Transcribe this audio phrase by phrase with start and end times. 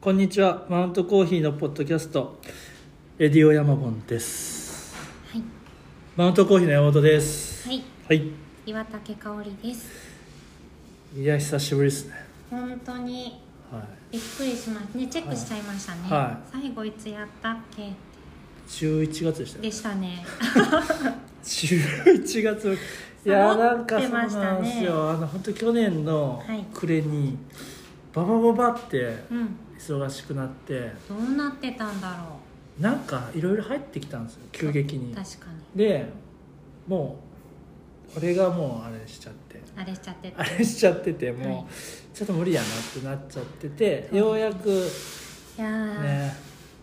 [0.00, 0.64] こんにちは。
[0.68, 2.38] マウントコーヒーのポッドキャスト
[3.18, 4.94] レディオヤマボンです。
[5.32, 5.42] はい、
[6.14, 7.66] マウントコーヒーの山本です。
[7.66, 8.22] はい、はい。
[8.64, 9.90] 岩竹香織です。
[11.16, 12.14] いや久しぶりですね。
[12.48, 13.42] 本当に
[13.72, 14.12] はい。
[14.12, 16.00] びっくりしましたね、チェックしちゃいましたね。
[16.08, 17.90] は最後いつやったっけ
[18.68, 20.24] ？11月でしたでしたね。
[21.42, 22.78] 11 月。
[23.26, 25.10] いやなんかそうなんですよ。
[25.10, 26.64] あの本当去年のはい。
[26.72, 27.36] 暮れに
[28.14, 30.92] ババババってうん、忙しくなって。
[31.08, 32.38] どうなってたんだろ
[32.80, 34.48] なんかいろいろ入ってきたんですよう。
[34.52, 35.14] 急激に。
[35.14, 35.78] 確かに。
[35.78, 36.06] で
[36.86, 37.18] も
[38.14, 39.60] う俺がもうあれしちゃって。
[39.76, 40.30] あれしちゃって。
[40.30, 41.64] てあれしちゃっててもう、はい
[42.14, 44.08] ちょっと無理やなってなっちゃってて。
[44.12, 44.72] ようやくい
[45.60, 46.36] やー、ね。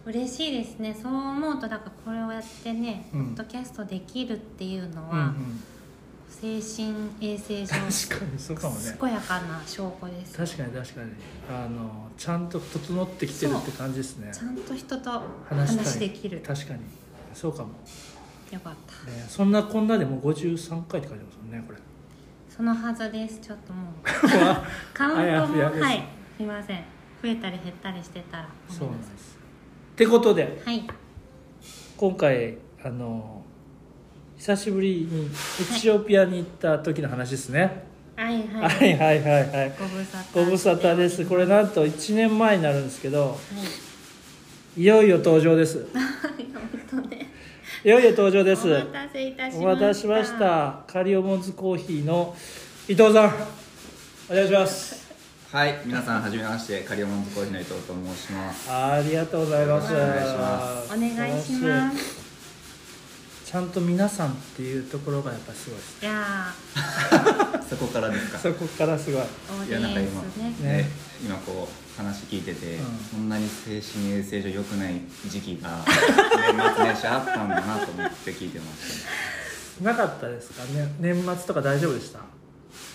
[0.05, 0.97] 嬉しいですね。
[1.01, 3.25] そう思うとだからこれをやってね、うん。
[3.27, 5.63] ポッドキャストできるっていうのは、うんうん
[6.41, 8.97] 精神衛生上確かにそうかもね。
[8.99, 10.35] 健やかな証拠です。
[10.35, 11.11] 確かに確かに。
[11.49, 14.29] あのちゃんと整ってきてるって感じですね。
[14.33, 16.41] ちゃんと人と話できる。
[16.45, 16.81] 確かに。
[17.33, 17.69] そうかも、
[18.51, 19.09] よかった。
[19.09, 21.79] ね、そんなこんなでもう53回って書いてますもんねこれ。
[22.49, 23.39] そのはずです。
[23.39, 23.93] ちょっともう。
[24.93, 26.03] カウントもはい。
[26.37, 26.83] すいません。
[27.23, 28.49] 増えたり減ったりしてたら。
[28.69, 29.37] そうなんです
[29.93, 30.67] ってことでい。
[30.67, 30.85] はい
[31.97, 33.44] 今回あの
[34.37, 35.29] 久しぶりに
[35.61, 39.73] エチオピアに行った時の話ですね、はいは、はいいはいはいはい。
[40.33, 40.95] ご無沙汰。
[40.95, 41.25] です。
[41.25, 43.35] これなんと1年前になるんですけどは
[44.77, 44.81] い。
[44.81, 45.87] いよいよ登場です。
[45.93, 47.29] 本当ね。
[47.83, 48.67] いよいよ登場です。
[48.67, 49.59] お待たせいたしました。
[49.59, 50.79] お待たせしました。
[50.87, 52.35] カリオモンズコーヒーの
[52.87, 53.33] 伊藤さん
[54.29, 55.05] お願いします。
[55.51, 58.69] はい、皆さんはじめまして、カリオモンズコーヒーの伊藤と申します。
[58.69, 59.93] ありがとうございます。
[59.93, 60.93] お願いします。
[60.93, 62.24] お願いします
[63.55, 65.79] ちゃんと皆さんっていうところがやっぱすごい。
[66.01, 66.25] いや
[67.69, 68.37] そこからですか？
[68.37, 69.23] そこからすごい。
[69.69, 70.77] いやなんか今スねね。
[70.79, 70.89] ね、
[71.23, 72.85] 今こう話聞いてて、うん。
[72.85, 74.95] こんなに精神衛生上良くない
[75.29, 79.05] 時期が 年末年始あったんだなと思って聞いてまし
[79.79, 79.83] た。
[79.85, 80.61] なかったですか？
[80.65, 82.19] ね年末とか大丈夫でした？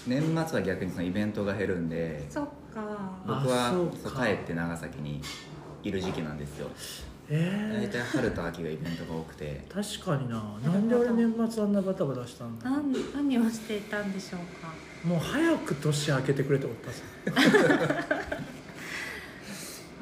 [0.06, 2.44] 年末は逆にそのイベントが減るんで、そっ
[2.74, 2.82] か
[3.26, 3.96] 僕はあそうか。
[4.10, 5.22] そう帰って長崎に
[5.82, 6.68] いる時期なんですよ。
[7.32, 10.58] え大体春と秋がイベントが多くて、ー、確かにな。
[10.64, 14.72] なんで俺年末あんなバタバタしたんだなん何をしていたんでしょうか？
[15.08, 17.02] もう早く年明けてくれって思ったんです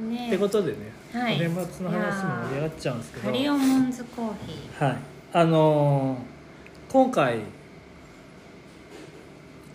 [0.01, 0.79] よねってことでね、
[1.13, 1.39] はい。
[1.39, 3.25] 年末の話も盛り上がっちゃうんですけど。
[3.27, 4.97] カリオモンズコーヒはい。
[5.35, 6.19] あのー
[6.91, 7.43] 今回伊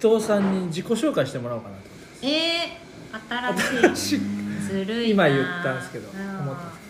[0.02, 4.20] 藤さんに自己紹介してもらおうかなと思ってーえー、新しい。
[4.64, 6.83] ずるいな今言ったんですけどうん思ったん不意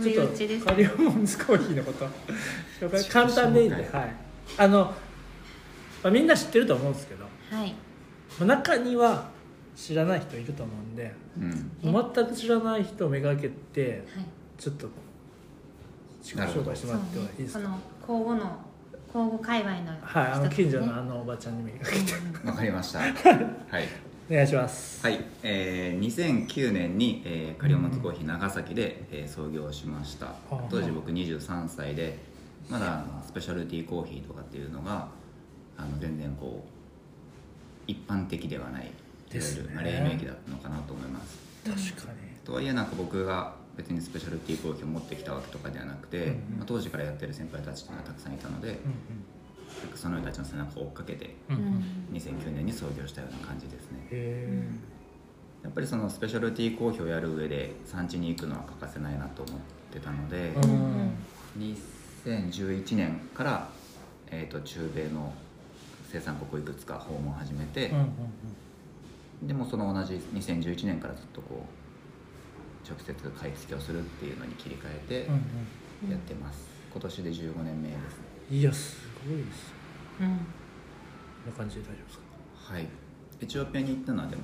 [0.00, 2.06] ちょっとカリオモンズコーヒーのこと。
[2.80, 4.14] 紹介簡単でいいんで、はい、
[4.58, 4.84] あの、
[6.02, 7.74] まあ、みんな知ってると思うんですけど、はい。
[8.38, 9.28] まあ中には
[9.76, 11.70] 知らない人いると思うんでうん、
[12.14, 14.24] 全く知らない人をめがけてはい。
[14.58, 14.88] ちょっと
[16.22, 17.60] 自己紹介してもらってもいいですか？
[17.60, 18.56] その交互の
[19.14, 20.32] 交互界隈の人はい。
[20.32, 22.46] あの近所のあのおばちゃんにめがけて。
[22.46, 23.00] わかりました。
[23.00, 23.12] はい。
[24.32, 25.04] お願いします。
[25.06, 30.28] はい、えー、2009年に、えー、カリオモンズコーヒー長崎で、えー創業しました。
[30.50, 32.18] あ当時僕23歳で
[32.70, 35.08] まだあのスペシャルティーコーヒーとかっていうのが
[35.76, 36.70] あの全然こう
[37.86, 38.92] 一般的ではないいわ
[39.30, 41.38] ゆる、まあ黎明期だったのかなと思います。
[41.92, 42.18] 確かに。
[42.42, 46.30] とはいえなんか僕が別にスペシャルティーコーヒーを持ってきたわけとかではなくて、うんうん。
[46.30, 48.80] まあ、当時からやってる先輩たちっていうのがたくさんいたので、うなん
[49.88, 51.58] かその人たちの背中を追っかけてんうん。
[51.58, 54.06] うんうん2009年に創業したような感じですね。
[54.10, 54.62] へ
[55.64, 59.58] やっぱりそのスペシャルティーコーヒーをやる上で産地に行くのは欠かせないなと思っ
[59.92, 61.12] てたのでえうん。
[62.24, 63.68] 2011年から、
[64.30, 65.32] えー、と中米の
[66.10, 71.64] 生産国をいくつか訪問を始めてうんうんでもその同じ2011年からずっとこ
[72.84, 75.34] う直接買い付けをするっていうのに切り替えてうん
[76.04, 76.10] うん。
[76.10, 76.66] やってます。
[76.92, 77.98] 今年で15年目です
[78.50, 78.96] うんいやす
[79.28, 79.72] ごいです
[80.20, 80.26] うん。
[80.28, 82.74] こんな感じで大丈夫ですか？
[82.74, 82.86] はい。
[83.40, 84.42] エチオピアに行ったのはでも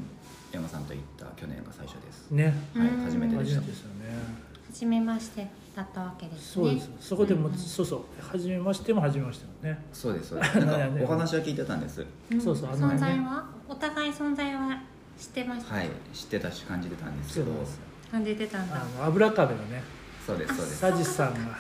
[0.53, 2.31] 山さんと行った去年が最初です。
[2.31, 2.53] ね。
[2.75, 3.05] はいうん。
[3.05, 3.61] 初めてでした。
[3.61, 4.49] 初めてですよね。
[4.71, 6.43] 初めましてだったわけですね。
[6.43, 8.01] そうですそこでも、うんうんそうそう。
[8.21, 9.79] 初めましても初めましてもね。
[9.93, 10.59] そうですそうです。
[10.67, 12.05] なんかお話は聞いてたんです。
[12.31, 12.41] うん。
[12.41, 12.95] そうそうあのね。
[12.95, 13.45] 存在は？
[13.69, 14.81] お互い存在は
[15.19, 17.47] 知ってました、はい知ってたし感じてたんですけど。
[17.47, 17.81] そうなんですよ。
[18.11, 18.77] 感じてたんだ。
[18.77, 19.83] あの油壁のね。
[20.27, 20.79] そうですそうです。
[20.79, 21.59] サジさんが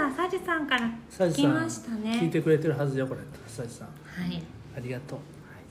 [0.00, 2.18] だサジさんから聞きましたね。
[2.20, 3.20] 聞いてくれてるはずよこれ。
[3.46, 3.88] サジさん。
[3.88, 4.42] はい。
[4.76, 5.18] ありがとう。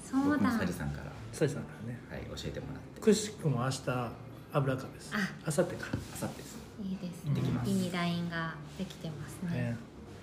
[0.04, 0.51] そうだ。
[0.51, 2.00] サジさんから、サジさんからね。
[2.10, 3.01] はい、教えてもらって。
[3.01, 4.12] くしくも明日
[4.54, 5.12] 油壁です。
[5.13, 5.18] あ。
[5.45, 5.88] あさってか。
[6.13, 6.57] あさってです。
[6.83, 7.69] いいですできます。
[7.69, 9.62] いいラインができてますね。
[9.62, 9.77] ね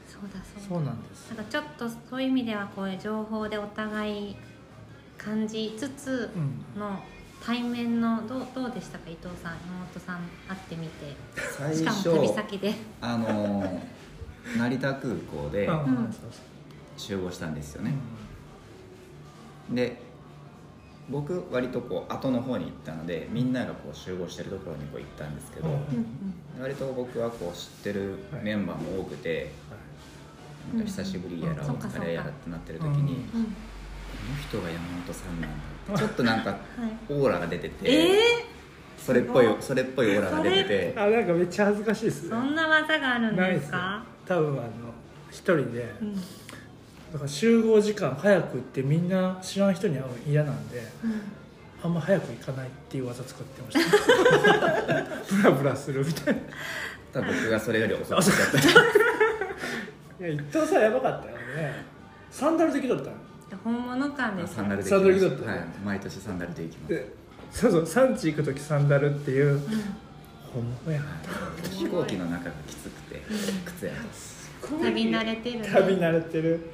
[0.06, 0.68] そうだそうだ。
[0.68, 1.28] そうなんです。
[1.30, 4.36] なんかちょっとそういう意味ではこういう情報でお互い
[5.16, 6.80] 感じつつうん。
[6.80, 6.98] の
[7.44, 9.10] 対面のどうどうでしたか？
[9.10, 11.16] 伊藤さん山本さん会ってみて。
[11.58, 12.74] 最しかも旅先で。
[13.00, 13.80] あのー
[14.58, 15.70] 成田空港で
[16.96, 17.94] 集合したんですよね、
[19.70, 20.02] で
[21.08, 25.74] 僕割とこう後の方に行ったのでみんながこう集合してるところにこう行ったんですけど、うん。
[25.74, 25.80] うん
[26.56, 26.62] うん。
[26.62, 29.52] 割と僕はこう知ってるメンバーも多くて、
[30.74, 30.76] い。
[30.76, 31.70] なんか久しぶりやらうん。
[31.70, 33.22] お疲れやらってなってる時に、うん。
[33.24, 33.42] こうん。
[33.42, 33.48] の
[34.42, 35.56] 人が山本さんなんだ
[35.96, 36.58] ちょっとなんかはい。
[37.08, 38.18] オーラが出てて、え
[38.96, 40.94] それっぽいそれっぽいオーラが出てて。
[40.96, 42.30] あなんかめっちゃ恥ずかしいですー、ね。
[42.30, 44.62] そんな技があるんですよですか多分あの
[45.30, 45.94] 一人で。
[46.00, 46.14] うん。
[46.14, 46.20] だ
[47.18, 51.20] から集合時間早く行ってみんな知らん人に会うの嫌なんでうん。
[51.84, 53.96] あんま早く行かないっていう技作ってました。
[55.36, 56.40] ブラブラするみたいな。
[57.12, 58.30] 多分僕がそれより遅かった。
[60.24, 61.84] いや伊藤さんやばかったよね。
[62.30, 63.16] サンダルできとったの
[63.62, 65.50] 本物感ですサンダルでサンダル行き着とった？
[65.52, 66.94] はい、毎年サンダルで行きます。
[66.94, 67.12] で
[67.50, 69.52] そうそう産地行く時サンダルっていう？
[69.52, 69.60] うん。
[70.52, 71.00] 本物や。
[71.00, 71.06] な
[71.70, 73.22] 飛行機の中がきつくて
[73.64, 73.92] 靴や
[74.82, 75.68] 旅慣れてるね。
[75.72, 76.70] 旅慣れてる。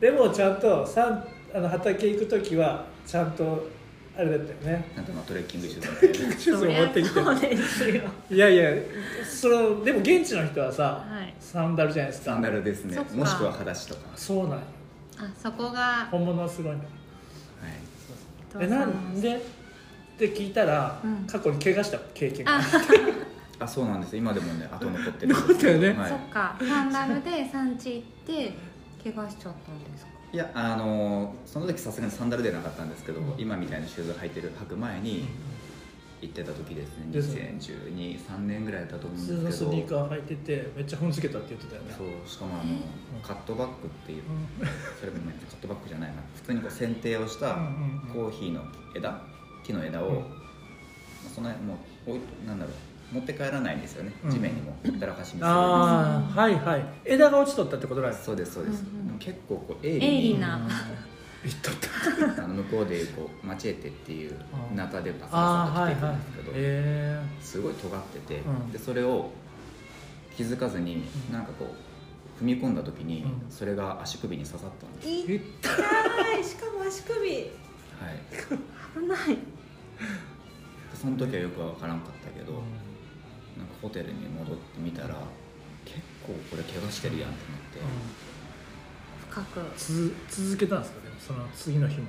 [0.00, 1.24] でもちゃんとさん
[1.54, 3.68] あの畑行く時はちゃんと
[4.16, 4.92] あれだったよね。
[4.96, 8.02] なんとまあトレッキングシューズを持ってきて そうですよ。
[8.30, 8.70] いやいや
[9.24, 11.34] そのでも現地の人はさ、はい。
[11.40, 12.32] サンダルじゃないですか。
[12.32, 12.96] サンダルですね。
[13.14, 14.00] もしくは裸足とか。
[14.16, 14.64] そうなんよ
[15.20, 16.88] あそこが本物はすごいのはい。
[18.64, 19.36] えなんで？
[19.36, 19.40] っ
[20.18, 21.26] て聞いたら、うん。
[21.26, 22.58] 過去に怪我した経験が。
[22.58, 22.60] あ。
[23.60, 24.16] あそうなんです。
[24.16, 25.88] 今でもね後残ってる残ってるね。
[26.00, 26.08] はい。
[26.10, 26.56] そっか。
[26.60, 28.02] サンダルで産地行っ
[28.36, 28.54] て
[29.02, 30.10] 怪我しちゃったんですか？
[30.32, 33.34] いやあのーその時さすがにサンダルではなかったんですけど、うん。
[33.38, 35.26] 今みたいなシューズ履いてる履く前に
[36.20, 37.06] 行ってた時ですね。
[37.12, 37.54] ですね。
[37.58, 39.70] 2012年ぐらいだったと思うんですけど。
[39.70, 41.94] スニーカー履いててめっちゃ踏んづけたって言ってたよね。
[41.96, 44.22] そうしかもあのカットバッグっていう。
[44.98, 46.16] それもねカットバッグじゃないな。
[46.34, 47.66] 普通にこう剪定をしたうんうん
[48.08, 48.12] うん。
[48.12, 48.62] コーヒーの
[48.96, 49.20] 枝？
[49.64, 50.14] 木の枝を、うん。
[50.16, 50.20] ま
[51.26, 52.70] あそのもう置いなんだろ
[53.12, 54.30] う持って帰らないんですよね、うん。
[54.30, 56.84] 地面にもほったらかしにするんですああはいはい。
[57.04, 59.12] 枝が落ちとったってことだよそうですそうです、うん。
[59.12, 60.60] うん結構こう鋭利な
[61.44, 61.74] 言っとっ
[62.36, 62.42] た。
[62.44, 64.36] あの向こうでこうマチエテっていう
[64.70, 64.76] うん。
[64.76, 68.72] ナタでパサあパサと着ていくあはいはいんですけど、えすごい尖ってて、うん。
[68.72, 69.30] でそれを
[70.36, 71.32] 気づかずにうん。
[71.32, 71.74] なんかこ
[72.40, 73.50] う踏み込んだ時にうん。
[73.50, 76.44] それが足首に刺さったんです、ー、痛い。
[76.44, 77.18] しかも足首。
[77.18, 78.38] はい、で
[79.00, 79.38] 危ない。
[80.94, 85.16] その時はよくわからんかったけど、なんかホテルに戻ってみたら
[85.84, 87.80] 結構これ怪我してるやんってなって、
[89.30, 89.60] 深く。
[89.76, 92.06] つ続けたんですかでもその次の日も、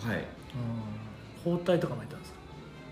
[0.00, 0.18] はい。
[0.18, 0.24] うん、
[1.44, 2.38] 包帯とか巻いたんですか？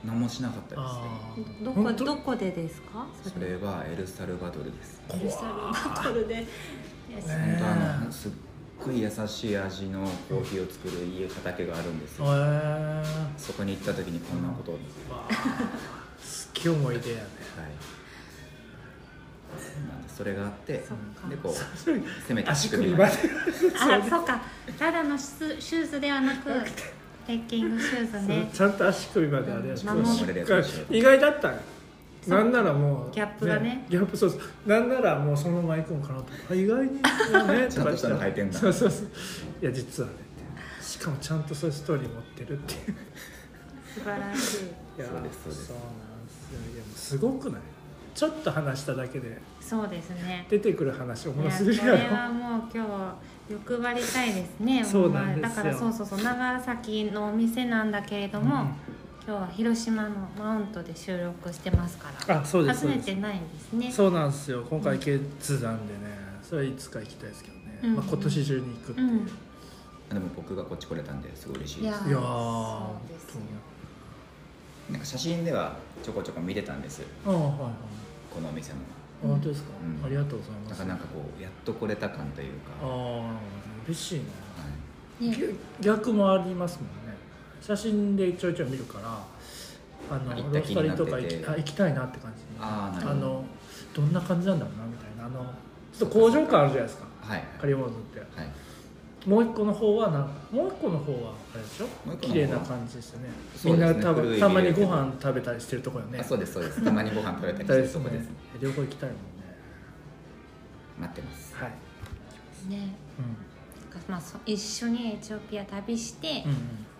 [0.04, 1.64] 何もしなかったですね。
[1.64, 3.06] どこどこでですか？
[3.24, 5.02] それはエルサルバドルです。
[5.10, 5.48] エルサル
[5.94, 6.46] バトルで。
[7.10, 7.22] 本
[7.58, 8.30] 当あのすっ
[8.84, 13.02] ごい優しい味のコーヒーを作る家畑があるんですへよえ
[13.36, 14.78] そこに行った時にこんなことを、
[16.20, 17.22] すっげえ思い出やね。
[17.56, 17.74] なんで
[20.16, 21.52] それがあってでこう
[22.26, 23.12] せめて足首まで。
[23.78, 24.40] あそうか。
[24.78, 26.50] ただのシュシューズではなくト
[27.28, 28.50] レッキングシューズね。
[28.52, 31.52] ちゃんと足首まであれやし守れるやつ意外だった。
[32.26, 33.84] なんならもうギャップがね。
[33.88, 34.40] ギャップそうそう。
[34.68, 36.24] なんならもうそのまま行くんかなと。
[36.50, 37.00] あ意外にね
[37.70, 38.58] ちゃんとしたの履いてんだ。
[38.58, 39.08] そうそうそう。
[39.62, 40.14] いや実はね。
[40.82, 42.96] しかもちゃんとそういうストーリー持ってるっていう。
[43.94, 44.64] 素晴らしい。
[44.98, 45.66] いやそうですそうです。
[45.68, 46.58] そうなんですよ。
[46.74, 47.60] いやもうすごくない？
[48.14, 50.46] ちょっと話しただけでそうですね。
[50.48, 52.84] 出てくる話おもろいやすぎるやこれはろもう今
[53.48, 54.84] 日欲張りたいですね。
[54.84, 55.42] そうなんですよ。
[55.42, 58.74] だからそうそうそう長崎のお店なんだけれども、うん
[59.28, 62.40] 今日は広島のマウントで収録してますから。
[62.40, 63.92] あそうですそう訪ねてないんですね。
[63.92, 64.64] そうなんですよ。
[64.70, 66.00] 今回決断でね。
[66.42, 69.26] それはいつか行きたいですけどね、うんまあ、今年中に行くっていう、うん。
[69.26, 72.08] でも僕がこっち来れたんですごい嬉しいです。
[72.08, 73.40] いやーそうですよ。
[74.92, 77.02] なんか写真ではちょこちょこ見てたんです。
[77.26, 77.60] ああはいはい
[78.38, 78.78] このお店の。
[79.24, 80.06] あ本当ですか、うん。
[80.06, 80.70] ありがとうございます。
[80.70, 83.38] だからなんかこうやっと来れた感というか、はああ
[83.86, 84.20] 嬉しい
[85.20, 85.36] な、い、ね。
[85.36, 87.18] ぎ逆もありますもんね。
[87.60, 89.26] 写真でちょいちょい見るから
[90.16, 93.26] あのロスタリーとか行きあ行きたいなって感じあーなるほど。
[93.26, 93.44] の
[93.94, 95.26] どんな感じなんだろうなみたいな。
[95.26, 95.52] あの
[95.92, 97.06] ちょっと工場感あるじゃないですか。
[97.20, 97.42] はい。
[97.60, 98.20] カリモーズって。
[98.20, 98.28] はい
[99.28, 102.16] もう一個の方はなんかもう一個の方はあれでしょ？
[102.16, 103.28] 綺麗な感じでしたね。
[103.54, 103.92] そうですね。
[103.92, 106.18] みんな多たまにご飯食べたりしてるとこよね。
[106.20, 106.82] あそうですそうです。
[106.82, 108.28] たまにご飯食べたりしてる とこです。
[108.60, 109.22] 両方行きたいもんね。
[110.98, 111.54] 待ってます。
[111.56, 112.94] はい、ね。
[113.18, 116.54] うまあ、そ一緒にエチオピア旅して、んうん。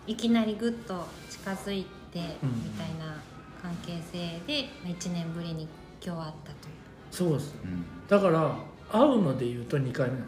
[0.05, 3.15] いきなりぐっと近づいて、うんみたいな
[3.61, 5.67] 関係性でまあ1年ぶりに
[6.03, 6.67] 今日会ったと。
[6.67, 6.73] いう
[7.11, 7.83] そうですうん。
[8.07, 8.55] だから
[8.91, 10.25] 会うので言うと2回目なの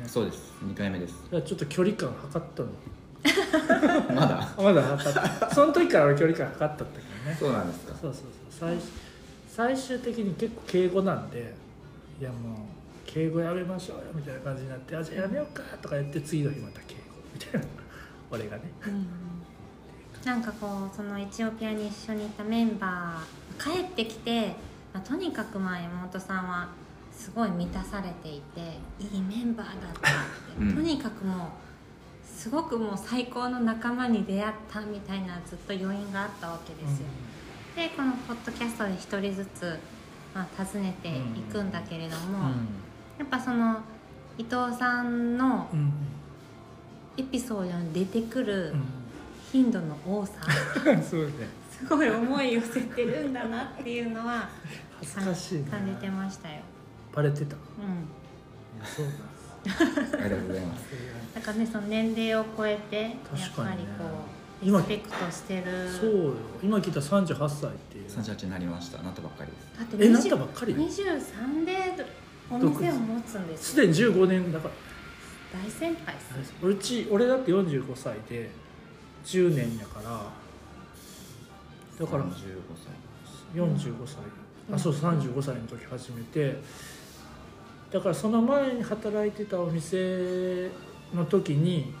[0.00, 0.08] ね。
[0.08, 0.52] そうです。
[0.64, 1.14] 2回目です。
[1.24, 2.68] だからちょっと距離感測ったの？
[4.14, 4.48] まだ？
[4.56, 5.54] まだ測った。
[5.54, 7.36] その時から俺距離感測ったんだけどね。
[7.38, 7.94] そうなんですか。
[8.00, 8.70] そうそうそう。
[8.70, 8.78] 最
[9.48, 11.54] 最終的に結構敬語なんで
[12.20, 12.58] いやもう
[13.04, 17.00] 敬語やめましょうよみたいな感じになってあじゃあやめようかとか言って次の日また敬語
[17.34, 17.66] みたいな。
[18.30, 18.62] 俺がね。
[18.86, 19.06] うん
[20.24, 24.48] なんかこうそのエチオピアに一緒にいたメンバー帰ってきて、
[24.92, 26.68] まあ、とにかくまあ山本さんは
[27.20, 30.12] すごい満たされていていいメンバーだったっ
[30.56, 30.74] て、うん。
[30.74, 31.48] とにかくもう
[32.24, 37.06] すごくもう最高の仲間に出会ったみたいなずっと余韻があったわけですよ、
[37.76, 39.78] でこのポッドキャストで一人ずつ、
[40.34, 41.12] まあ、訪ねてい
[41.52, 42.50] くんだけれども、
[43.18, 43.80] やっぱその
[44.38, 45.78] 伊藤さんのうん。
[45.78, 45.92] うん
[47.16, 48.82] エピソードに出てくるうん。
[49.52, 50.34] 頻度の多さ、
[50.86, 51.32] う んそうね。
[51.70, 54.48] すごい思い寄せてるんだなっていうのは
[55.00, 56.60] 恥ずかしいね感じてましたよ、
[57.12, 57.44] バレてた。
[57.44, 60.16] いうん、やそうなんです。
[60.16, 60.84] ありがとうございます。
[61.34, 63.76] だからねその年齢を超えてやっぱ確かにね。
[63.78, 65.88] りこう今リスペクトしてる。
[65.88, 66.34] そうよ。
[66.62, 68.08] 今聞いた38歳っていう。
[68.08, 69.02] 38になりました。
[69.02, 69.78] なったばっかりです。
[69.78, 72.06] だってえなっ20たばっかり？23で
[72.50, 74.74] お店を持つんですすでに15年だから。
[75.52, 78.50] 大先輩っす俺ち俺だって45歳で
[79.24, 80.40] 10年やから。
[82.00, 82.30] だから35
[83.54, 84.16] 45歳、
[84.74, 86.56] あそう35歳の時始めて
[87.92, 90.70] だからその前に働いてたお店
[91.14, 91.92] の時に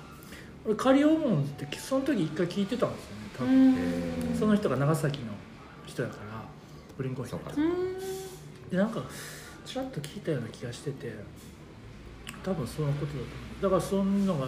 [0.64, 5.32] 俺カリオモンってその時一回聞いてたんですよね多う分、その人が長崎の
[5.86, 6.44] 人やから
[6.96, 9.02] ブリンコーヒーでなんか
[9.64, 11.14] ちらっと聞いたような気がしてて
[12.42, 13.62] 多分そのことだと思う。
[13.62, 14.46] だからそんなのが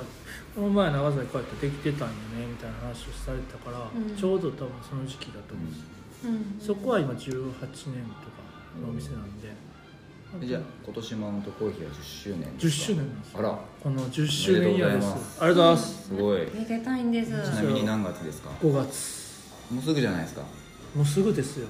[0.55, 4.17] この前長崎こうやってできてたんよねみたいな話をされてたから、うん。
[4.17, 5.85] ちょうど多分その時期だと思うんですよ、
[6.25, 6.61] うん。
[6.61, 8.43] そこは今18年とか
[8.81, 9.55] のお店なんで、え
[10.41, 12.87] じゃあ今年マウントコーヒーは10周年10ですか？
[12.87, 13.33] 周年なんです。
[13.33, 13.59] よあら。
[13.83, 15.07] この10周年イヤーです。
[15.09, 15.43] おめでとうございます。
[15.45, 16.09] ありがとうございます。
[16.09, 16.39] すごい。
[16.55, 17.31] めでたいんです。
[17.31, 19.73] ちなみに何月ですか？5月。
[19.73, 20.43] もうすぐじゃないですか？
[20.95, 21.69] もうすぐですよ。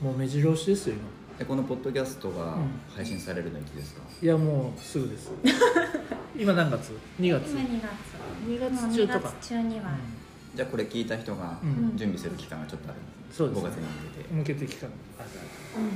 [0.00, 0.96] もう目白押しですよ
[1.38, 2.68] でこのポッドキャストがうん。
[2.94, 5.30] 配信されるのいつですか、今いやもうすぐです。
[6.38, 7.50] 今何月 ?2 月。
[7.50, 7.88] 今2月。
[8.46, 9.32] 2月もう2中とか。
[9.40, 9.84] 月中には、
[10.54, 11.96] じゃあこれ聞いた人がうん。
[11.96, 12.98] 準備する期間がちょっとある。
[13.00, 14.34] んです、そうです5月に向けて。
[14.34, 14.90] 向けて期間。
[15.18, 15.28] ある
[15.76, 15.94] うんうんうん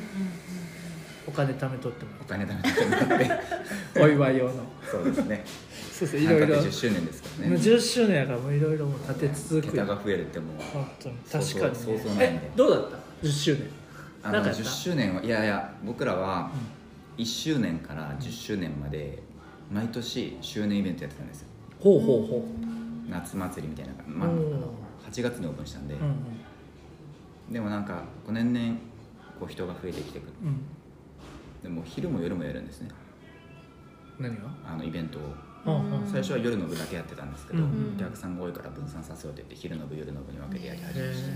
[1.28, 4.00] お金貯めとってもお金貯めてもらって。
[4.00, 4.52] お祝い用の。
[4.90, 5.44] そうですね。
[5.92, 6.46] そうそういろいろ。
[6.46, 7.56] 半角10周年ですからね。
[7.56, 10.56] 10周年やからもういろいろ立て続くよ桁が増えるってもう。
[10.72, 12.46] 本当に確かに、ね、そうそうないんで。
[12.46, 13.62] えどうだった？10周年。
[14.22, 16.50] あのなんかやった？10周年はいやいや僕らは
[17.18, 19.22] 1周年から10周年まで
[19.70, 21.48] 毎年周年イベントやってたんですよ。
[21.78, 22.48] ほうほうほ
[23.10, 24.72] 夏祭りみたいな、まあ、あうんの
[25.10, 27.52] 8月にオープンしたんで、ううん。
[27.52, 28.78] でもなんかこう年々
[29.38, 30.26] こう人が増えてきてく。
[30.26, 30.60] るうん
[31.62, 32.90] でも昼も夜もやるんですね。
[34.18, 34.42] 何が？
[34.66, 35.22] あのイベントを。
[36.10, 37.94] 最初は夜の部だけやってたんですけど、うん。
[37.96, 41.32] お客さんが多いから分散させようって言って昼の部夜の部に分けてやり始へめました、え。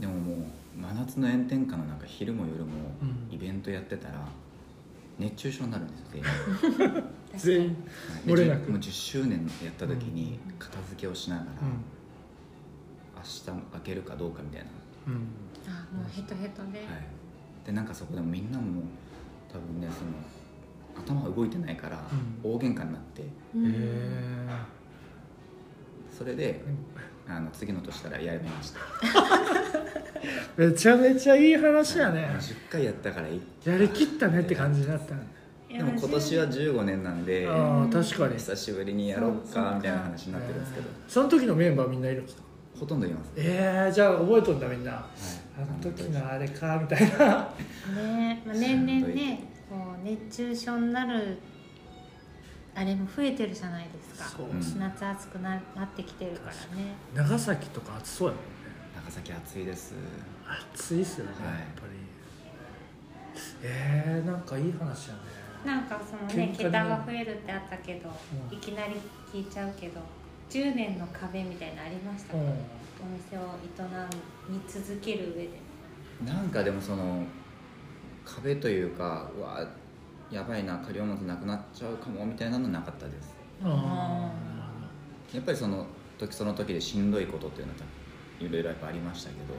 [0.00, 0.36] でももう
[0.78, 3.34] 真夏の炎天下の中昼も夜もうん。
[3.34, 4.26] イベントやってたら
[5.18, 6.26] 熱中症になるんですよ全員。
[7.36, 7.68] 全員。
[7.68, 7.76] はい。
[8.26, 8.66] 漏れなく。
[8.66, 11.54] でもう10周年やった時に片付けをしながら、う
[13.16, 14.62] 明日開けるかどうかみたい
[15.06, 15.22] な、んうん。
[15.66, 16.88] あもうヘトヘトで、はい、
[17.66, 18.82] でなんかそこでもみんなも
[19.52, 20.12] 多分ねその
[21.20, 22.00] 頭動いてないからう
[22.48, 23.22] 大喧嘩になって、
[23.54, 23.66] うん。
[23.66, 24.48] へえ
[26.16, 26.62] それで
[27.28, 28.80] あの次の年からやめました。
[30.56, 32.30] めちゃめちゃいい話やね。
[32.38, 33.40] 10回やったからいい。
[33.64, 35.26] やりきったねって感じになったね
[35.68, 38.34] でも今年は15年なんでああ確かに。
[38.36, 40.86] 久しぶりにやろうかみたいな話になってるんですけど。
[41.08, 42.42] その時のメンバーみんないるんですか？
[42.78, 43.32] ほとんどいます。
[43.36, 45.04] えー、じゃあ覚えとんだみんな
[45.56, 47.48] あの時のあれかみたいな。
[47.94, 51.38] ねまあ、年々ねこう熱中症になる
[52.74, 54.42] あれも増えてるじゃないですか。
[54.78, 56.94] 夏暑くななってきてるからね。
[57.14, 58.50] 長崎とか暑そうやもんね。
[59.04, 59.94] 長崎暑いです。
[60.74, 61.58] 暑いっすよね、はい。
[61.60, 61.96] やっぱり。
[63.62, 65.20] えー、なんかいい話やね。
[65.64, 68.10] なんかそのね桁が増えるってあったけど、
[68.50, 68.56] うん。
[68.56, 68.96] いきなり
[69.32, 70.00] 聞いちゃうけど
[70.50, 72.42] 10年の壁みたいなのありましたか、う
[73.02, 73.46] お店を営
[74.48, 75.50] み続ける上で。
[76.24, 77.24] なんかでもその
[78.24, 79.66] 壁というかうわ
[80.30, 83.34] やばいな仮物なくなっちゃうかもみたいなのなかったです。
[85.34, 85.86] やっぱりその
[86.18, 87.78] 時その時でしんどいことっていうのは
[88.40, 89.54] いろいろやっぱありましたけど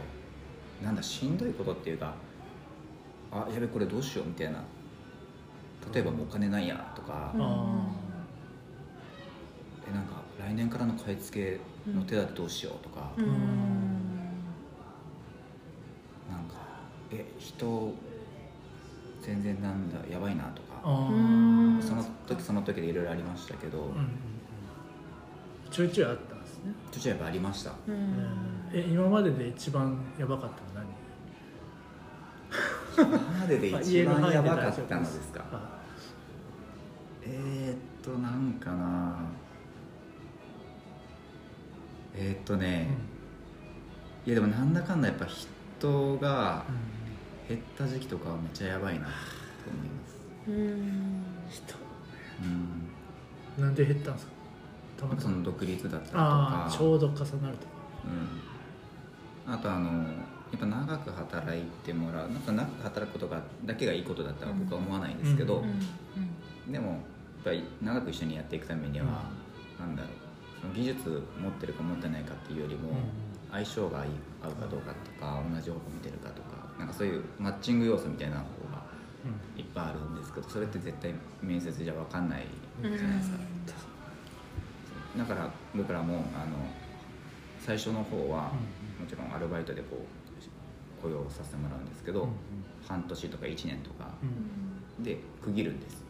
[0.83, 2.13] なんだしんどいことっていうか
[3.31, 4.63] あやべこれどうしようみたいな。
[5.93, 7.39] 例えばもうお金ないやとか、え
[9.93, 13.25] なんか来年からの買い付けの手立てどうしようとか、うん。
[13.25, 13.31] な
[16.37, 16.55] んか
[17.11, 17.93] え人
[19.21, 20.81] 全然なんだやばいなとか、
[21.81, 24.07] その時その時でいろいろありましたけど、うん
[25.69, 27.73] ちょいちょいあったんですね、途中やっぱありました。
[27.85, 28.15] うん。
[28.71, 30.85] え今までで一番やばかったのは
[32.97, 33.05] 今
[33.41, 35.43] までで何一番やばかったのですか？
[35.51, 35.77] あ。
[37.21, 39.19] えー、っとなんかな
[42.19, 42.87] えー、っとね、
[44.25, 46.97] いやでもなんだかんだやっぱ人がうん。
[47.47, 49.09] 減った時期とかはめっちゃやばいなと
[49.69, 50.17] 思います。
[50.49, 51.23] うん。
[51.49, 51.75] 人。
[53.57, 53.63] うん。
[53.63, 54.31] なんで減ったんですか？
[54.97, 55.21] たまたま。
[55.21, 56.67] その独立だったりとか。
[56.69, 57.47] ちょうど重なるとか。
[59.47, 60.03] うん、あとあのや
[60.57, 65.63] っぱ長く働いてもらうなんか長く働くことがだけがいいことだったら僕は思わないんですけど、うん。
[66.65, 66.71] うん。
[66.73, 66.99] でもやっ
[67.45, 69.05] ぱり長く一緒にやっていくためには、
[69.79, 70.11] なんだろう
[70.73, 72.91] 技術持ってるか持ってないかっていうよりも、
[73.51, 74.03] 相性が合
[74.49, 78.83] うかどうかとか、同じ方向見てるかとかなんかそういうマッチング要素みたいな方が
[79.55, 82.45] いっぱいあるんですけどそれって絶対面接じゃ分かんない
[82.81, 83.37] じゃないですか、
[85.17, 86.57] だから僕らもあの
[87.59, 88.51] 最初の方は、
[88.99, 90.05] もちろんアルバイトでこ
[90.99, 92.29] う雇用させてもらうんですけど、うん。
[92.87, 95.03] 半年とか1年とかうん。
[95.03, 96.03] で区切るんです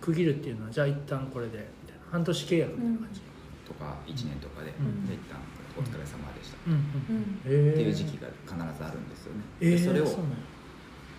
[0.00, 2.00] 区切るっていうのはじゃあ一旦これでみたいな。
[2.10, 3.20] 半年契約みたいな感じ、
[3.64, 5.06] とか1年とかで、うん。
[5.06, 5.38] で一旦
[5.78, 10.36] お疲れ様でした、うんうんっていう時期が必ずあるんですよね、えーでそれをそうなんや。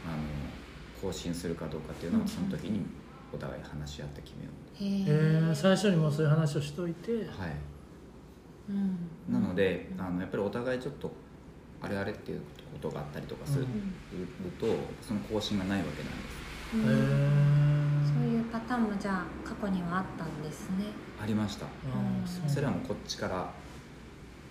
[0.06, 0.24] あの
[1.02, 2.24] 更新するかどうかっていうのうん。
[2.26, 2.86] はその時に
[3.34, 4.52] お互い話し合って決めよ
[5.08, 7.52] へえー、え最初にもうそういう話をしといて、うはい。
[8.70, 9.34] うん。
[9.34, 11.12] なのであのやっぱりお互いちょっと
[11.82, 12.42] あれあれっていう
[12.74, 13.66] ことがあったりとかする,、
[14.60, 14.68] と
[15.02, 16.42] その更新がないわけなんです。
[16.76, 17.56] うん。
[17.56, 17.61] へー
[18.16, 20.86] そういうパターンもじゃあ過去にはあったんですね。
[21.22, 21.68] ありました。
[22.48, 23.50] それはもうこっちから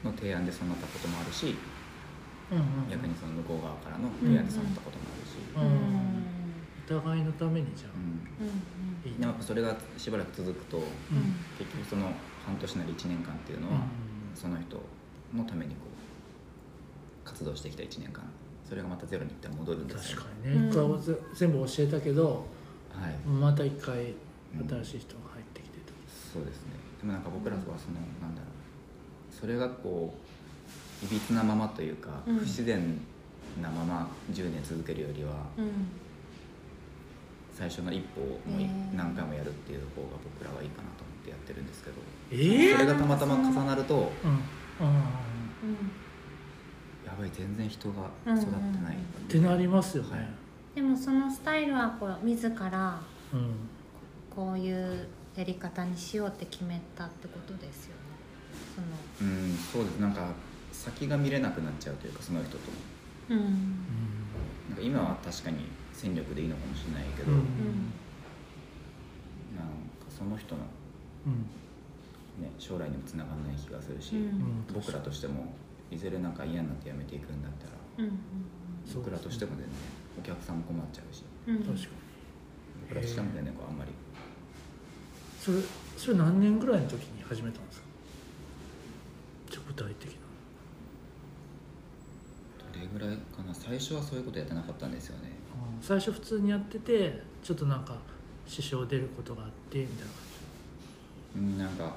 [0.05, 1.57] の提案でそうなったこともあるし
[2.51, 2.65] うんうん。
[2.91, 5.67] 逆にその向こう側からの提案でそうなったこともあるし、ううん。
[5.67, 6.25] ん。
[6.87, 8.47] お互いのためにじゃあ、うん。
[8.47, 9.11] うん。
[9.11, 10.85] いいでもやっぱそれがしばらく続くとうん
[11.59, 12.13] 結局その
[12.47, 13.83] 半年なり1年間っていうのは、
[14.35, 14.77] その人
[15.37, 15.83] のためにこ
[17.25, 18.25] う活動してきた1年間。
[18.69, 20.19] それがまたゼロに一旦戻るんですよ。
[20.21, 20.71] 確かにね。
[21.35, 22.47] 全部教えたけど
[23.01, 23.15] はい。
[23.27, 24.15] また一回
[24.85, 25.93] 新しい人が入ってきてと、
[26.33, 26.77] そうですね。
[27.01, 29.35] でもなんか僕らはそのなんだろう。
[29.35, 30.15] それがこ
[31.03, 32.37] ういびつなままというか、うん。
[32.37, 33.01] 不自然
[33.63, 35.89] なまま10年続けるよりはうん。
[37.53, 41.97] 最初の一歩をもう何回もやるっていう方が僕らはいいかなと思ってやってるんですけど。
[42.33, 44.31] ええそれがたまたま重なるとうん。
[44.31, 44.95] うん。
[47.05, 48.51] やばい全然人が育って
[48.83, 50.29] ない、ってなりますよね、はい
[50.75, 53.01] でもそのスタイルはこう自ら
[53.33, 53.55] うん。
[54.35, 58.03] こういうやり方にしようって決めたってことですよね。
[59.19, 59.99] そうんそうです。
[59.99, 60.29] なんか
[60.73, 62.59] 先が見れなくなっちゃうというかその人と
[63.31, 63.39] うん。
[64.69, 67.39] なんか今は確かに戦力でいいのかもしれないけど、うん。
[67.39, 67.51] なんか
[70.09, 70.63] その人の、
[71.27, 71.33] うん。
[72.43, 74.23] ね、将来にもつながらない気がするし、うん。
[74.23, 74.65] うん。
[74.73, 75.53] 僕らとしても
[75.91, 78.09] いずれなんか嫌になってやめていくんだったら
[78.95, 79.69] 僕らとしても全然
[80.19, 81.25] お客さんも困っちゃうし。
[81.47, 81.59] うん。
[81.59, 81.79] 確かに
[82.83, 83.91] 僕らとしても全然こうあんまり。
[85.41, 85.59] それ
[85.97, 87.87] それ何年ぐらいの時に始めたんですか？
[89.51, 90.19] じゃあ具体的な。
[92.75, 93.55] どれぐらいかな？
[93.55, 95.29] 最初はそういうことやってなかったんですよね。
[95.29, 97.97] うん最初普通にやっててちょっとなんか
[98.47, 100.13] 支障出ることがあってみたいな感
[101.37, 101.95] うんなんか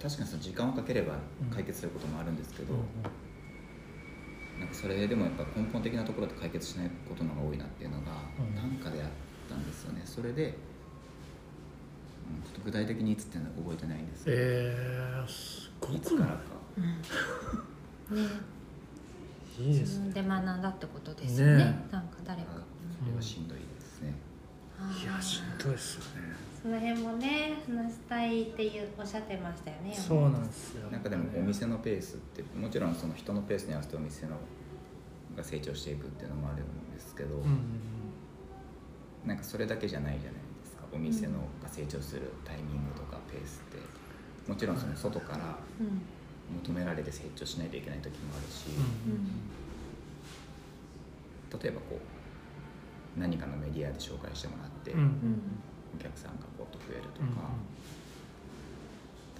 [0.00, 1.14] 確かにその時間をかければ
[1.52, 2.74] 解決することもあるんですけじど、
[4.58, 8.54] なんかそれでもやっぱ根本的なところで解決しないことの方が多いなっていうのがうん。
[8.54, 9.08] なんかであっ
[9.48, 10.02] たんですよね。
[10.04, 10.52] それで、うん、
[12.42, 14.24] ちょっと具体的にいつっていうのは覚えてないんです。
[14.24, 16.00] けど、えー、すごい？
[16.00, 16.38] つからか？
[18.10, 18.16] うん。
[18.16, 18.28] ね
[19.58, 20.06] いいですね。
[20.08, 21.56] 自分で学んだってことですよね。
[21.56, 22.48] ねなんか誰か。
[22.52, 22.54] あ
[23.04, 24.14] それはしんどいですね、
[24.80, 26.34] いやしんどいですよね。
[26.62, 30.90] その辺もね話したいっていうおっしゃってましたよねそうなんですよ。
[30.90, 34.36] なんかでもお店のペースってもちろんその人のペースに合わせてお店の
[35.36, 37.44] が成長していくっていうのもあるんですけど、うん
[39.26, 43.78] なんかそれだけじゃないじゃないですかお店のが成長するタイミングとかペースって。
[44.46, 46.02] もちろんその外からうん。
[46.62, 48.72] 求められて成長しないといけない時もあるし、う
[51.56, 51.58] ん。
[51.58, 52.00] 例えばこう
[53.16, 55.18] 何かのメディアで紹介してもらって、うん。
[55.94, 57.42] お客さんがこうと増えるとうんか、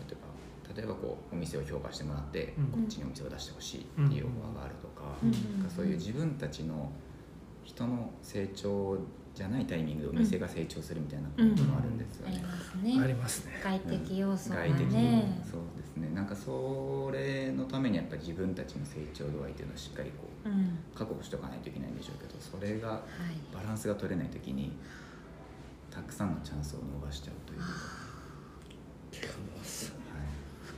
[0.08, 2.66] 例えば例えばこうお店を評価してもらって、うん。
[2.66, 5.30] こっちにお店を出してほしいっていうオファーがあるとか,、うん。
[5.60, 6.90] なんかそういう自分たちの
[7.64, 8.98] 人の成長
[9.34, 13.00] じゃないタイミングでお店が成長するみたいなこともあるんですよありね。
[13.02, 13.60] ありねますね。
[13.62, 15.42] 外的要素が外的ね。
[15.50, 16.14] そうですね。
[16.14, 20.78] なんかそれのためにやっぱり自分たちの成長度合いっていうのをしっかりこううん。
[20.94, 23.00] 確保しておかないといけないんでしょうけどそれがはい
[23.54, 24.72] バランスが取れない時に
[25.90, 27.60] たくさんのチャンスを逃しちゃうという。
[27.60, 27.66] か、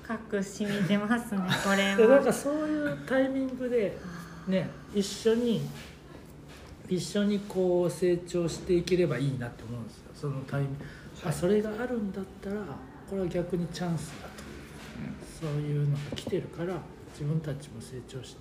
[0.02, 3.98] 深く染みてますねこれで なんはかそういうタイミングで
[4.46, 5.62] ね一緒に
[6.88, 10.10] 一緒にこう成長していければいいなって思うんですよ。
[10.14, 10.84] そのタイミング、
[11.24, 12.56] あそれがあるんだったら
[13.08, 14.44] これは逆にチャンスだと。
[15.40, 16.74] そういうのが来てるから
[17.12, 18.36] 自分たちも成長し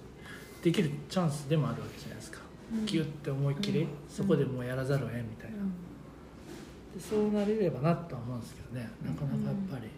[0.64, 2.40] できるチャンスでもあるわけじゃないですか、
[2.74, 2.86] うん。
[2.86, 3.88] ギュッて思いっきり、うん。
[4.10, 5.58] そこでもうやらざるを得んみたいな、
[6.96, 8.90] でそうなれればなとは思うんですけどね。
[9.06, 9.90] なかなかやっぱり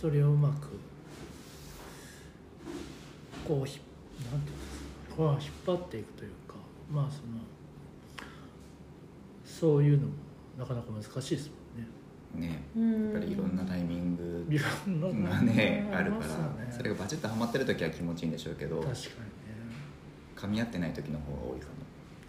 [0.00, 0.68] それをうまく
[3.46, 3.80] こうひ
[4.30, 4.78] なんていうんです
[5.10, 5.16] か。
[5.16, 6.36] こう引っ張っていくというか
[6.92, 7.40] まあその
[9.44, 10.12] そういうのも
[10.58, 11.50] なかなか難しいです
[12.34, 12.48] もんね。
[12.48, 12.62] ね。
[12.76, 13.04] うん。
[13.04, 14.46] やっぱりいろんなタイミング
[15.24, 16.72] がねあるから。
[16.72, 19.02] それがバチッとはまってる時は気持ちいいんでしょうけど確かにね。
[20.36, 21.72] 噛み合ってない時の方が多いかも。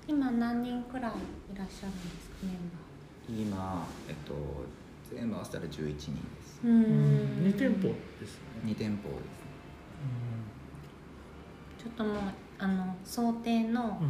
[0.07, 4.33] 今何人くらいいらっしゃるんですかメンバ今えっと
[5.15, 6.61] 全部合わせたら11人です。
[6.63, 6.83] ーううん。
[7.47, 8.71] 2店舗ですね。
[8.71, 9.43] 2店舗ですね。
[11.77, 12.15] ちょっともう
[12.57, 14.01] あの想定の、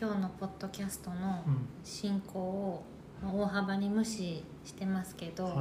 [0.00, 1.68] 今日のポッドキャストのうん。
[1.84, 2.84] 進行を
[3.22, 5.54] まあ大幅に無視してますけど、はい。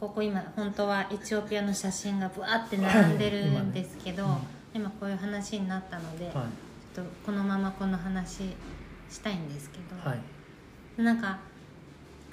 [0.00, 4.40] ここ今本当はエチオピアの写真がぶわって並んでるんですけど、今ね
[4.74, 6.34] 今こういう話になったので、はい。
[6.94, 8.54] ちょっとこのままこの話
[9.10, 11.02] したいんですけど、はい。
[11.02, 11.38] なんか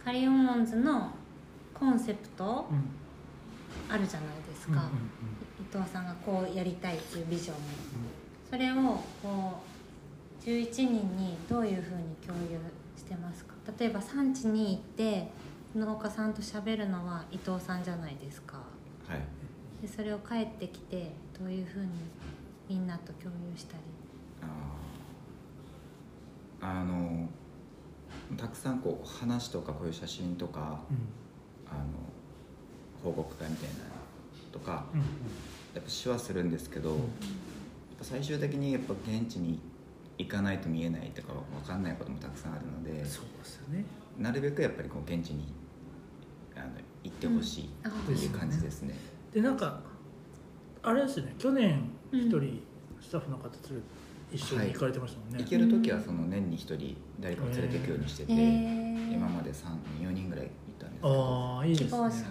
[0.05, 1.11] カリオモンズの
[1.73, 3.01] コンセプトうん。
[3.89, 4.89] あるじゃないですうんうんか、
[5.59, 7.55] 伊藤さんがこうやりたいっていうビジョン。
[8.49, 8.75] それを
[9.23, 9.70] こう
[10.43, 12.59] 11人にどういうふうに共有
[12.97, 13.53] してますか？
[13.79, 15.27] 例えば産地に行って
[15.75, 18.57] 農家さんと喋るのは伊藤さんじゃないですか。
[19.07, 19.19] はい。
[19.81, 21.89] でそれを帰ってきてどういうふうに
[22.67, 23.83] みんなと共有したり？
[26.61, 27.27] あの
[28.37, 30.97] たくさんこう話とかこういう写真とかうん。
[31.69, 31.83] あの
[33.01, 33.91] 報告会みたいなの
[34.51, 34.99] とかうん
[35.73, 36.99] やっぱしはするんですけど、やっ
[37.97, 39.55] ぱ最終的にやっぱ現地に行
[40.25, 43.85] かないと見えないとか分かんないこともたくさんあるのでそうですよね。
[44.17, 45.53] なるべくやっぱりこう現地に
[46.55, 46.65] あの
[47.03, 48.95] 行ってほしいあっていう感じですね。
[49.33, 49.81] でなんか
[50.83, 52.19] あれですよね去年うん。
[52.19, 52.61] 一人
[52.99, 53.57] スタッフの方と
[54.31, 61.89] 一緒に行かれてましたもんね、行ける時はその年に一人誰かを連れていくようにしてて、へー今まで34人ぐらい行ったんですけど、はああいいですね。
[61.89, 62.25] 希望者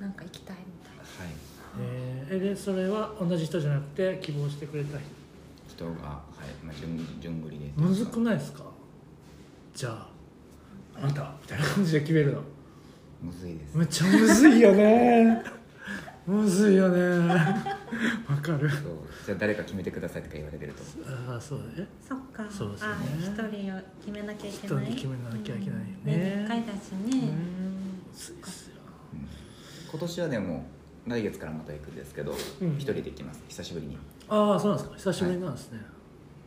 [0.00, 1.28] なんか行きたいみたい。
[1.28, 1.30] い、
[1.80, 5.06] えー、えでそれは同じ人じゃなくて希望してくれた人
[5.76, 7.70] 人が、はいまあ、順順繰りで。
[7.76, 8.64] むずくないですか？
[9.74, 10.08] じゃあ
[10.96, 12.40] あなたみたいな感じで決めるの。
[13.22, 13.76] むずいです。
[13.76, 15.42] めっちゃむずいよね。
[16.26, 17.28] むずいよね。
[18.28, 18.68] わかる。
[18.68, 18.80] そう。
[19.24, 20.82] じゃあ誰か決めてくださいとか言われてると。
[21.30, 21.88] ああそうだね。
[22.06, 22.46] そっか。
[22.50, 22.88] そうですね。
[22.88, 23.26] あ一
[23.62, 24.84] 人を決めなきゃいけない。
[24.84, 25.96] 一人決めなきゃいけないよね。
[26.04, 26.10] うん。
[26.10, 27.32] ね一回だしうね、
[29.90, 30.66] 今年はでも
[31.06, 32.78] 来月からまた行くんですけど一、うん。
[32.78, 33.44] 人で行きます。
[33.48, 33.96] 久しぶりに
[34.28, 35.12] ああそうなんですか。
[35.12, 35.80] 久しぶりなんですね、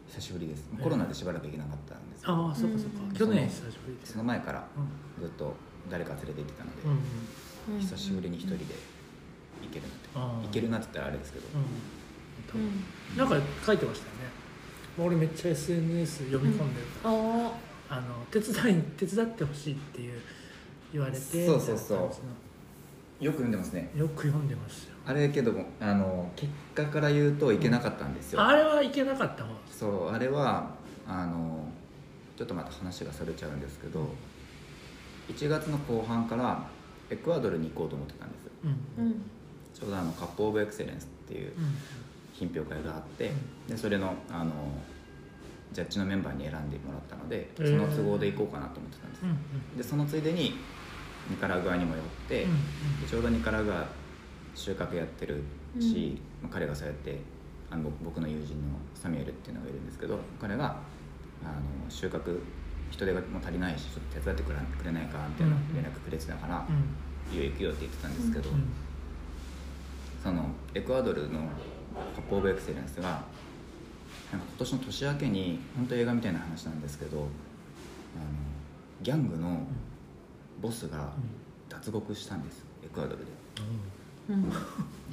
[0.08, 0.66] 久しぶりです。
[0.74, 2.22] えーコロナでしばらく行けなかったんです。
[2.22, 3.14] けどああそうかそうか、うん。
[3.14, 4.06] 去年久しぶりで。
[4.06, 4.68] すその前から
[5.18, 5.56] うずっと
[5.90, 7.82] 誰か連れて行ってたので、んうんうん。
[7.82, 8.66] 久しぶりに一人で
[9.64, 11.64] 行けるなって、ああ行けるなって言ったらあれですけど、うん
[13.16, 14.20] なんか書いてましたよね。
[14.98, 17.52] 俺めっちゃ SNS 読み込んでるから、おー。
[17.92, 20.22] あの手伝い手伝ってほしいっていう
[20.94, 23.24] 言われてそうそうそう。
[23.24, 23.90] よく読んでますね。
[23.96, 24.84] のよく読んでます。
[24.86, 30.70] よあれけどもあの結果から言うと行けなかったんですよ、あれはいけなかったそうあれは
[31.08, 31.66] あの
[32.38, 34.08] ちょっとまた話がそれちゃうんですけど
[35.28, 36.64] 1月の後半から
[37.10, 39.06] エクアドルに行こうと思ってたんですうん。
[39.06, 39.14] うん。
[39.74, 41.76] ちょうどあのカップ・オブ・エクセレンスっていううん。
[42.34, 43.32] 品評会があって
[43.68, 44.52] でそれのあの
[45.74, 50.54] ジャッジのメンバーに選んでもらったのでその都合で行こうかなと思ってたんです、でそのついでに
[51.30, 53.02] ニカラグアにも寄って、うん。
[53.02, 53.86] でちょうどニカラグア
[54.60, 55.42] 収穫やってる
[55.80, 57.20] し、まあ彼がそうやって
[57.72, 60.66] あの僕僕の友人のサミュエルっていうのがいるんですけど彼が
[61.44, 62.40] あの収穫
[62.92, 64.50] 人手がもう足りないしちょっと手伝ってく
[64.86, 67.36] れないかみたいなうん連絡くれてたからう「ん。
[67.36, 68.64] いいよ行くよ」って言ってたんですけど、うん
[70.22, 71.40] そのエクアドルの
[72.14, 73.24] カップ・オブ・エクセレンスがなんか
[74.34, 77.26] 今年の年明けに本当映画みたいな話なんですけどあの
[79.02, 79.66] ギャングの
[80.62, 81.14] ボスが
[81.70, 83.26] 脱獄したんですエクアドルで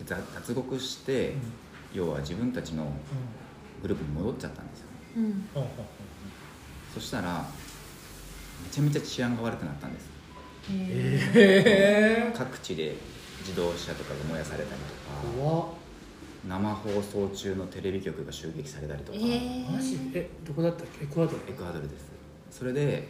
[0.07, 1.40] 脱獄して、うん。
[1.94, 2.90] 要は自分たちのうん。
[3.83, 4.87] グループに戻っちゃったんですよ
[5.18, 5.48] うん。
[5.52, 5.85] ほうほうほ
[6.94, 7.46] そしたら
[8.64, 10.09] めちゃめちゃ治安が悪くなったんです。
[10.72, 10.74] へ
[11.35, 12.96] ええ各地で
[13.40, 15.68] 自動車とかが燃やされたりとか
[16.48, 19.70] 生放送中のテレビ局が襲撃されたりとか、えー。
[19.70, 19.98] マジ？
[20.14, 21.05] えどこだったっけ？
[21.05, 21.38] エクアドル？
[21.48, 22.07] エクアドルです。
[22.50, 23.07] それで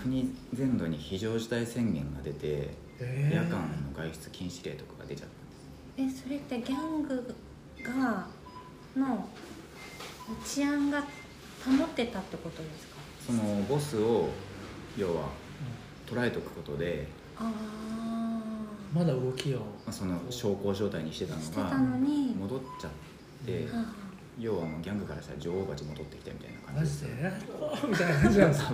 [0.00, 3.34] 国全土に非常事態宣言が出てえー。
[3.34, 5.28] 夜間の外出禁止令とかが出ちゃっ
[5.96, 7.34] たんですえそれってギャング
[7.84, 8.26] が
[8.96, 9.28] の
[10.44, 12.94] 治安が保ってたってことですか？
[13.26, 14.28] そのボスを
[14.96, 15.28] 要は
[16.06, 17.50] 捉えておくことで、あ
[18.94, 22.34] まだ動きをまあ、その小康状態にしてたのがたのに。
[22.38, 22.90] 戻っちゃっ
[23.46, 23.84] ては
[24.38, 26.53] 要はもうギャングからしたら女王蜂戻ってきたみたいな。
[26.53, 27.06] 感マジで
[27.88, 28.68] みたいな感じなんですか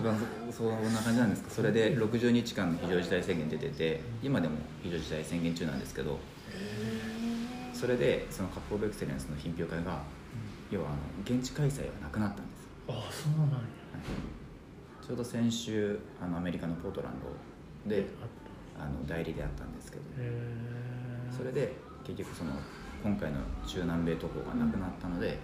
[0.50, 1.50] そんな感じなんですか。
[1.50, 6.18] それで60日間の非常事態宣言出てて今でも非常事態宣言中なんですけど
[7.74, 10.02] それでそのカップ・オブ・エクセレンスの品評会が
[10.70, 13.56] 要はあの現地開催はなくなったんです、ああそうなんや。
[13.56, 15.06] はい。
[15.06, 17.12] ちょうど先週あのアメリカのポートラン
[17.86, 18.06] ドで
[18.78, 20.02] あの代理であったんですけど
[21.36, 21.72] それで
[22.04, 22.52] 結局その
[23.02, 25.38] 今回の中南米渡航がなくなったので、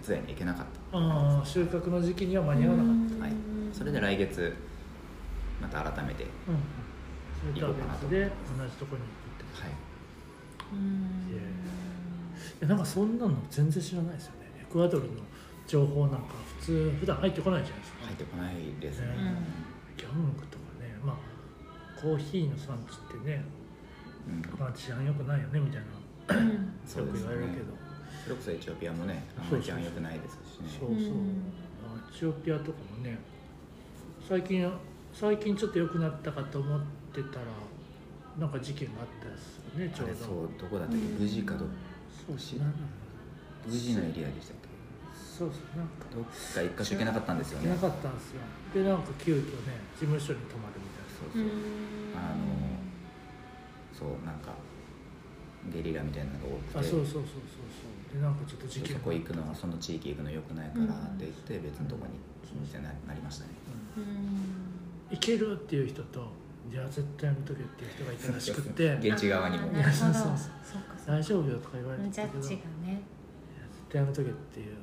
[0.00, 3.14] 手伝いに行けなかっああ収穫の時期には間に合わなかった。
[3.16, 3.32] た、はい、
[3.72, 4.54] それで来月
[5.60, 6.30] また改めて、うん。
[7.40, 9.72] そういったわけで同じところに行くってはい、
[12.62, 12.68] うん。
[12.68, 14.38] なんかそんなの全然知らないですよね。
[14.60, 15.10] エクアドルの
[15.66, 19.14] 情報なんか普通普段入ってこないじゃないですか、入ってこないですね、ね。
[19.96, 23.44] ギャングとかねまあコーヒーの産地ってね、
[24.28, 24.58] うん。
[24.58, 25.98] まあ、治安良くないよねみたいな。
[26.28, 27.87] うよく言われるけど
[28.28, 30.68] それこそエチオピアもねあんまり治安良くないですしね。
[30.68, 30.98] そうそう、
[31.80, 33.16] あエチオピアとかもね
[34.28, 34.70] 最近
[35.14, 36.80] 最近ちょっと良くなったかと思っ
[37.14, 37.46] てたら
[38.38, 40.14] なんか事件があったですよねちょうど。
[40.14, 41.04] そうどこだったっけ？
[41.18, 41.64] 無事かど
[42.26, 42.66] そうですね。
[43.66, 44.68] 無事のエリアでしたっけ？
[45.16, 46.04] そうそうなんか。
[46.12, 46.28] どっか
[46.60, 47.66] 一箇所行けなかったんですよね。
[47.66, 48.44] いなかったんですよ。
[48.74, 51.16] でなんか急遽ね事務所に泊まるみたいな。
[51.16, 51.48] そうそう。
[52.12, 52.44] あの
[53.96, 54.52] そうなんか
[55.72, 56.78] ゲリラみたいなのが多くて。
[56.78, 63.50] あそうそうそうそうそうでなんかちょっと事件そこ行くのはその地域行くのよくないからって言って別のとこにってななりましたね。
[63.96, 65.14] うん。
[65.16, 66.32] 行けるっていう人と
[66.72, 68.94] いや絶対やめとけっていう人がいたらしくって。
[68.94, 69.68] 現地側にも。
[71.06, 72.10] 大丈夫よとか言われて。
[72.10, 73.02] ジャッたけどいやジがね
[73.70, 74.66] 絶対やめとけっていう。
[74.66, 74.74] へ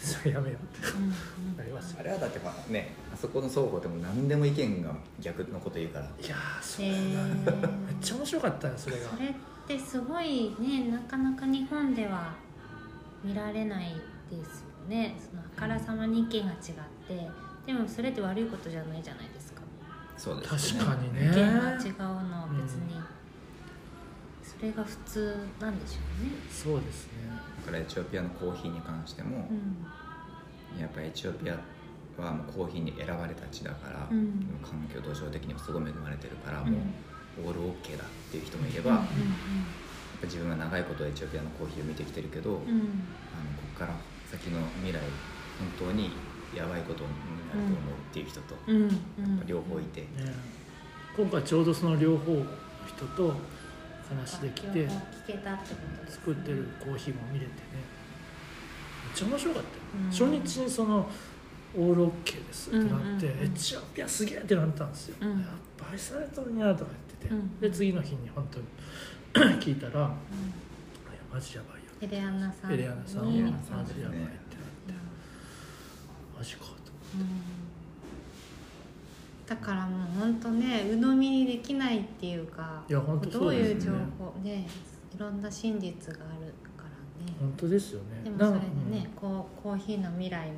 [0.00, 6.04] それやめようってえうんなりますあれはだってまあねあそこの双方でも何でも意見が逆のこと言うから。
[6.04, 6.96] いやーそへれえ。
[6.96, 9.10] めっちゃ面白かったよそれが。
[9.10, 9.34] それ
[9.68, 12.32] ってすごいねなかなか日本では
[13.22, 13.94] 見られない
[14.30, 15.14] ですよね。
[15.18, 16.56] そのあからさまに意見が違っ
[17.06, 17.28] て
[17.66, 19.60] でもそれって悪いことじゃないじゃないですか。
[20.16, 20.80] そうですね。
[20.80, 21.20] 確かにね。
[21.20, 22.94] 意見が違うのは別に、
[24.42, 26.32] それが普通なんでしょうね。
[26.50, 27.12] そうですね。
[27.60, 30.80] だからエチオピアのコーヒーに関しても、うん。
[30.80, 31.58] やっぱりエチオピア
[32.20, 34.58] はもうコーヒーに選ばれた地だから、うん。
[34.62, 36.72] 環境土壌的にもすごい恵まれてるから、うん。
[36.72, 36.80] もう
[37.44, 39.06] オールオッケーだっていう人もいれば、うんやっ
[40.22, 42.64] ぱ自分は長いことエチオピアのコーヒーを見てきてるけど、あのこ
[43.74, 43.94] こから
[44.26, 44.98] 先の未来
[45.78, 46.10] 本当に
[46.52, 47.10] やばいことに
[47.46, 48.82] なると思うっていう人と、うんうん。
[48.88, 50.08] やっぱ両方いて、ね。
[51.16, 52.44] 今回ちょうどその両方の
[52.86, 53.34] 人と
[54.08, 54.88] 話できて聞
[55.26, 56.22] けたってことですね。
[56.24, 57.58] 作ってるコーヒーも見れてね。
[59.06, 60.10] めっちゃ面白かったよ、うん。
[60.10, 61.08] 初日にその
[61.76, 65.30] オールオッケーですってなって、うんうんうんエチオピアすげえってなったんですよ、うん。
[65.40, 68.64] やっぱ愛されとるにゃとか言ってて、うんで次の日に本当に
[69.60, 70.08] 聞いたら「いや
[71.32, 72.72] マジやばいよ」エレアナさん。
[72.72, 74.18] エレアナさんにマジやばいってなって。
[74.88, 76.38] うん。
[76.38, 76.68] マジかと
[79.46, 83.70] だからもう本当ね鵜呑みにできないっていうかいや本当どそううですね。
[83.70, 84.68] いう情報ね
[85.14, 87.32] いろんな真実があるからね。
[87.40, 88.20] 本当ですよね。
[88.24, 90.56] でもそれでなんねこうコーヒーの未来も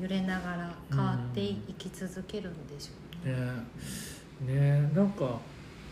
[0.00, 2.92] 揺れながら変わっていき続けるんでしょ
[3.24, 3.34] うね。
[3.34, 3.52] ね
[4.40, 5.38] ねなんか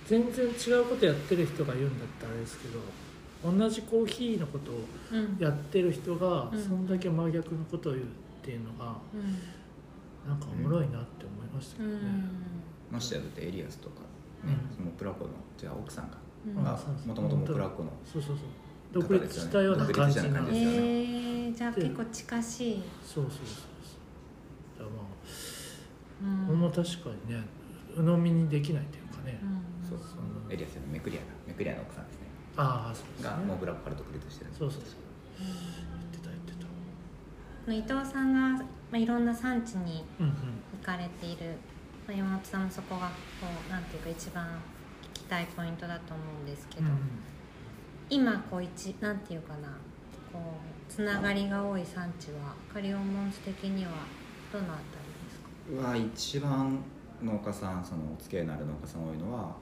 [0.07, 2.80] 全然違うことやってる人が言うんだったらあれですけど
[3.44, 4.74] 同じコーヒーのことを
[5.12, 5.37] うん。
[5.38, 6.62] やってる人がうん。
[6.62, 8.09] そんだけ真逆のことを言うっ
[8.42, 8.96] ていうのが
[10.26, 12.30] なんかおもろいなって思いましたけどね、うん。
[12.90, 14.00] ましてやだってエリアスとか、
[14.44, 14.76] ねうん。
[14.76, 16.64] そのプラコのじゃあ奥さんがうん。
[16.64, 17.09] があそうそう。
[17.09, 17.90] もともともプラコの。
[18.11, 18.46] そうそうそう
[18.92, 20.87] 独立したような感じな独立したような感じですよね。
[20.87, 22.83] えー、じゃあ結構近しい。
[23.04, 24.85] そうそうそうそう。
[24.85, 26.48] だからまあ、うん。
[26.48, 27.42] 俺も確かにね
[27.94, 29.46] 鵜呑みにできないというかね、う
[29.87, 29.88] ん。
[29.88, 29.98] そう。
[29.98, 32.26] そうエリアスのメクリアだメクリアの奥さんですね。
[32.57, 33.30] ああそうですね。
[33.30, 34.50] がもうプラコから独立してる。
[34.52, 34.92] そうそうそう。
[35.38, 35.52] 言っ
[36.12, 36.52] てた言って
[37.87, 40.33] た伊藤さんが、まあ、いろんな産地にうんうん
[40.80, 41.57] 行かれている、
[42.07, 43.09] まあ、山本さんもそこが
[43.40, 44.46] こうなんていうか一番
[45.02, 46.98] 聞きたいポイントだと思うんですけど、うん
[48.11, 49.68] 今こう一なんていうかな
[50.30, 53.92] こうつながりが多い産地はカリオモンス的には
[54.52, 55.88] どのあたりですか？
[55.88, 56.78] は一番
[57.24, 59.56] 農家さんそのお付き合いのある農家さん多いのは、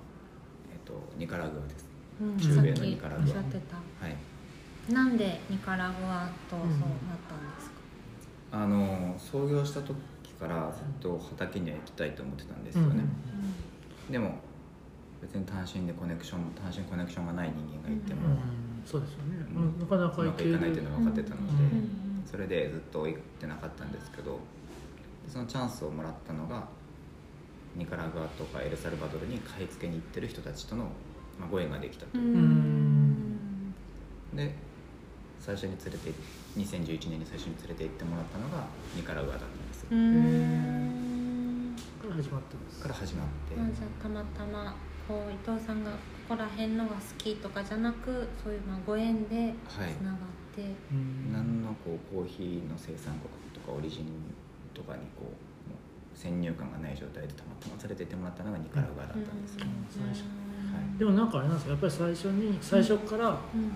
[0.72, 1.88] えっと、ニカラグアです。
[2.20, 3.24] うん中米のニカラグア。
[3.24, 3.76] おっしゃってた。
[3.76, 4.92] はい。
[4.92, 7.76] なんでニカラグアとそうなったんですか、
[8.50, 9.94] あの創業した時
[10.40, 12.84] かからずっと畑には行きたいと思ってたんですうん。
[12.88, 13.04] よね、
[14.10, 14.34] でも
[15.20, 18.18] 別に単身でコネクション単身コネクションがない人間がいてうん。
[18.18, 18.36] も
[18.84, 19.62] そうですよね、うん。
[19.62, 22.22] うんなかなかうまくいかないっていうのは分かってたので、うん。
[22.26, 24.40] それでずっと行ってなかったんですけど
[25.28, 26.66] そのチャンスをもらったのが
[27.76, 30.84] ニカラグアとかエルサルバドルに買い付けに行ってる人たちとの、
[31.40, 33.72] まあ、ご縁ができたと、ん。
[34.34, 34.54] で
[35.40, 36.12] 最初に連れて
[36.56, 39.94] 2011年に最初に連れて行ってもらったのがニカラグアだったんですか
[42.08, 42.88] ら始まったんですか？
[42.88, 44.74] ら始まって、まあじゃあたまたま
[45.08, 45.96] こう伊藤さんがこ
[46.30, 49.54] こら辺のが好きとかじゃなくそういうまあご縁ではい。
[49.94, 50.18] つながっ
[50.54, 51.32] て、うん。
[51.32, 54.06] 何のこうコーヒーの生産国とかオリジン
[54.74, 55.28] とかにこう
[56.22, 60.20] 先入観がない状態でたまたま連れて行ってもらったのがニカラグアだったんですよ、最初
[60.72, 60.98] はい。
[60.98, 63.72] でもなんかあれなんですかやっぱり最初に最初からうん。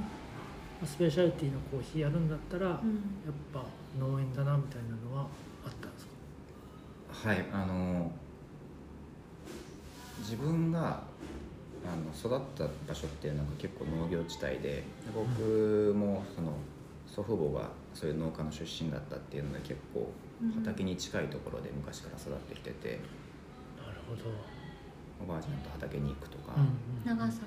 [0.87, 3.01] スペシャリティのコーヒーやるんだったら、やっうん
[3.53, 3.65] ぱ
[3.99, 5.27] 農園だなみたいなのは
[5.65, 6.07] あったんです
[7.25, 7.29] か？
[7.31, 8.13] はいあの
[10.21, 11.03] 自分が
[11.85, 16.53] あの育った場所っていうのが結構農業地帯で僕もその
[17.07, 20.11] 祖父母がそういう農家の出身だったっていうので結構
[20.57, 23.01] 畑に近いところで昔から育ってきてて。
[23.79, 24.23] なるほど、
[25.23, 26.55] おばあちゃんと畑に行くとか、
[27.05, 27.41] 長崎。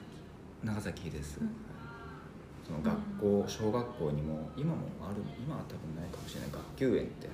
[0.64, 1.50] 長崎です、うん。
[2.66, 7.28] その学校小学校にも今もある今は多分ないかもしれない学級園って。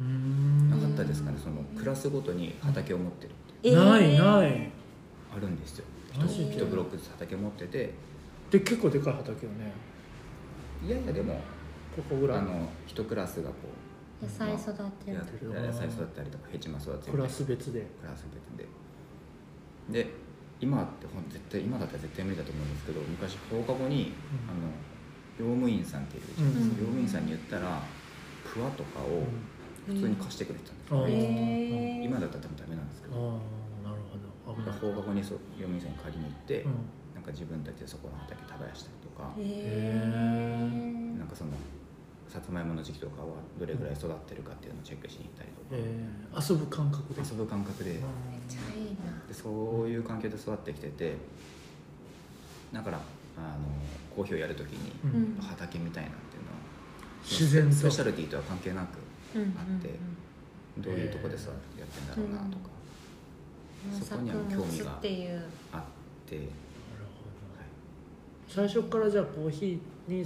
[0.00, 0.70] うん。
[0.70, 1.38] なかったですかね。
[1.38, 3.84] そのクラスごとに畑を持ってるってえー。
[3.84, 4.70] ないない。
[5.36, 5.84] あるんですよ。
[6.12, 7.92] 一ブロックずつ畑持ってて。
[8.50, 9.72] で結構でかい畑よね。
[10.84, 11.34] いやいやでも
[11.94, 12.38] ここぐらい。
[12.38, 13.66] あの一クラスがこう
[14.22, 14.72] 野菜育
[15.04, 15.18] てる。
[15.50, 17.80] 野菜育てたりとかヘチマ育てたりクラス別で。
[18.00, 18.68] クラス別で。
[19.90, 20.10] で
[20.60, 24.50] 今ってほん絶対今だったら絶対無理だと思うんですけど昔放課後に、うん。
[24.50, 24.70] あの
[25.38, 26.80] 用務員さんっているじゃないですか、うん。
[26.80, 27.80] 用務員さんに言ったら
[28.44, 29.24] クワとかを
[29.86, 32.04] 普通に貸してくれてたんですよ、うんへー。
[32.04, 33.14] 今だったら多分ダメなんですけど、
[33.80, 33.96] なる
[34.44, 34.54] ほど。
[34.54, 34.78] 危ない。
[34.78, 36.72] 放課後にそう用務員さんに借りに行って、うん。
[37.14, 40.00] なんか自分たちでそこの畑耕したりとか、へ
[41.18, 41.50] なんかその
[42.30, 47.20] さつまいもの時期とかはどれぐらい育ってるかっていうのをチェックしに行ったりとか、えー遊ぶ感覚で。
[47.20, 48.00] 遊ぶ感覚で,、めっ
[48.48, 49.10] ちゃいいな。
[49.26, 49.50] でそ
[49.84, 51.16] ういう環境で育ってきてて
[52.72, 52.98] だから
[53.36, 53.64] あの
[54.14, 55.10] コーヒーをやるときに、うん。
[55.10, 56.56] うん畑みたいなっていうのは
[57.24, 57.74] 自然と。
[57.74, 58.98] スペシャルティとは関係なく
[59.34, 59.90] うんうんあって
[60.78, 62.70] どういうとこで育ってやってんだろうなとか
[63.92, 65.42] 農そこには興味がっていう。
[65.72, 65.82] あっ
[66.28, 66.48] て、
[68.48, 70.24] 最初からじゃあコーヒーに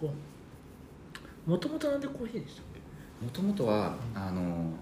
[0.00, 0.10] こう
[1.46, 2.64] もともとなんでコーヒーでしたっ
[3.22, 4.72] もともとはあの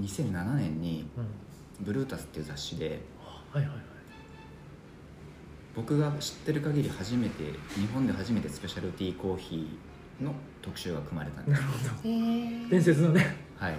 [0.00, 1.26] 2007年にけ、うん、
[1.84, 3.82] 「ブルータス」っていう雑誌であはいはいはい。
[5.76, 7.44] 僕が知ってる限り初めて
[7.76, 11.60] 日本で初めてスペシャルティーコーヒーの特集が組まれたんです。
[11.60, 12.08] なるほど。
[12.08, 13.36] へえ伝説のね。
[13.56, 13.76] はい。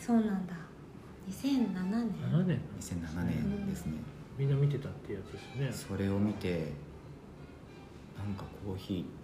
[0.00, 0.54] そうなんだ。
[1.30, 2.10] 2007年。
[2.32, 2.60] 7年。
[2.80, 3.92] 2007年ですね、
[4.36, 5.72] みんな見てたっていうやつですよね。
[5.72, 6.72] それを見て
[8.16, 9.17] なんかコーヒーか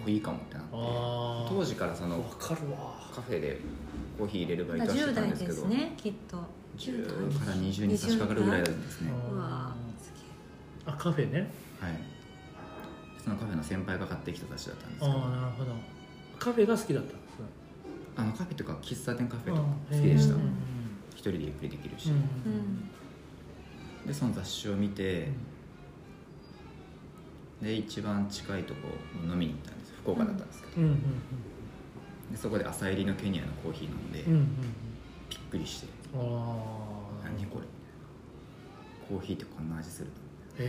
[0.00, 0.68] っこいいかもってなって。
[0.72, 2.94] ああ当時からそのわかるわ。
[3.14, 3.60] カフェで
[4.18, 5.54] コーヒー入れるバイまあ10トはしてたん代ですけど。
[5.54, 6.38] ですねきっと。
[6.76, 9.10] 10から20に差し掛かるぐらいなんですね。
[9.34, 9.74] あ
[10.98, 11.50] カフェね。
[11.80, 11.98] はい。
[13.22, 15.72] そのカフェの先輩が買ってきた雑誌だったんですああけどなるほど。
[16.38, 17.46] カフェが好きだったんですね
[18.14, 20.36] あのカフェとか喫茶店カフェとかあ好きでした。
[21.14, 22.12] 一人でゆっくりできるし、
[24.06, 25.28] でその雑誌を見て
[27.60, 28.80] で一番近いとこ
[29.20, 29.70] に飲みに行った
[30.06, 31.02] 福岡だったんですけど、うんうん
[32.30, 34.46] でそこで朝入りのケニアのコーヒー飲んで、うんうんうん。
[35.30, 35.86] びっくりして。
[36.12, 36.24] うんあ
[37.22, 37.66] 「あ何これ。
[39.08, 40.12] コーヒーってこんな味するの?
[40.58, 40.66] へ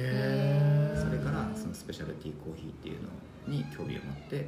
[0.94, 3.10] え」それからそのスペシャルティーコーヒーっていうの
[3.58, 4.46] に興味を持って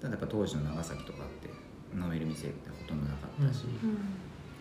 [0.00, 1.50] ただやっぱ当時の長崎とかって
[1.94, 3.96] 飲める店ってほとんどなかったし、うんうん。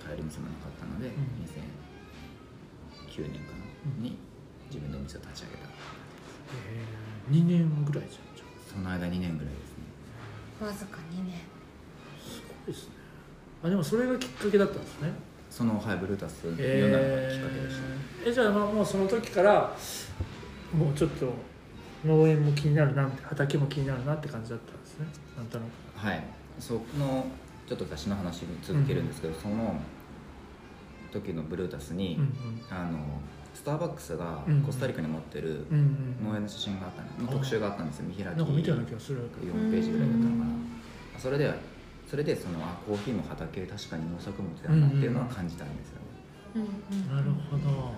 [0.03, 1.11] 買える店もなかったので、ん。
[3.15, 4.17] 2009年かな、に
[4.67, 5.69] 自分でお店を立ち上げた。
[7.31, 8.19] 2年ぐらいじゃん。
[8.19, 8.30] じゃ
[8.71, 9.77] その間2年ぐらいです
[10.63, 10.67] ね。
[10.67, 11.35] わずか2年。
[11.35, 11.39] あ
[12.23, 12.93] すごいですね。
[13.63, 15.11] あでもそれがきっかけだったんですね。
[15.49, 17.83] そのはいブルータス読んだのがきっかけでした、
[18.23, 18.29] えー。
[18.29, 19.75] えじゃあまあもうその時から
[20.73, 21.33] もうちょっと
[22.05, 25.07] 農園も気になるな畑も気になるなって感じだったんですね。
[25.35, 26.07] なんとなく。
[26.07, 26.23] はい。
[26.57, 27.27] その
[27.67, 29.75] ちょっと雑誌の話に続けるんですけど、その
[31.11, 32.61] 時のブルータスに、うん。
[32.69, 32.99] あの
[33.53, 34.61] スターバックスがうん。
[34.61, 36.25] コスタリカに持ってるうんうん。
[36.25, 38.05] うん農園の写真があったの、の特集があったんですよ。
[38.07, 39.19] 見開きなんか見たような気がする。
[39.41, 40.51] 4ページぐらいだったのかな。
[41.19, 41.53] それで
[42.09, 46.01] それでそのあコーヒーも畑確かに農作物だなっていうのは感じたんですよね、
[46.55, 47.15] うんうん。
[47.15, 47.93] なるほど。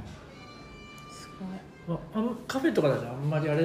[1.12, 1.98] すごい。
[1.98, 3.64] まあ、あのカフェとかだとあんまりあれ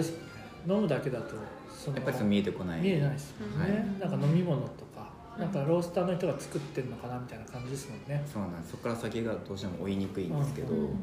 [0.67, 1.35] 飲むだけだと
[1.69, 2.81] そのやっぱりその見えてこない。
[2.81, 4.11] 見えないですよね、はい。
[4.11, 8.25] なんか飲み物とかなんかロースターの人が作ってるのかなみたいな感じですもんね。
[8.33, 8.71] そうなんです。
[8.73, 11.01] そこから先がどうしても追いにくいんですけど、うん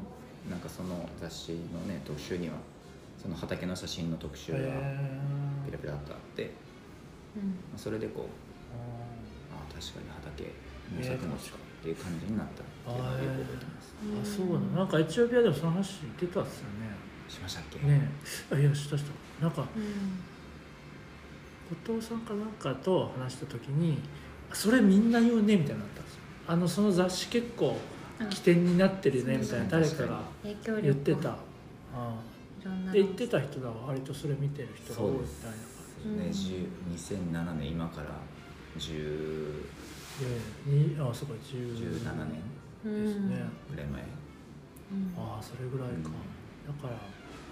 [0.50, 2.56] なんかその雑誌のね特集には
[3.22, 4.62] その畑の写真の特集がへ
[5.66, 6.52] ピラピラっとあって、
[7.36, 7.50] うん。
[7.50, 8.28] まあそれでこうー
[9.58, 10.52] ああ確かに畑
[10.96, 12.66] 農作物かっていう感じになったっ
[12.96, 13.96] ていうのをよく覚えてます、
[14.34, 17.06] あそうだなんかエチオピアでもその話出たっすよね。
[17.28, 18.08] しましたっけ、ね。
[18.52, 19.12] えあいやしたした。
[19.44, 20.22] なんかうん。
[21.86, 23.98] 後藤さんかなんかと話した時に
[24.54, 26.20] それみんな言うねみたいになったんですよ。
[26.48, 27.76] あのその雑誌結構うん
[28.30, 30.82] 起点になってるねみたいな誰かが影響力。
[30.82, 31.30] 言ってた。
[31.94, 32.16] あ
[32.62, 38.08] いろんで言ってた人らは割とそれ見てる人が多いみたいな感ね、10 2007年今から
[38.78, 38.94] 10じ
[40.24, 40.30] で
[40.66, 42.42] にあそうか10 17年。
[42.86, 43.06] うん。
[43.06, 44.02] ですね、ぐらい前。
[44.02, 45.14] うん。
[45.18, 46.10] ああそれぐらいか、
[46.68, 47.00] だから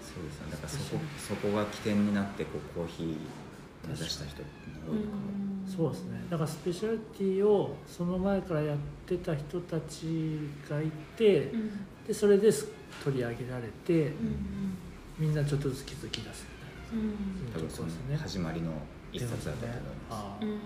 [0.00, 0.52] そうですね。
[0.52, 4.48] だからそこそこが起点になってこうコーヒー目指した人が
[4.86, 5.22] 多いのかも、
[5.66, 6.24] そうですね。
[6.30, 10.38] だからスペシャリティをその前からやってた人たち
[10.68, 11.70] がいて、うん。
[12.06, 12.68] でそれです
[13.02, 14.76] 取り上げられて、うん
[15.16, 16.44] みんなちょっとずつ気づき出す
[16.92, 17.52] みうん。
[17.54, 18.16] 多分そうですね。
[18.16, 18.72] 始まりの
[19.12, 20.54] 一冊だったと思います、ああ、いうん。
[20.54, 20.58] や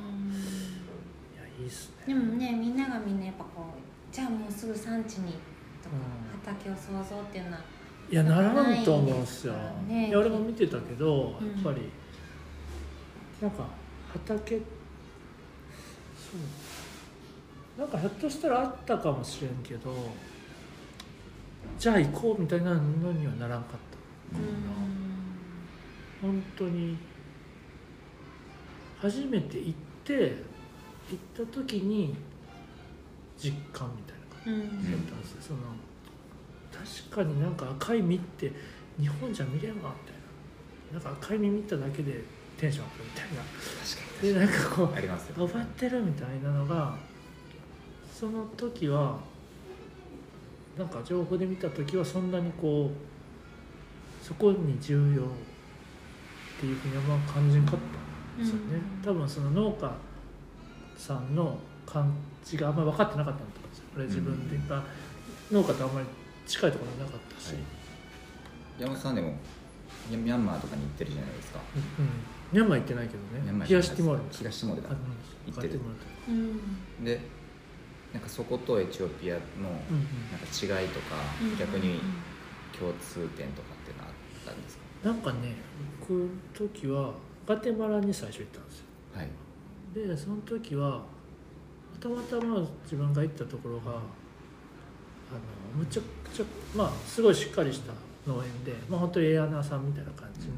[1.60, 2.14] いいっすね。
[2.14, 5.34] でもねみんながみんなやっぱこうじゃあもうすぐ産地に
[5.82, 7.58] とかうん畑を想像っていうのは
[8.10, 9.52] いやならんと思うんですよ、
[9.86, 10.08] ね。
[10.08, 11.48] いや俺も見てたけど、うん。
[11.52, 11.90] やっぱり
[13.42, 13.64] なんか
[14.12, 14.62] 畑そ
[16.36, 19.94] うなんかひょっとしたらあったかもしれんけど
[21.78, 23.70] じゃあ行こうみたいなのにはならんかっ
[24.32, 24.38] た。
[24.38, 26.30] うん。
[26.32, 26.96] 本当に。
[29.00, 29.72] 初めて行っ
[30.04, 32.16] て行った時に
[33.38, 34.82] 実感みたいな感うん。
[34.84, 35.60] じだったんですよ、その
[37.10, 38.52] 確かになんか赤い実って
[38.98, 40.14] 日本じゃ見れんわみたい
[40.92, 40.94] な。
[40.94, 42.24] なんか赤い実見ただけで
[42.58, 43.42] テンション上がるみたいな。
[44.20, 46.96] でなんかこうにありますよ、あ終わってるみたいなのが
[48.12, 49.16] その時は
[50.76, 55.26] なんか情報で見た時はそんなにこうそこに重要っ
[56.60, 57.78] ていうふうにはまあ感じんかっ
[58.36, 59.02] たんですよね、うん。
[59.04, 59.92] 多分その農家
[60.96, 61.56] さんの
[61.86, 62.12] 感
[62.44, 63.84] じがあんまり分かってなかったんだと思うんですよ。
[63.94, 64.82] 俺自分でやっぱ
[65.52, 66.06] 農家とあんまり
[66.44, 67.62] 近いところになかったし、はい。
[68.80, 69.36] 山本さんでも
[70.10, 71.60] ミャンマーとかに行ってるじゃないですか。
[71.98, 72.10] うんうん
[72.52, 73.18] ミャンマー行ってないけど
[73.58, 74.88] ね東ティモール東ティモールだ。
[75.46, 75.80] 行ってる。
[77.04, 77.20] で
[78.12, 80.04] なんかそことエチオピアのうんうん。
[80.32, 82.00] なんか違いとか、うん逆に
[82.78, 84.14] 共通点とかっていうのはあっ
[84.46, 85.08] たんですか？
[85.08, 85.56] なんかね
[86.00, 87.12] 僕の時は
[87.46, 88.84] ガテマラに最初行ったんですよ。
[89.14, 89.28] はい。
[89.94, 91.02] でその時は
[92.00, 94.00] たまたま自分が行ったところがあの
[95.76, 96.44] むちゃくちゃ
[96.76, 97.92] まあすごいしっかりした
[98.26, 100.54] 農園で、まあ、本当にエアナーさんみたいな感じの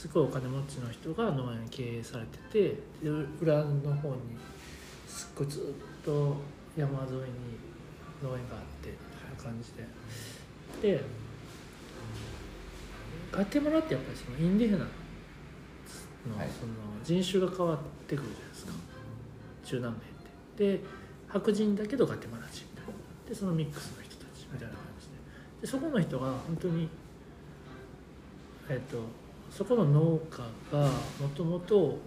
[0.00, 2.68] すごいお金持ちの人が農園経営されてて
[3.04, 4.16] で裏の方に
[5.06, 5.62] すっごいずっ
[6.02, 6.36] と
[6.74, 7.20] 山沿いに
[8.22, 10.96] 農園があってみたいな感じで。
[10.96, 11.04] で
[13.30, 16.48] ガテマラってやっぱりそのインディフェナのはい。
[16.48, 16.72] その
[17.04, 17.78] 人種が変わっ
[18.08, 18.72] てくるじゃないですか。
[19.66, 20.78] 中南米って。
[20.78, 20.84] で
[21.28, 22.92] 白人だけどガテマラ人みたいな。
[23.28, 25.12] でそのミックスの人たちみたいな感じで。
[25.60, 26.88] でそこの人が本当に
[28.70, 29.19] えっ、と
[29.50, 30.38] そこの農家
[30.72, 30.86] が
[31.20, 31.98] もともと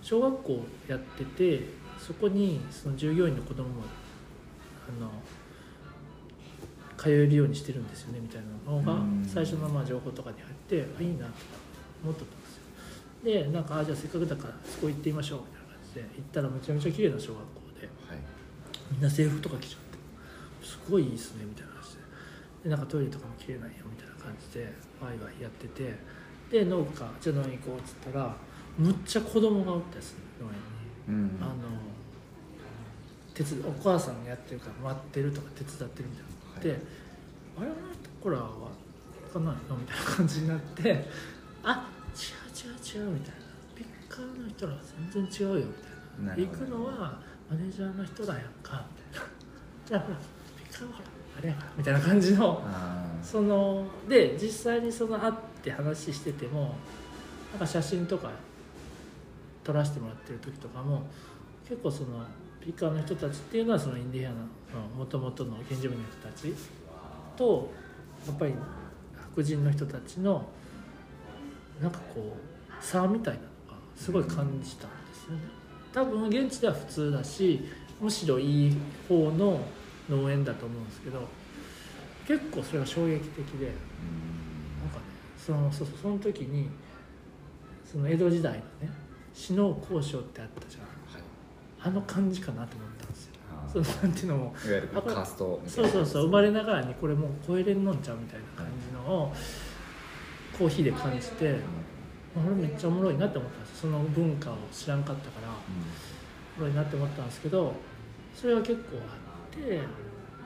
[0.00, 1.60] 小学校やってて
[1.98, 3.82] そこにその従業員の子供も
[4.88, 5.10] あの
[6.96, 9.24] 通えるようにしてるんですよねみたいなのがうん。
[9.26, 11.36] 最初のまあ情報とかに入ってあいいなとか
[12.02, 12.62] 思ってたんですよ。
[13.24, 18.18] でなんかあじゃあせっかくだからそこ行ってみましょうみたいな感じで行ったらめちゃめちゃ綺麗な小学校ではい。
[18.90, 19.80] みんな制服とか着ちゃっ
[20.60, 22.00] てすごいいいっすねみたいな話で。
[22.64, 25.94] でなんかトイレとかも綺麗なんよみたいな感じでワイワイやってて
[26.52, 28.36] で農家じゃあ農園行こうっつったら
[28.76, 30.48] むっちゃ子供がおったやつ農
[31.08, 31.24] 園に。
[31.24, 31.38] うん。
[31.40, 31.52] あの
[33.34, 36.16] 手伝お母さんがやってるから待ってるとか手伝ってるみ
[36.60, 36.82] たいなはい。
[37.58, 37.76] あれあの
[38.22, 38.44] 子らは
[39.32, 41.08] 行かないのみたいな感じになって
[41.64, 43.40] あ違う違う違うみたいな。
[43.74, 44.78] ピッカーの人らは
[45.10, 45.66] 全然違うよ
[46.18, 46.50] みたいな。
[46.50, 47.18] 行くのは
[47.50, 49.28] マネージャーの人だやんかみたいな。
[49.88, 56.74] じゃあほらピッカーはほらあれみたいな感じのあそので実際にその会って話してても
[57.52, 58.30] なんか写真とか
[59.64, 61.04] 撮らせてもらってる時とかも
[61.68, 62.24] 結構その
[62.60, 66.52] ピッカーの人たちっていうのはそのインディアナのもともとの原住民の人たち
[67.36, 67.70] と
[68.26, 68.54] やっぱり
[69.34, 70.44] 白人の人たちの
[71.80, 75.42] なんかこう差みたいなのがすごい感じたんですよね。
[75.92, 77.60] 多分現地では普通だし
[78.00, 78.76] むしろいい
[79.08, 79.60] 方の
[80.08, 81.26] 農園だと思うんですけど
[82.26, 83.74] 結構それが衝撃的でなん
[84.90, 85.02] かね
[85.36, 86.68] そのそうそうその時に
[87.84, 88.62] その江戸時代のね
[89.34, 90.82] 死の交渉ってあったじゃん。
[90.82, 90.88] は
[91.18, 91.22] い。
[91.80, 93.32] あの感じかなと思ったんですよ。
[93.50, 99.32] あそのなんていうのもいわゆるカーストみたそいうなそうそう生まれながらにこれもう超えれんのんちゃうみたいな感じのを
[100.58, 101.56] コーヒーで感じて
[102.36, 103.76] あこれめっちゃおもろいなって思ったんですよ。
[103.82, 105.48] その文化を知らんかったから
[106.58, 107.74] おもろいなって思ったんですけど
[108.34, 109.16] それが結構あ
[109.52, 109.80] って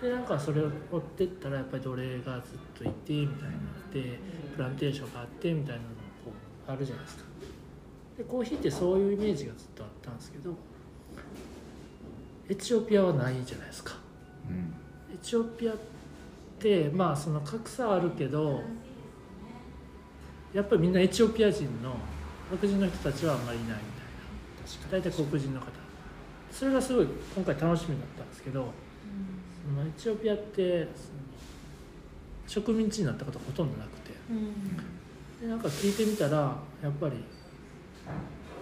[0.02, 3.56] でなんかそれを追ってったらやっぱり奴隷がずっといてみたいな
[3.92, 4.18] で
[4.54, 5.94] プランテーションがあってみたいなのが
[6.24, 6.32] こ
[6.68, 7.24] うあるじゃないですか。
[8.18, 10.54] でコーヒーってそういうイメージがずっとあったんですけど
[12.48, 13.94] エチオピアはないじゃないですか。
[14.48, 14.74] うん。
[15.14, 15.76] エチオピアっ
[16.58, 18.62] てまあその格差はあるけど
[20.52, 21.96] やっぱりみんなエチオピア人の
[22.50, 23.82] 白人の人たちはあんまりいないみたいな。
[24.66, 25.02] 確かに。
[25.02, 25.66] 大体黒人の方。
[26.50, 28.72] それがすごい今回楽しみだったんですけど
[29.66, 30.86] そのエチオピアって
[32.46, 34.12] 植民地になったことがほとんどなくて。
[34.30, 34.76] うん。
[35.40, 37.16] でなんか聞いてみたらやっぱり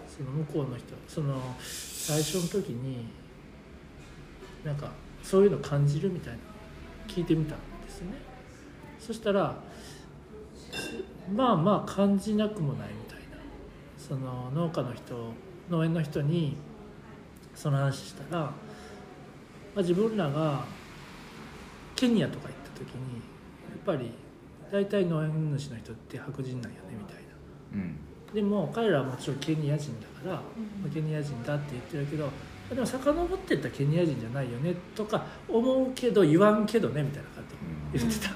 [0.08, 3.06] その向こうの人その最初の時に
[4.64, 4.90] なんか
[5.22, 6.38] そういうの感じるみたいな
[7.06, 8.12] 聞いてみたんですね。
[8.98, 9.62] そしたら
[11.32, 13.36] まあまあ感じなくもないみたいな。
[13.96, 15.32] その農家の人
[15.70, 16.56] 農園の人に
[17.54, 18.52] その話したら、ま
[19.76, 20.64] あ、自分らが
[21.94, 23.20] ケニアとか行った時にや
[23.76, 24.10] っぱり
[24.72, 27.22] 大体農園主の人って白人なんやねみたいな。
[27.74, 27.96] うん。
[28.34, 30.42] でも彼らはもちろんケニア人だから、ま
[30.86, 32.28] あケニア人だって言ってるけど
[32.68, 37.44] でも遡ってったらケニア人じゃないよねとか思うけど言わんけどねみたいな感
[37.92, 38.34] じで言ってた、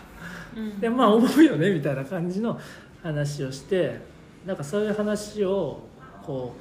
[0.56, 0.78] うん。
[0.78, 2.60] でまあ思うよねみたいな感じの
[3.02, 4.00] 話をして
[4.46, 5.80] なんかそういう話を
[6.22, 6.54] こ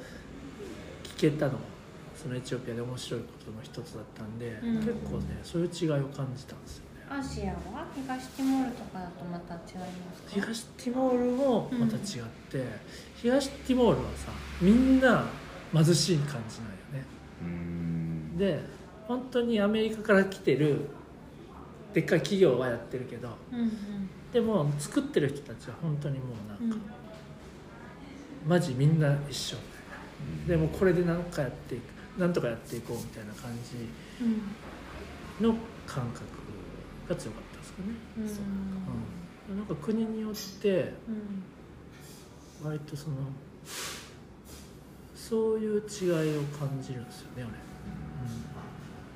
[1.04, 1.58] う聞けたのが
[2.20, 4.76] そのエチオピアで面白いことの一つだったんで、うん。
[4.78, 6.82] 結構ねそういう違いを感じたんですよ。
[6.82, 10.28] ねアジアは東ティモールとかだとまた違いますか？
[10.30, 12.02] 東ティモールもまた違っ
[12.50, 12.64] て、
[13.16, 14.30] 東ティモールはさ
[14.60, 15.24] みんな
[15.72, 17.04] 貧しい感じなんよね。
[17.42, 18.36] うん。
[18.38, 18.60] で
[19.06, 20.88] 本当にアメリカから来てる
[21.94, 23.70] でっかい企業はやってるけどうんうん。
[24.32, 26.24] でも作ってる人たちは本当にも
[26.60, 26.76] うなんか、
[28.44, 28.50] うん。
[28.50, 29.56] マジみんな一緒。
[29.56, 29.62] み
[30.42, 30.46] うん。
[30.46, 33.88] たいなでもこれで何かやっていくなんとかやっていこうみたいな感じ
[34.22, 35.48] うん。
[35.48, 35.54] の
[35.86, 36.24] 感覚
[37.08, 37.88] が強かったですかね、
[39.48, 39.56] うん。
[39.56, 41.42] なんか国によってうん。
[42.64, 43.16] 割とその
[45.14, 47.46] そういう違いを感じるんですよね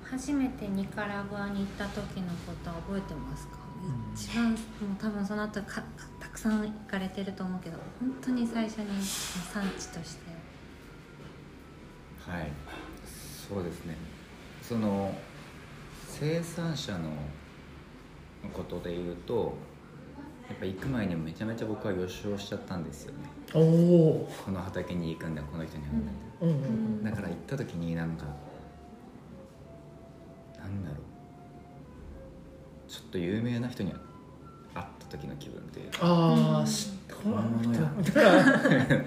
[0.05, 4.15] 初めてニカラグアに行った時のことは覚えてますか、うん。
[4.15, 4.59] 一番もう
[5.01, 5.83] 多分その後かか
[6.21, 8.87] たくさん行かれてると思うけど本当に最初に
[9.53, 10.31] 産地として。
[12.31, 12.53] はい。
[13.49, 13.97] そうですね。
[14.63, 15.15] その
[16.07, 17.11] 生産者の
[18.51, 19.55] ことで言うと
[20.49, 23.19] やっぱ行く前にめちゃめちゃ僕は予習をしちゃったんですよね。
[23.53, 26.13] この畑に行くんだこの人に会うんだ
[26.43, 26.59] うんうんう
[27.01, 27.05] ん。
[27.05, 28.25] だから行った時になんか
[30.59, 30.99] なんだろう。
[32.91, 33.93] ちょっと有名な人に
[34.75, 39.05] 会った時の気分っていうかああ知ってこの本物やみたいな本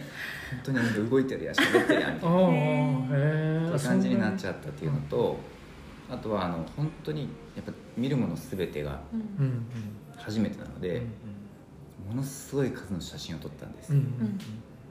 [0.64, 2.36] 当になんか動いてるや喋ってるやんみたいな。
[2.38, 5.38] そういう感じになっちゃったっていうのと、
[6.10, 9.02] あとはあの本当にやっぱ見るもの全てが
[10.18, 12.16] 初めてなので、うん。
[12.16, 14.00] ものすごい数の写真を撮ったんです、うん。
[14.00, 14.40] うん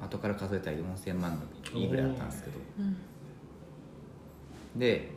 [0.03, 1.41] 後から数えたら4000万
[1.73, 2.59] のいいぐらいあったんですけど。
[2.79, 2.97] うん。
[4.79, 5.13] で、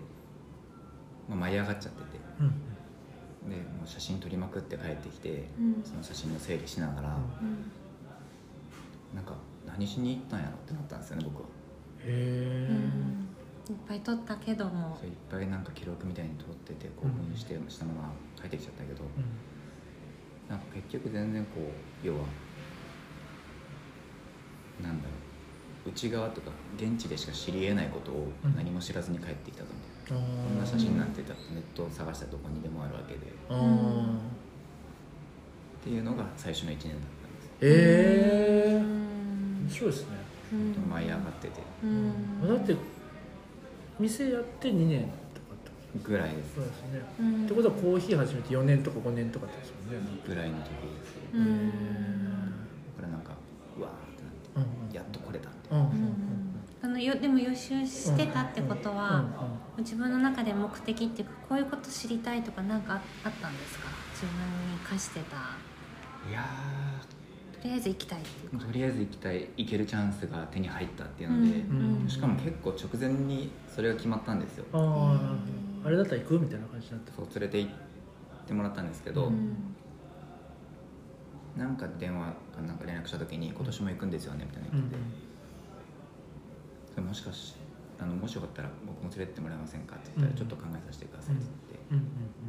[1.27, 2.19] まあ、舞い上がっちゃってて。
[2.39, 3.49] うん。
[3.49, 5.81] でもう写真撮りまくって帰ってきて、うん。
[5.83, 9.15] その写真の整理しながら、うん。
[9.15, 9.35] なんか
[9.65, 11.49] 何しに行ったんやろってなったんですよね僕は。
[11.99, 13.26] へえうん
[13.69, 14.97] いっぱい撮ったけども。
[15.03, 19.03] いっぱいなんか記録みたいに撮ってて興奮してしたまま帰ってきちゃったけど、
[20.49, 21.61] なんか結局全然こ
[22.03, 22.19] う要は
[24.81, 25.89] なんだろう。
[25.89, 28.55] 内側とか現地でしか知りえないことをうん。
[28.57, 33.19] 何も知らずに帰ってきたぞみたいこんな写真なんてネットを探したらどこにでもあるわけで。
[33.19, 33.21] っ
[35.81, 37.49] ていうのが最初の1年だったんです。
[37.61, 38.83] ええうん。
[39.63, 40.17] 面白いですね。
[40.89, 41.61] 舞い上がってて。
[41.83, 42.45] うん。
[42.47, 42.75] だって
[43.99, 45.01] 店やって2年
[45.33, 45.71] とかって
[46.03, 47.01] ぐらいですそうですね。
[47.19, 47.45] うん。
[47.45, 49.99] ってことはコーヒー始めて4年とか5年とかってですよね。
[50.27, 50.69] ぐらいの時で
[51.05, 51.71] すうん。
[52.95, 53.31] これなんか
[53.77, 55.75] うわーってなってうんやっとこれだってう。
[55.75, 55.77] ん。
[55.77, 56.43] うんうん
[56.79, 63.85] あのよでも予習してたってことは、うん自分の中で目的っていうかこういうこと知りたいとか何かああったんですか？
[64.13, 65.35] 自分に課してた。
[66.27, 66.41] いや
[67.07, 67.16] と
[67.67, 72.01] りあえず行きたいっていとりあえず行きたい行けるチャンスが手に入ったっていうので、うん。
[72.03, 72.09] うん。
[72.09, 74.65] しかも結構直前にそれが決まったんですよ。
[74.73, 75.37] あ
[75.83, 77.13] ああれだったら行くみたいな感じになった。
[77.13, 77.71] そう連れて行っ
[78.47, 79.75] てもらったんですけど、うん。
[81.57, 85.01] なんか電話かなんか連絡した時に「今年も行くんですよね」みたいなうん言ってて、
[86.93, 87.55] それもしかし
[87.99, 90.37] あのもしよかったら僕も連れてってもらえませんか?」って言ったら、うん。
[90.37, 91.43] ちょっと考えさせてください」って
[91.91, 92.01] うん言っ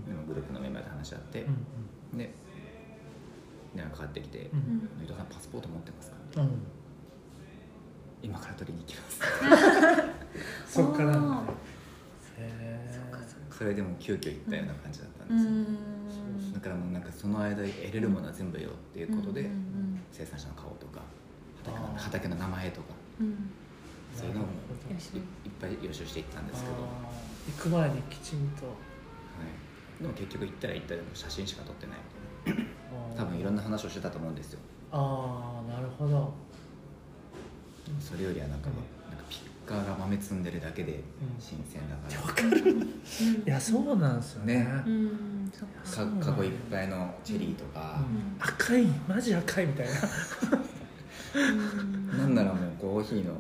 [0.05, 1.47] て、でもグループのメンバーで話し合って、
[2.13, 2.19] うん。
[2.19, 2.35] で
[3.79, 6.17] 電話かかってきてうん「伊藤さんパスポート持ってますか?」
[8.21, 9.21] 今から取りに行きます
[10.75, 11.13] そっから。
[11.13, 11.49] なん
[13.51, 16.53] それでも急遽行ったような感じだったんうですよ、ん。
[16.53, 21.03] だからもうなんかその間得れるものは全部よっていうことで、うんうん生産者の顔とか
[21.97, 22.89] 畑の名前とか。
[24.15, 25.11] そういうのをなるほどよし。
[25.15, 25.25] いいっ
[25.61, 26.77] ぱい予習していったんですけど、
[27.47, 28.65] 行く前にきちんと。
[30.01, 31.97] い、でも結局行ったら行ったでも写真しか撮ってない
[33.17, 34.61] 多分いろんなな話をしてたと思うんですよ。
[34.93, 36.33] ああなるほど。
[38.01, 41.03] それよりはなんか,、なんかピッカーが豆摘んでるだけで
[41.41, 42.77] 新鮮だから、わかる。
[43.47, 44.55] いやそうなんですよね。
[44.57, 44.83] ね。
[44.87, 45.53] うん
[45.85, 46.05] か。
[46.05, 48.37] かかごいっぱいのチェリーとか、うん。
[48.43, 49.93] 赤いマジ赤いみたいな。
[51.35, 52.19] うん。
[52.19, 53.35] なんならもうコーヒーの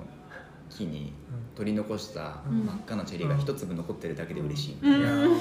[0.71, 1.57] 木にうん。
[1.57, 2.65] 取り残したうん。
[2.65, 5.37] 真っ赤なチェリーが一粒残ってるだけで嬉しい、うん。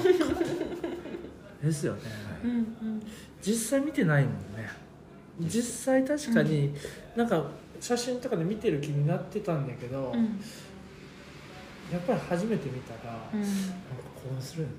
[1.62, 2.00] ですよね、
[2.44, 3.02] うんうん。
[3.42, 4.68] 実際見てないもんね。
[5.40, 6.74] 実際確かに
[7.16, 7.44] なんか
[7.80, 10.40] 写真とかで見てる気になってたんだけど、うん。
[11.92, 13.40] やっぱり初めて見たら、うん。
[13.40, 13.54] なんか
[14.16, 14.74] 興奮するよね。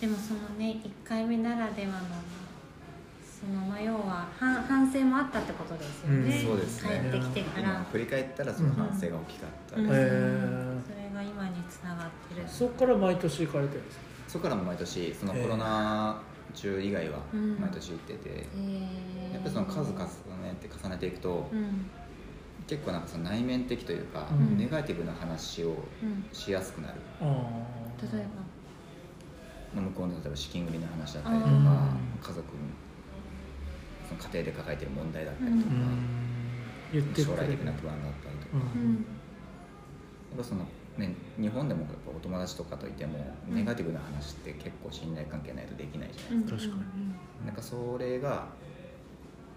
[0.00, 1.98] でもそのね1回目ならではの
[3.24, 7.08] そのまあ要は反反省もあったってことですよね、うんそうですね。
[7.10, 7.68] 帰ってきてから。
[7.68, 9.86] 今振り返ったらその反省が大きかった、うん。
[9.86, 9.92] へー。
[9.92, 12.46] それが今につながってる。
[12.46, 14.05] そっから毎年行かれてるんですか？
[14.36, 16.20] そこからも毎年そのコロナ
[16.52, 17.58] 中以外はうん。
[17.58, 18.28] 毎年行ってて、
[19.32, 21.86] やっぱりその数重ねて重ねていくと、うん。
[22.66, 24.58] 結構なんかその内面的というか、うん。
[24.58, 25.68] ネガティブな話を
[26.02, 26.22] うん。
[26.34, 27.24] しやすくなる、あ
[28.02, 28.26] 例え
[29.72, 29.80] ば？
[29.80, 31.56] まあ向こうの例えば資金繰りの話だったりとか、うん。
[32.20, 32.44] 家族
[34.06, 38.96] その家庭で抱えている問題だったりとか、将来的な不安だったりとか、ううんん。
[38.96, 40.60] やっぱその
[40.98, 43.18] ね日本でもやっぱお友達とかといても、
[43.48, 43.54] うん。
[43.54, 46.86] ネガティブな話って結構信頼関係ないとできないじゃないですか、確か
[47.44, 48.46] なんかそれが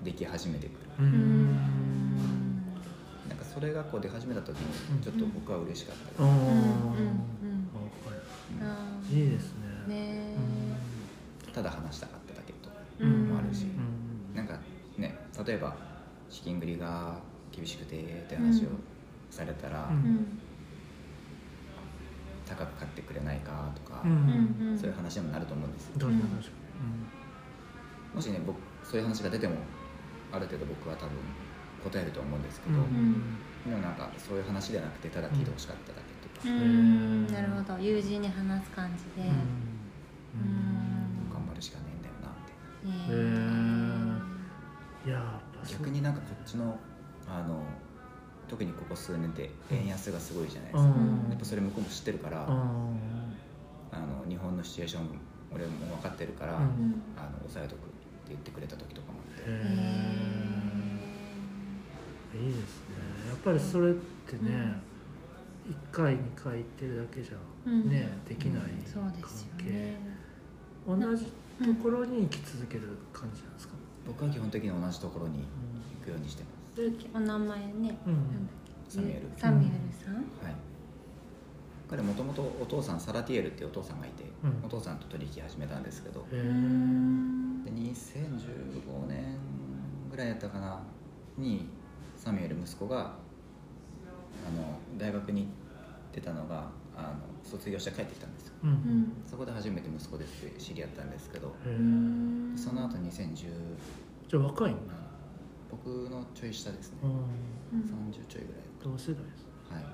[0.04, 0.80] でき始めてくる。
[3.30, 4.58] なんかそれがこう出始めた時
[4.92, 4.98] うん。
[4.98, 6.30] にちょっと僕は嬉しかったうん。
[9.02, 9.54] です、いいです
[9.88, 9.96] ね。
[9.96, 10.36] ね
[11.54, 12.70] ただ話したかっただけと
[13.04, 14.36] もあるし、うん。
[14.36, 14.60] なんか
[14.98, 15.16] ね
[15.46, 15.76] 例えば
[16.30, 17.18] 資金繰りが
[17.52, 18.70] 厳しくてって話を
[19.32, 20.40] されたら、うんうん
[22.50, 24.12] 高く買ってくれないかとか、うん。
[24.12, 24.78] うんうん。
[24.78, 25.94] そういう話にもなると思うんですよ。
[25.98, 26.50] どんな話
[28.14, 29.56] もしね僕そういう話が出ても
[30.32, 31.12] ある程度僕は多分
[31.84, 33.38] 答えると思うんですけど、うん。
[33.66, 37.28] でもなんかそういう話じゃなくてただ聞いてほしかっただけとか、うん。
[37.28, 37.80] なるほど。
[37.80, 39.30] 友人に話す感じで。
[39.30, 39.36] うん。
[39.36, 41.30] うん。
[41.32, 42.34] 頑張るしかねえんだよな
[42.84, 43.16] みたいな。
[43.16, 43.20] へ
[45.06, 45.78] いややっぱそう。
[45.80, 46.80] 逆になんかこっちの
[47.28, 47.64] あの
[48.50, 51.30] 特にここ数年で円安がすごいじゃないでうすか、ん。
[51.30, 52.48] やっぱそれ向こうも知ってるから、うん。
[52.48, 55.08] あの日本のシチュエーション
[55.54, 56.62] 俺も分かってるから、うん。
[56.62, 57.88] うんあの抑えとくって
[58.30, 59.58] 言ってくれた時とかもあって、へへ
[62.44, 62.96] えいいですね。
[63.30, 64.74] やっぱりそれってね
[65.70, 67.34] 一回二回行ってるだけじゃ
[67.66, 67.90] うん。
[67.90, 69.72] ねできないーそうですよ関係。
[69.74, 70.20] ね
[70.88, 71.32] 同じと
[71.84, 73.74] ころに生き続ける感じなんですか？
[74.08, 75.40] 僕は基本的に同じところに
[76.00, 76.59] 行くようにしてます、で
[77.14, 77.98] お名前ね、うんなん
[78.46, 78.56] だっ
[78.88, 78.92] け？
[78.92, 79.30] サミュエル。
[79.38, 80.24] サミュエルさん、はい。
[81.90, 84.66] 彼もともとお父さんサラティエルっていうお父さんがいて、うん。
[84.66, 86.26] お父さんと取引始めたんですけど。
[86.32, 86.38] で
[87.72, 89.38] 2015年
[90.10, 90.80] ぐらいやったかな
[91.38, 91.68] に
[92.16, 95.50] サミュエル息子があの大学に行っ
[96.14, 97.14] てたのがあの
[97.44, 98.54] 卒業して帰ってきたんですよ。
[98.64, 98.74] ううん。
[98.74, 101.54] んそこで初めて息子ですって知り合ったんですけど。
[102.56, 104.94] その後2010じゃあ若いんだ
[105.72, 106.98] 僕のちょい下ですね。
[107.04, 107.10] うん。
[107.12, 107.14] う
[107.84, 108.64] ん30ちょいぐらい。
[108.84, 109.86] 同世代ですはい。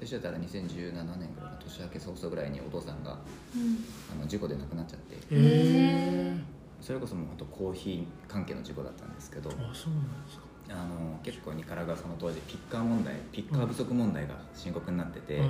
[0.00, 3.12] でしてたら2017年ぐらいか年明け早々ぐらいにお父さんが
[3.54, 3.78] うん。
[4.12, 5.14] あの事故で亡くなっちゃって。
[5.14, 6.36] へえ
[6.80, 9.58] それこそもう本当コーヒー関係の事故だったんですけどあそ
[9.90, 10.44] うなんですか。
[10.68, 15.40] あの結構ニカラがその当時ピッカー問題ピッカー不足問題が深刻になってて、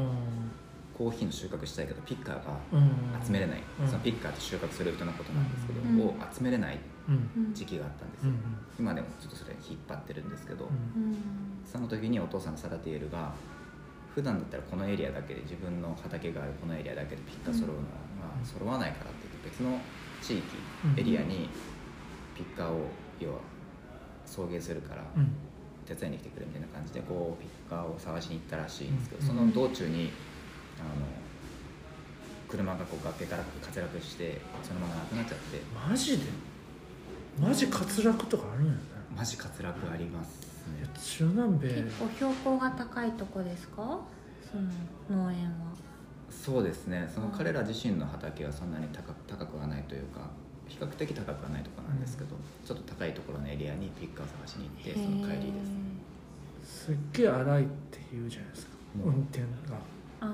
[0.96, 3.26] コーヒーの収穫したいけどピッカーがうん。
[3.26, 3.86] 集めれない、うん。
[3.88, 6.00] そのピッカーって収穫する人のことなんですけど、うん。
[6.00, 6.95] を集めれないうんうん
[7.52, 8.36] 時期があったんですよ、うん
[8.78, 10.68] 今でもちょっとそれ引っ張ってるんですけど、
[11.64, 13.32] その時にお父さんのサラティエルが
[14.14, 17.80] 普段だったらこのエリアだけで自分の畑があるこのエリアだけでピッカー揃うのが
[18.38, 18.44] うん。
[18.44, 19.78] 揃わないからって言って別の
[20.20, 21.48] 地域、うんエリアに
[22.34, 22.86] ピッカーを
[23.18, 23.38] 要は
[24.26, 25.32] 送迎するからうん。
[25.86, 30.10] 手伝いに来てくれみたいな感じでこうピッカーを探しに行ったらしいんですけど、うんその道中に
[30.78, 31.06] あの
[32.48, 35.60] 車がこう崖から滑落してそのままなくなっちゃって。
[35.88, 36.24] マジで？
[37.40, 38.78] マジ滑落とかあるんやね。
[39.16, 44.00] マジ滑落ありますい中南米結構標高が高いとこですか？
[44.50, 44.56] そ
[45.14, 45.50] の農園は。
[46.30, 47.10] そうですね。
[47.14, 50.28] その彼ら自身の畑はそんなに高高くはないというか
[50.66, 56.86] 比較的高くはないところなんですけど、ちょっと高いところのエリアにピックを探しに行ってその帰りです。
[56.88, 58.72] すっげえ荒いって言うじゃないですか。
[59.04, 59.08] う。
[59.08, 59.46] ん運転が。
[60.20, 60.26] あ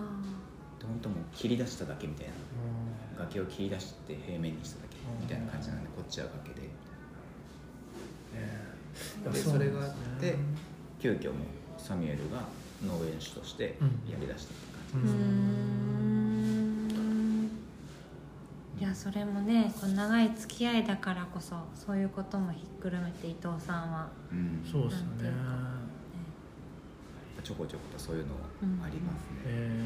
[0.80, 2.32] で本当もう切り出しただけみたいな。
[2.32, 6.51] う崖を切り出して平面にしただけみたいな感じなんでこっちは崖
[9.32, 10.36] でそれがあって
[11.01, 11.34] 急遽もう
[11.78, 12.43] サミュエルが
[12.86, 13.76] 農園主として
[14.11, 14.62] やりだしたって
[14.93, 15.26] 感じーうーん。
[18.80, 24.64] いやそれもねこう長い付き合いだからこそそういうこともひっくるめて伊藤さんは、うん。
[24.70, 25.30] そうですよね。
[27.45, 28.34] ちょこちょことそういうの
[28.84, 29.84] ありますね、え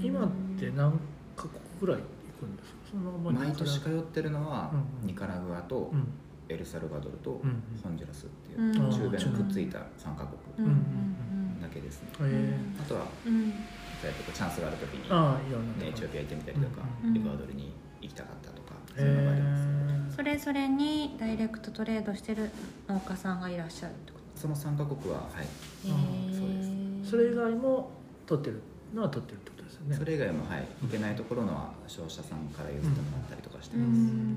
[0.00, 0.98] うー今って何
[1.36, 2.02] カ国ぐらい行
[2.40, 2.76] くんですか？
[2.90, 6.08] その毎年通ってるのはうんニカラグアとうん
[6.48, 8.90] エルサルバドルとうんホンジュラスっていううん。
[8.90, 10.24] 中米のくっついた3カ
[10.56, 12.08] 国うんうんだけですね。
[12.20, 13.52] えあとはうん。
[13.52, 17.72] チャンスがある時にエチオピア行ってみたりとかうんエクアドルに
[18.02, 22.50] 行きたかったとかえそういうのがありますそれぞれにダイレクトトレードしてる
[22.88, 25.46] 農家さんがいらっしゃるってこその3カ国ははい。
[25.84, 26.62] そうで
[27.04, 27.10] す。
[27.10, 27.90] それ以外も
[28.26, 28.60] 取ってる
[28.94, 29.96] のは取ってるってことですよね。
[29.96, 30.66] それ以外もはい。
[30.82, 33.98] 行けないところのは商社さんから譲ってもらったりとかしてうます。
[33.98, 34.36] ん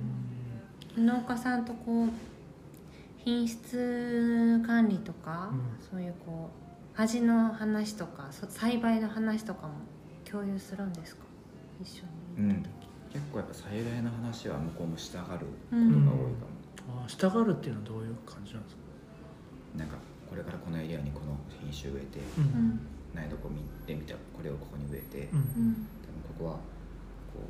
[0.99, 2.09] 農家さんとこう
[3.17, 5.61] 品質管理とか、うん。
[5.91, 6.49] そういうこ
[6.97, 9.73] う味の話とかそ栽培の話とかも
[10.29, 11.23] 共有するんですか？
[11.81, 12.03] 一緒
[12.41, 12.65] にうん。
[13.11, 18.81] 結構やっぱ栽培の話は向こうもしたがることが多いかうんも、ああ従うっていうのはどういう感じなんですか？
[19.77, 19.95] なんか
[20.29, 22.47] これからこのエリアにこの品種植えてううん。
[22.75, 22.79] ん
[23.15, 25.39] 苗床見てみたらこれをここに植えて、うん。
[25.39, 25.87] うん。
[26.05, 26.51] 多分ここは
[27.33, 27.47] こうこ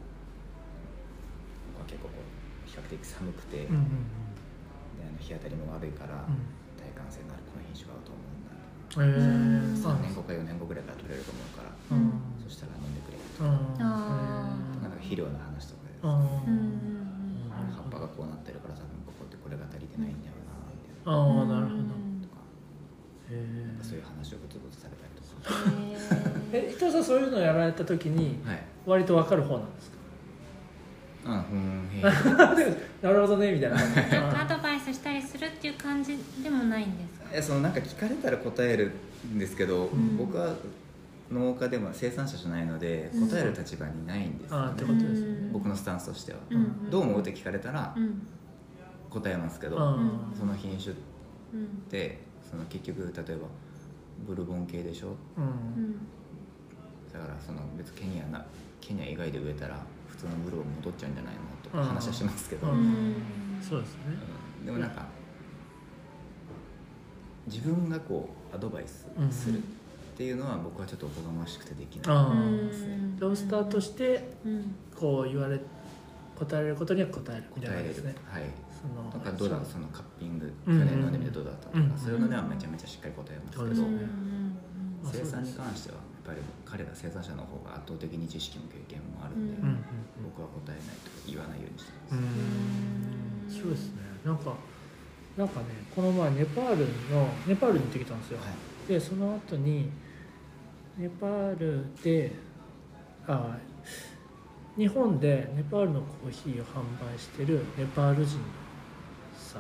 [1.76, 2.24] こは結構こう
[2.70, 3.84] 比較的寒くて、うんうん
[5.00, 6.46] であの日当たりも悪いから、うん。
[6.78, 8.54] 耐寒性のあるこの品種が合うと思うんだ
[8.90, 12.14] えー、3年後か4年後ぐらいから取れると思うから、うん。
[12.42, 13.52] そしたら飲んでくれとうん。
[13.82, 14.82] あー。
[14.82, 17.50] なんか肥料の話とかで、あーうん。
[17.50, 21.96] 葉っぱがこうなってるから多分ここってこれが足りてないんだよなみたいなああなるほど。
[21.96, 22.42] うんとか。
[23.30, 25.32] へなんかそういう話をブツブツされたりとか。
[26.58, 28.62] 伊藤さんそういうのやられた時にはい。
[28.90, 29.99] 割と分かる方なんですか？
[31.26, 32.02] あふーん
[33.02, 37.26] なるほどねみたいなーアドバイスしたりするっていう感じでもないんですか？
[37.34, 38.92] えそのなんか聞かれたら答える
[39.28, 40.18] んですけど、ん。
[40.18, 40.54] 僕は
[41.32, 43.30] 農家でも生産者じゃないのでうん。
[43.30, 44.66] 答える立場にないんですよね。
[44.66, 45.50] あーってことですね。
[45.52, 48.22] 僕のスタンスとしては、うんどう思うって聞かれたらうん。
[49.10, 50.12] 答えますけど、うん。
[50.38, 50.96] その品種っ
[51.54, 53.48] うんてその結局例えば
[54.28, 55.16] ブルボン系でしょ？
[55.38, 55.44] うん。
[55.44, 55.48] う
[55.88, 55.94] ん。
[57.14, 58.46] だからその別にケニアな
[58.82, 59.80] ケニア以外で植えたら普
[60.20, 61.40] 通のブルボン戻っちゃうんじゃないの？
[61.64, 61.88] とかうん。
[61.88, 62.68] 話はしますけど、
[63.62, 64.02] そうですね。
[64.60, 64.66] うん。
[64.66, 65.06] でもなんか
[67.48, 69.62] 自分がこうアドバイスするっ
[70.16, 72.32] ていうのは僕はちょっとおこがましくてできない、ああ。
[72.32, 73.18] うん。
[73.18, 74.76] ロースターとしてうん。
[74.96, 75.60] こう言われ
[76.38, 78.16] 答えられることには答えるみたい答えれる、なですね。
[78.26, 78.44] はい。
[78.80, 81.98] そのなんかどうだそのカッピング去うん年飲んでみてどうだったとか、うん。
[81.98, 83.86] そういうのではめちゃめちゃしっかり答えますけど、
[85.12, 89.58] 生産に関してはやっぱり彼ら生産者の方が圧倒的に知識も経験もあるんで、
[90.42, 92.22] は答えないとか言わないようにしてうま
[93.52, 93.62] す、ん。
[93.62, 94.02] そうですね。
[94.26, 94.54] なんか
[95.38, 95.66] なんかね
[95.96, 98.92] この前ネパールのネパールに行ってきたんですよ、はい。
[98.92, 99.90] でその後に
[100.98, 102.32] ネパールで
[103.28, 103.58] あ
[104.78, 106.82] 日本でネパールのコーヒーを販
[107.16, 108.44] 売してるネパール人の
[109.38, 109.60] さ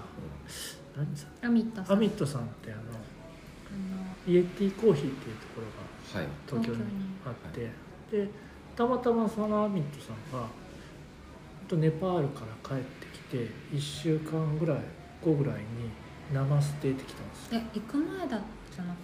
[0.98, 1.98] 何さアミットさん。
[1.98, 6.28] アミットさんってあのあのイエティコーヒーっていうところがはい。
[6.48, 6.82] 東京に
[7.26, 7.70] あって。
[8.12, 8.28] で
[8.76, 10.48] たまたまそのアミットさんが
[11.70, 14.78] とネパールから帰ってきて1週間ぐらい
[15.24, 15.64] 後ぐらいに
[16.34, 17.54] ナステってきたんです。
[17.56, 18.96] よえ行く前だじゃなかっ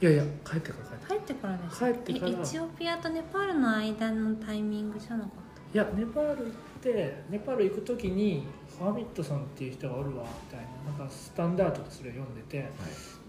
[0.00, 1.34] いやいや帰ってから帰ってた。
[1.34, 2.32] 帰ってからです帰ってから。
[2.32, 5.30] えエチオピアとネパールの間のタイミングじゃなかっ
[5.74, 8.46] いやネパール行ってネパール行く時に
[8.78, 12.66] ハーミットさんっていう人がおるわみたいななんかスタンダードでそれを読んでてはい。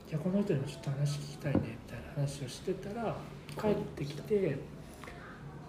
[0.10, 3.16] いやこの人にもちょっと話聞きたいねみたいな話をしてたら
[3.60, 4.58] 帰ってきて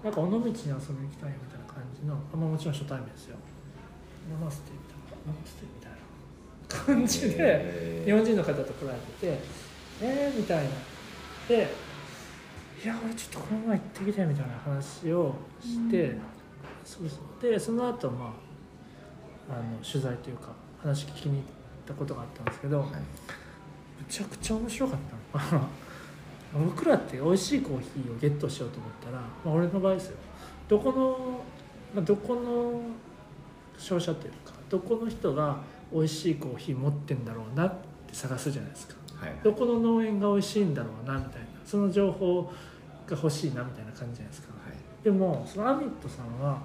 [0.05, 1.33] なんか尾道に遊びに行きたいみたいな。
[1.58, 1.58] 感
[2.03, 3.37] じの、あまあ、もちろん初対面ですよ
[4.31, 9.39] 「ナマステ」みたいな「ナマステ」みたいな感じで日本人の方と来られてて
[10.03, 10.71] 「えー?」みたいな。
[11.49, 11.69] で
[12.85, 16.21] 「いや俺ちょっとこの前行ってきて」みたいな話をして、うん。
[16.85, 17.43] そうそう。
[17.43, 18.35] でその後ま
[19.51, 21.43] ああの取材というか話聞きに行っ
[21.87, 22.91] たことがあったんですけど、はい。
[22.91, 24.99] めちゃくちゃ面白かっ
[25.33, 25.61] たの。
[25.61, 25.69] が
[26.55, 30.17] 僕らって美味しいコーヒーをゲットしようと思ったら、まあ、俺の場合ですよ。
[30.69, 31.41] どこの、
[31.95, 32.81] まあ、どこの
[33.79, 35.59] 商社というかどこの人が
[35.93, 37.75] 美味しいコーヒー持ってんだろうなっ
[38.07, 38.95] て探すじゃないですか。
[39.17, 42.53] はいどこの農園が美味しいんだろうなみたいなその情報
[43.11, 44.49] 欲しいなみたいな感じじゃないですか。
[44.53, 45.05] はい。
[45.05, 46.61] でもそのアミットさんは、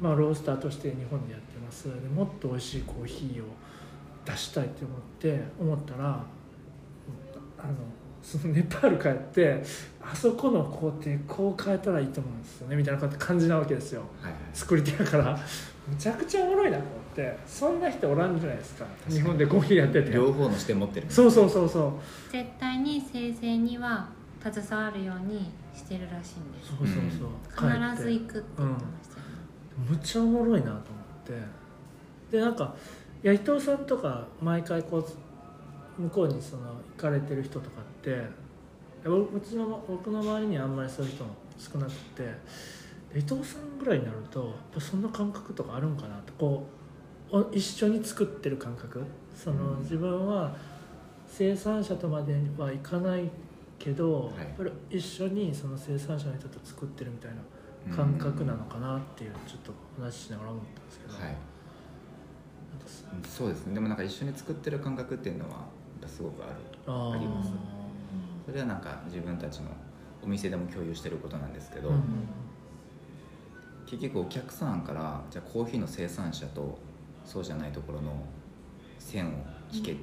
[0.00, 1.84] まあ、ロースターとして日本でやってます。
[1.88, 3.46] でもっと美味しいコーヒーを
[4.24, 6.04] 出したいって思って思ったら
[7.58, 7.72] あの
[8.22, 9.62] そのネパール帰って
[10.02, 14.02] あそこの工程こう変えたらいいと思うんですよねみたいな感じなわけですよ。
[14.22, 14.40] はいはい。
[14.52, 15.38] 作り手やから。
[15.88, 17.38] むちゃくちゃおもろいなと思って。
[17.46, 18.86] そんな人おらんじゃないですか。
[19.06, 19.16] に。
[19.16, 20.10] 日本でコーヒーやってて。
[20.10, 22.32] 両方の視点持ってるそうそうそうそう。
[22.32, 24.08] 絶対に生成には
[24.42, 26.62] 携わるようにしてるらしいんで。
[26.62, 29.32] すそうそうそう、必ず行くって言ってましたよね、
[29.88, 30.82] むっちゃおもろいなと思っ
[31.26, 31.32] て。
[32.30, 32.74] でなんか
[33.22, 36.62] いや伊藤さんとか毎回こう向こうにその
[36.96, 38.20] 行かれてる人とかっていや
[39.04, 42.22] 僕うちの僕の周りにはあんまりそういう人も少なくて
[43.12, 46.78] で伊藤さんぐらいになるとやっぱそんな感覚とかあるんかなとこう
[47.30, 49.04] お一緒に作ってる感覚。
[49.34, 49.78] その、うん。
[49.80, 50.56] 自分は
[51.26, 53.30] 生産者とまではいかない
[53.78, 54.38] けど、はい。
[54.38, 57.30] やっぱり一緒にその生産者の人と作ってるみたい
[57.86, 59.72] な感覚なのかなっていうちょっと
[60.02, 61.36] 話ししながら思ったんですけど、はい。
[63.28, 63.74] そうですね。
[63.74, 65.66] でもなんか一緒に作ってる感覚っていうのは
[66.06, 66.52] すごくある。
[66.90, 67.50] あります
[68.48, 69.66] それはなんか自分たちの
[70.24, 72.02] お店でも共有してることなんですけど、うん
[73.90, 76.78] 結局お客さんからじゃあコーヒーの生産者と
[77.24, 78.22] そうじゃないところの
[78.98, 79.30] 線を
[79.72, 80.02] 引けって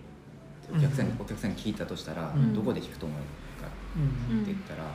[0.75, 2.51] お客さんに,、うんお客さんに聞いたとしたら、うん。
[2.51, 3.69] どこで引くと思うか
[4.31, 4.89] うんって言ったら、あの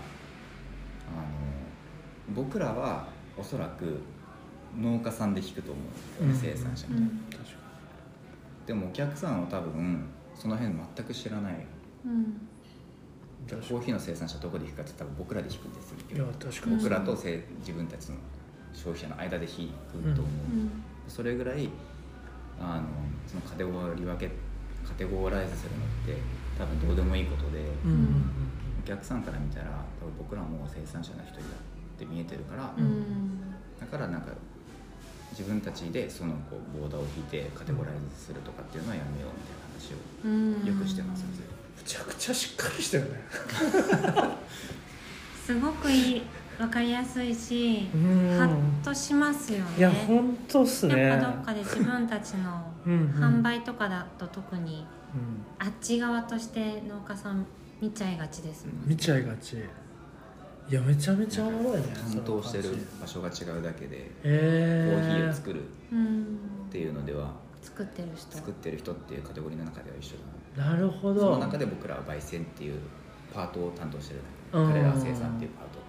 [2.35, 3.07] 僕らは
[3.39, 4.01] おそらく
[4.77, 5.81] 農家さんで引くと思
[6.21, 7.47] うんですよね、生産者みたいな、
[8.67, 11.65] でもお客さんは多分その辺全く知らない
[12.05, 12.49] うん
[13.57, 15.97] コーヒーの生産者どこで引くかって多分僕らで引くんですよ。
[16.11, 16.77] にいや確かに。
[16.77, 18.17] 僕らとせ自分たちの
[18.73, 20.71] 消費者の間で引くと思う、うん。
[21.09, 21.69] それぐらい
[22.61, 22.87] あの
[23.27, 24.31] そのカテゴリー分け
[24.85, 26.23] カテゴライズするのって
[26.59, 27.65] 多分どうでもいいことで、
[28.83, 33.41] お客さんから見たら多分僕らも生産者の一人だって見えてるから、うん。
[33.81, 34.33] だからなんか
[35.31, 40.67] 自分たちでそのこうボーダーを引いてカテゴライズするとかっていうのはやめようみたいな話をうん。
[40.67, 41.37] よくしてますよ、む
[41.85, 43.11] ちゃくちゃしっかりしてるね。
[45.47, 46.23] すごくいい
[46.59, 48.39] 分かりやすいしうん。
[48.39, 49.65] ハッとしますよね。
[49.79, 51.01] いや本当っすね。
[51.07, 53.09] やっぱどっかで自分たちのうんうん。
[53.41, 55.67] 販売とかだと特にうん。
[55.67, 57.47] あっち側として農家さん
[57.81, 59.57] 見ちゃいがちですもん見ちゃいがち。
[60.69, 66.23] いやめちゃめちゃおもろいね担当してる場所が違うだけでコえーヒーーを作るうん。
[66.69, 68.37] っていうのでは作ってる人。
[68.37, 71.21] 作ってる人っていうカテゴリーの中では一緒だなるほど。
[71.21, 72.81] その中で僕らは焙煎っていう
[73.33, 74.69] パートを担当してるだけうん。
[74.71, 75.81] 彼らは生産っていうパート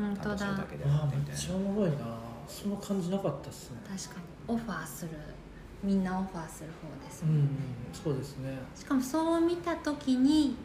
[0.00, 1.96] 本当を担当してるだだけであめっってみたいなちゃおもろいな。
[2.48, 3.78] その感じなかったっすね。
[3.88, 4.54] 確かに。
[4.54, 5.10] オファーする。
[5.82, 7.48] みんなオファーする方ですうんもんね、
[7.92, 8.58] そうですね。
[8.74, 10.56] しかもそう見た時に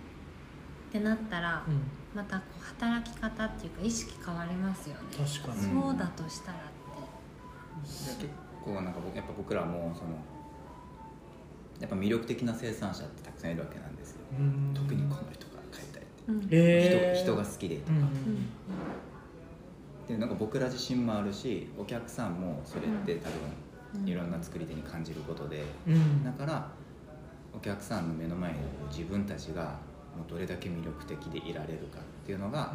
[0.89, 1.81] ってなったら、うん。
[2.15, 5.01] またこう働き方っていうか意識変わりますよね。
[5.11, 5.73] 確かに。
[5.73, 8.21] うんそうだとしたらって。
[8.21, 8.33] で結
[8.63, 10.11] 構なんか僕やっぱ僕らもその
[11.79, 14.17] やっぱ魅力的な生産者ってたくさんいるわけなんですよ。
[14.39, 14.71] うん。
[14.75, 16.31] 特にこの人が買いたいって。
[16.31, 16.47] うん。
[16.51, 17.19] えー。
[17.19, 17.97] 人人が好きでとか、うん。
[17.97, 18.49] うんうん
[20.07, 23.29] でなんか僕ら自身もあるしお客さんもそれって多
[23.97, 24.05] うん。
[24.05, 26.23] 分いろんな作り手に感じることで、うん。
[26.23, 26.69] だから
[27.53, 28.57] お客さんの目の前に
[28.89, 29.79] 自分たちが
[30.17, 32.73] もうどれだけ魅力的でいられるかっていうのが、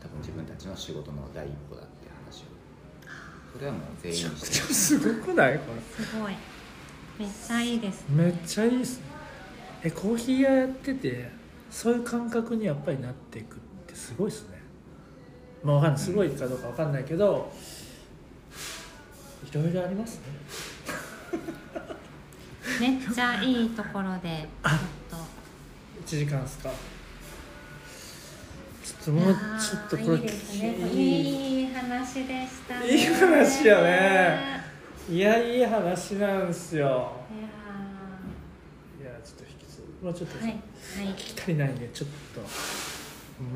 [0.00, 2.44] 多分自分たちの仕事の第一歩だって話を。
[3.54, 4.46] それはもう全員して。
[4.72, 5.58] すごくない？
[5.58, 5.64] こ
[5.96, 6.32] すごい。
[7.18, 9.11] めっちゃいいですれめっちゃいいっすね
[9.84, 11.30] えコーヒー屋やってて
[11.70, 14.60] そういう感覚にやっぱりなっていくってすごいっすね。
[15.64, 16.00] まあわかんない。
[16.00, 17.52] すごいかどうかわかんないけど
[19.50, 20.22] いろいろありますね。
[22.80, 24.78] めっちゃいいところでちょっ
[25.10, 25.16] と。
[26.14, 26.70] 1時間ですか。
[28.84, 32.86] ちょっともうちょっとこれいいいですねいい話でしたね。
[32.86, 34.62] いい話やね。
[35.08, 37.12] いやいい話なんですよ
[39.00, 40.58] いやいやちょっと引き継ぐもうちょっと、ーはいはい。
[41.14, 42.40] 聞き足りないんでちょっと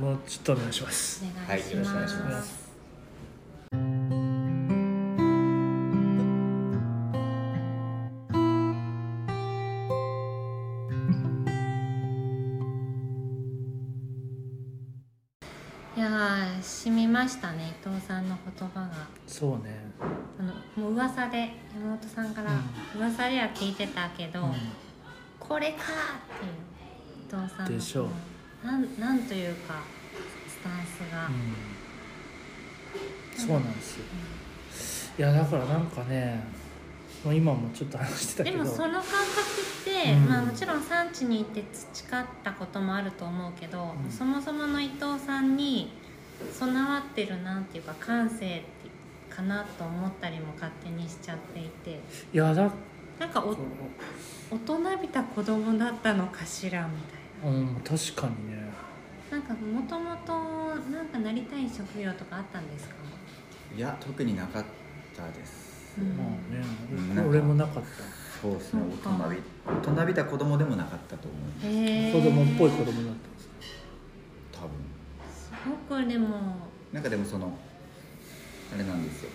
[0.00, 1.24] もうちょっとお願いします。
[1.24, 2.66] お願いしはいよろしくお願いしまます。
[15.96, 18.90] いやー染みましたね伊藤さんの言葉が。
[19.26, 19.90] そうね。
[20.38, 22.52] あのもう噂で山本さんから
[22.96, 24.52] 噂では聞いてたけど、うん
[25.46, 26.52] これかっていう
[27.26, 28.66] 伊藤さんのでしょう。
[28.66, 29.82] なんなんというか
[30.48, 31.30] スタンスが、う
[33.42, 34.04] ん、そうなんですよ。
[35.18, 36.42] いやだからなんかね
[37.24, 38.58] 今もちょっと話してたけど。
[38.58, 40.28] でもその感覚って、うん。
[40.28, 44.10] まあ、もちろん産地に行って培ったこともあると思うけど、うん。
[44.10, 45.90] そもそもの伊藤さんに
[46.52, 48.62] 備わってるなっていうか感性
[49.28, 52.00] かなと思ったりも勝手にしちゃっていて。
[52.32, 52.70] いやだ
[53.18, 53.56] なんかお
[54.50, 56.94] 大人びた子供だったのかしらみ
[57.42, 57.58] たいな。
[57.58, 58.66] うん確かにね。
[59.30, 60.32] なんかもともと
[60.90, 62.94] なんかなりたい職業とかあったんですか？
[63.76, 64.64] いや特になかっ
[65.16, 66.16] たです、うん。
[66.16, 66.26] まあ
[66.92, 67.88] うんね俺もなかった。
[68.40, 69.36] そうですね大人び
[69.66, 71.74] 大人びた子供でもなかったと思う。
[71.74, 72.12] へえ。
[72.12, 73.48] 子供っぽい子供だったんです
[74.52, 74.70] 多分。
[75.34, 75.50] す
[75.90, 76.28] ごくでも。
[76.92, 77.52] なんかでもその
[78.72, 79.30] あれなんですよ。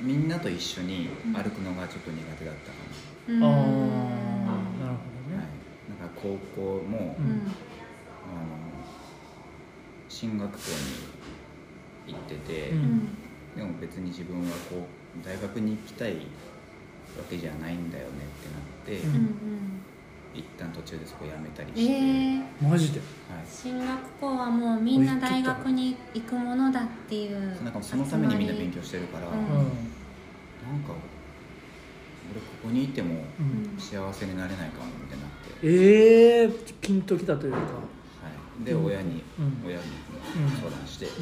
[0.00, 2.87] みんなと一緒に歩くのがちょっと苦手だったかうーん
[3.28, 3.36] ああ
[4.80, 5.36] なるほどな、ね。
[5.36, 5.44] はい、
[6.00, 7.28] なんか高校も、ううん。
[7.28, 7.42] ん。
[8.24, 8.56] あの
[10.08, 10.58] 進学校
[12.08, 12.80] に行ってて、ううん。
[12.82, 13.08] ん。
[13.56, 14.86] でも別に自分はこ
[15.20, 16.18] う大学に行きたいわ
[17.28, 18.10] けじゃないんだよね
[18.86, 19.14] ってなって、ううん。
[19.14, 19.30] うん。
[20.34, 23.00] 一旦途中でそこ辞めたりえして、えマジで？
[23.00, 29.34] はい、進学校はもうみんな大学に行くものだっていうなんかそのためにみんな勉強してるから、うん。
[29.34, 29.40] うん。
[29.40, 29.68] なん
[30.84, 30.92] か
[32.32, 33.80] 俺ここにいてもうん。
[33.80, 36.48] 幸せになれないかもみたいになって、ええ
[36.80, 37.58] ピンときたというか。
[37.58, 37.64] は
[38.60, 38.84] い、でうん。
[38.86, 39.66] 親に、うん。
[39.66, 41.12] 親にうん相談して辞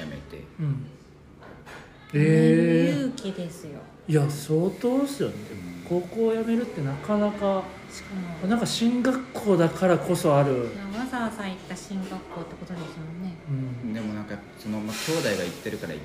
[0.00, 0.10] うん。
[0.10, 0.86] めて、うん。
[2.14, 3.80] えええ勇気ですよ。
[4.08, 5.34] いや相当ですよね。
[5.88, 8.48] 高校を辞めるってなかなかしかも。
[8.48, 13.34] なんか進学校だからこそある、わざわざ行った進学校ってことですもんね。
[13.84, 15.98] うん、でもなんかその、まあ、兄弟が行ってるからああ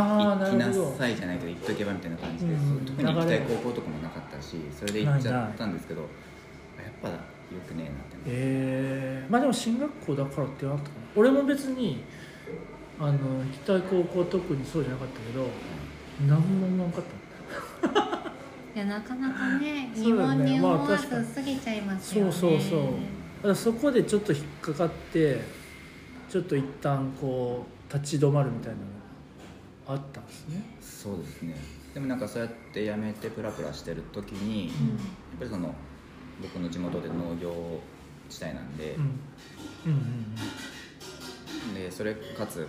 [0.00, 6.10] 行きなさいじゃないけど行っとけばみたいな感じで、うん特に行きたい高校とかもなかったしそれで行っちゃったんですけどやっ
[7.02, 7.16] ぱよ
[7.68, 10.94] くねえなってなってええまあでも進学校だからってなったかな。
[11.16, 12.02] 俺も別に
[12.98, 13.16] あの行
[13.52, 15.46] きたい高校特にそうじゃなかったけど
[16.28, 17.14] 何も思わんかった。
[18.74, 20.50] いやなかなかねそう疑問だよね。
[20.50, 22.32] に思わず過ぎちゃいますよね。
[22.32, 22.80] そうそうそう。
[22.80, 22.86] だ
[23.42, 25.40] からそこでちょっと引っかかって
[26.28, 28.93] ちょっと一旦こう立ち止まるみたいなのが
[29.86, 30.62] あったんですね。
[30.80, 31.56] そうですね。
[31.92, 35.74] でもなんかそうやって辞めてプラプラしてる時に、やっぱりその
[36.42, 37.80] 僕の地元で農業
[38.28, 39.02] 地帯なんでう、ん。
[39.86, 42.66] うんでそれかつ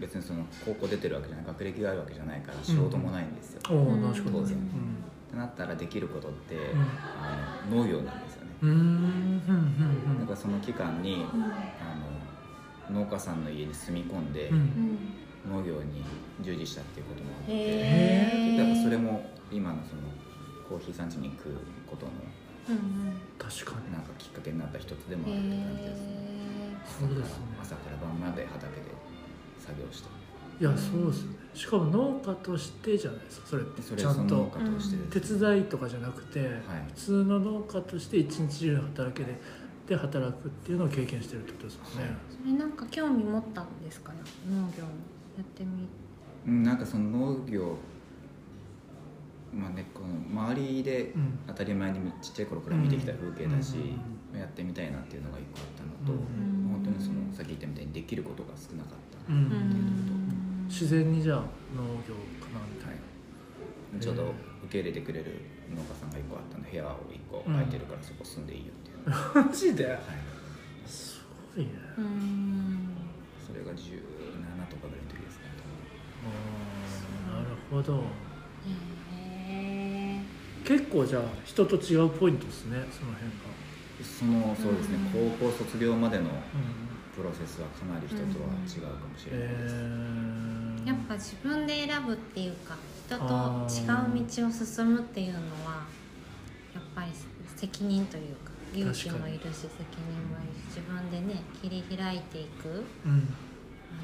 [0.00, 4.14] 別にその高校出てるわけじゃない学歴があるわけじゃないから仕事もないんですよ、うん。
[4.32, 4.64] 当然うん。
[4.64, 6.88] ってなったらできることって、ん。
[7.14, 7.30] あ
[7.70, 8.72] の農業なんですよね、うーん。
[8.72, 8.82] うん。
[10.10, 10.20] うん。
[10.20, 11.52] だからその期間に、うん。
[11.80, 11.94] あ
[12.94, 14.62] の農家さんの家に住み込んで、うんうん。
[14.62, 14.98] うん
[15.48, 16.04] 農業に
[16.40, 20.02] 従事したっていうこともあって、へえだからそれも今のその
[20.68, 21.50] コーヒー産地に行く
[21.86, 22.12] ことの
[22.68, 23.92] うんうん確かに。
[23.92, 26.12] なんかきっかけになった一つでもあへるって感じですね。
[26.86, 27.44] そうですね。
[27.60, 28.82] 朝から晩まで畑で
[29.58, 30.08] 作業して。
[30.60, 31.36] いやそうですね。
[31.54, 33.82] しかも農家としてじゃないですかそれって。
[33.82, 34.28] それちゃんと。
[34.28, 36.50] その農家としてです手伝いとかじゃなくて、はい。
[36.88, 39.40] 普通の農家として一日中働けで
[39.88, 44.12] で働くっていうのを経験してるってことですもんね、それなんか興味持ったんですか？
[44.12, 44.84] ね農業
[45.36, 45.88] やってみ
[46.46, 47.76] うんなんかその農業
[49.52, 51.38] まあねこの周りでうん。
[51.46, 53.76] 当たり前にちっちゃい頃から見てきた風景だし、
[54.32, 54.38] うん。
[54.38, 56.70] やってみたいなっていうのが一個あったのと、うん。
[56.72, 61.38] 本当にそのさっき言ったみたいにできることが少なかった、うんうーん自然にじゃあ
[61.76, 64.22] 農業かなみたいはい、ちょうど
[64.64, 69.84] 受け入れてくれる農家さんが1個あったので部屋を1個空いてるからそこ住んでいいよっていう、な、 マジで？
[69.84, 69.98] はい、
[70.86, 71.20] す
[71.54, 71.72] ごいね。
[71.98, 72.88] うーん。
[73.46, 74.00] それが17
[77.32, 77.98] なるほど。
[77.98, 78.00] へ
[79.48, 80.20] え
[80.64, 83.42] 結構じゃあ人と違うポイントですねその辺が、
[84.02, 85.30] そのそうですね、うん。
[85.38, 86.30] 高校卒業までのうん。
[87.14, 92.74] プロセスはかなり人とは違うかもしれないです、えー、やっぱ自分で選ぶっていうか
[93.06, 95.84] 人とあ違ーう道を進むっていうのは
[96.72, 97.08] やっぱり
[97.54, 99.74] 責任というか勇気もいるし責
[100.08, 103.28] 任もいるし自分でね切り開いていくうん。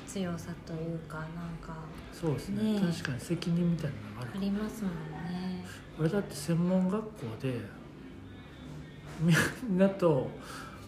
[0.06, 1.26] 強さというかなん
[1.66, 1.74] か
[2.20, 2.62] そうですね。
[2.74, 2.92] ねえ。
[2.92, 4.92] 確かに責任みたいなのがああるりますもん
[5.32, 5.64] ね。
[5.98, 7.10] 俺だって専門学校
[7.40, 7.60] で
[9.20, 9.34] み
[9.74, 10.30] んなと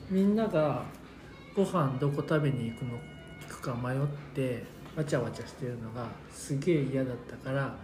[0.09, 0.85] みんなが
[1.55, 2.99] ご飯どこ食べに行くの行
[3.49, 4.65] くか迷って
[4.97, 7.75] わちゃわちゃしてるのがすげえ嫌だったから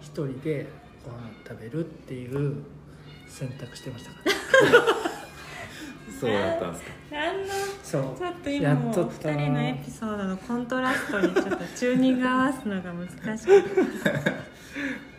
[0.00, 0.66] 一人で
[1.04, 2.62] ご飯食べるっていう
[3.28, 4.84] 選択してましたから
[6.20, 6.90] そうだったんですか。
[7.82, 8.02] そう。
[8.18, 9.28] ちょっとや今もうっとった。
[9.28, 13.70] 2人のエピソードのコントラストにちょっとチューニング合わすのが難しくて。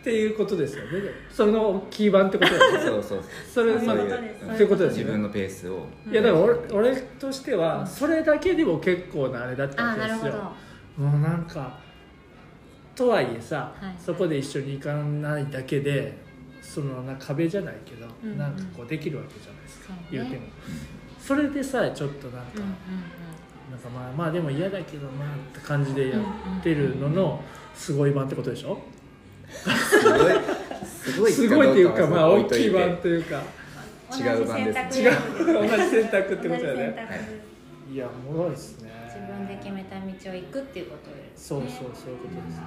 [0.00, 0.90] ていうことですよね。
[1.30, 2.80] そのキー版ってことだよね。
[2.80, 4.46] そうそうそれそういうまあことです。
[4.46, 5.12] そういうことですよね。
[5.12, 5.86] 自分のペースを。
[6.10, 10.52] いやだから俺俺としてはそれだけでも結構なあれだったあわけですよ。
[10.96, 11.78] もうなんか
[12.94, 13.94] とはいえさ、はい。
[13.98, 16.16] そこで一緒に行かないだけで
[16.68, 18.32] そのな壁じゃないけど、うん。
[18.32, 20.00] うんなんかこうできるわけじゃないですか、ね。
[20.10, 20.42] 言うても。
[21.18, 22.68] それでさえちょっとなんかうんうん
[23.70, 27.42] なんかまあまあでも嫌だけどまあって感じでやってるのの
[27.74, 28.78] すごい版ってことでしょ？
[29.50, 30.32] すごい
[30.84, 33.42] すごいすごいっていうかまあ大きい版版というか。
[34.10, 35.12] 違う版です違う。
[35.68, 36.84] 同じ選択ってことだよね。
[36.84, 37.08] 同じ選択。
[37.08, 37.18] で
[37.88, 38.90] すいやおもろいですね。
[39.06, 42.62] 自分で決めた道を行くっていうことです、ね、そうそうそういうことですね。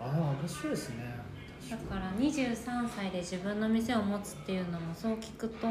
[0.00, 1.23] ああ面白いですね
[1.70, 5.66] だから23歳で自分の店を持つっていうのもそう聞くと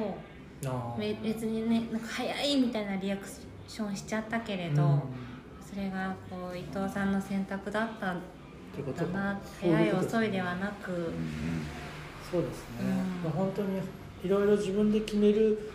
[0.99, 3.27] 別にねなんか早いみたいなリアク
[3.67, 5.01] ションしちゃったけれど、うん。
[5.67, 8.19] それがこう伊藤さんの選択だったんっ
[8.75, 9.11] てことか。
[9.11, 11.65] だなそうう早い遅いではなく、うん
[12.31, 13.31] そうですね、うん。
[13.31, 13.79] 本当に
[14.23, 15.71] いろいろ自分で決める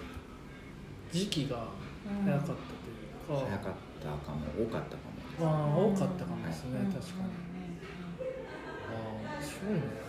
[1.13, 1.69] 時期が
[2.21, 2.25] うん。
[2.25, 2.57] 早かったとい
[3.37, 6.93] うか、早かったかも多かったかもまあ多かったかもですね、うん。
[6.93, 7.23] 確かに、
[8.89, 10.08] ああすごいね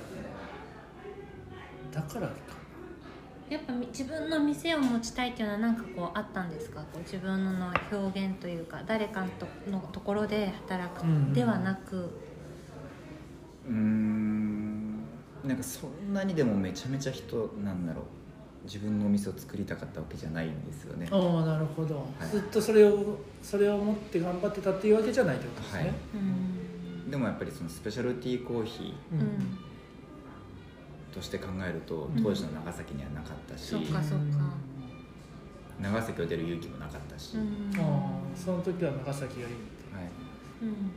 [1.91, 2.33] だからか
[3.49, 6.81] やっぱみ自分の店を持ちたいっていうのは何かこうあったんですか？
[6.81, 11.97] こう自分の表現というか誰かのとのところで働くうんではなく、
[13.67, 14.99] うーん。
[15.43, 18.03] なんかそんなにでもめちゃめちゃ人なんだろう。
[18.65, 21.07] 自分のお店を作りたかったわけじゃないんですよね。
[21.09, 22.29] ああなるほど、はい。
[22.29, 25.93] ずっとそれをそれを持って頑張ってたっていうわけじゃないってことですね、はい。
[26.13, 26.17] う
[27.07, 27.09] ん。
[27.09, 29.15] でもやっぱりそのスペシャルティーコーヒー。
[29.15, 29.59] うんうん
[31.13, 32.23] として考えるとうん。
[32.23, 34.69] 当時の長崎にはなかったし、そっかそっか。
[35.81, 37.71] 長崎を出る勇気もなかったし、うん。
[37.77, 40.09] ああその時は長崎がいいって、はい、
[40.63, 40.91] うん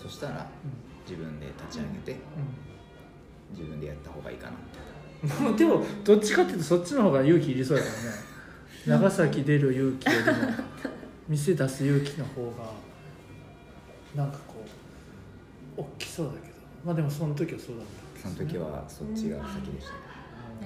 [0.00, 0.46] そしたら
[1.08, 2.16] 自分で立ち上げてう
[3.52, 4.54] 自分でやった方がいいかなっ
[5.46, 5.50] て。
[5.50, 7.96] ん でもどっちかっていうとそっちの方が勇気いりそうだよね。
[8.86, 10.32] 長崎出る勇気よりも
[11.28, 12.72] 店出す勇気の方が
[14.14, 14.64] なんかこ
[15.76, 16.44] う大きそうだけど。
[16.84, 19.94] まあでもその時はそうだったその時はそっちが先でした、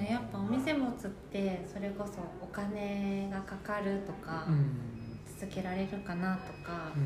[0.01, 6.99] うん、やっぱお店持つってそれこそお金がかかるとか、うん、続けられるかなとかう、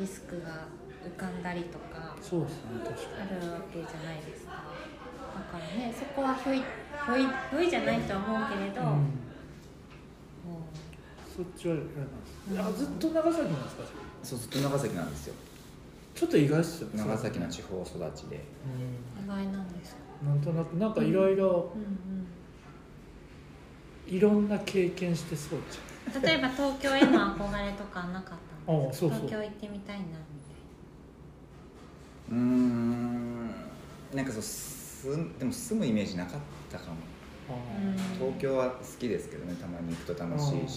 [0.00, 0.66] ん、リスクが
[1.04, 2.90] 浮かんだりとかそうですね確
[3.22, 4.52] あかるわけじゃないですか。
[4.52, 7.20] だからねそこはひょいひょい
[7.50, 8.94] ひょいじゃないとは思うけれど、に、う、う。
[8.96, 9.10] ん
[11.36, 12.58] そっちは嫌なんです、うん。
[12.60, 13.82] あずっと長崎なんですか？
[14.22, 15.34] そうずっと長崎なんですよ
[16.20, 16.98] ちょっと意外っすよね。
[17.02, 18.36] 長崎の地方育ちで。
[18.36, 18.40] う
[19.24, 20.00] 意外なんですか？
[20.26, 21.78] んなんとなくなんかいろいろう
[24.12, 24.14] ん。
[24.14, 25.78] いろんな経験してそうじ
[26.18, 26.22] うん。
[26.22, 29.06] 例えば東京への憧れとかなかったんですか？
[29.06, 29.18] ああそうそう。
[29.28, 30.10] 東京行ってみたいなみ
[32.30, 33.50] うーん。
[34.14, 35.06] なんかそうす
[35.38, 36.40] でも住むイメージなかっ
[36.70, 36.96] たかも。
[38.18, 40.50] 東京は好きですけどねたまに行くと楽しいし。
[40.50, 40.68] うんうんうん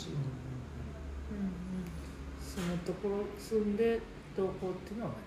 [2.39, 3.99] そのところ住んで
[4.37, 5.21] どうこうっていうのはない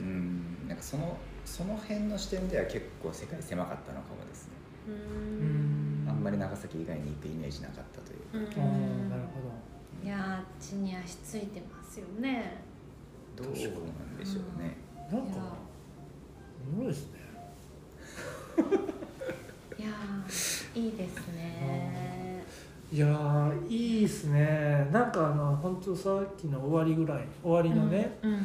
[0.00, 0.68] うん。
[0.68, 4.54] なんかそのその辺の視点では結構世界狭かったのかもですね。
[4.88, 6.06] ううん。
[6.08, 8.62] あんまり長崎以外に行くイメージなかったといううん。
[8.62, 8.68] ああ
[9.10, 9.40] なるほ
[10.02, 12.62] いやーあっちに足ついてますよね。
[13.36, 14.76] どうなんでしょうね。
[15.10, 15.56] どなんか
[16.72, 17.20] おもろいですね。
[19.78, 20.80] いやー。
[20.80, 22.44] いいですね。
[22.92, 24.88] いやーいいですね。
[24.92, 28.40] なんかあの本当さっきの終わりぐらい終わりのね、うん、うん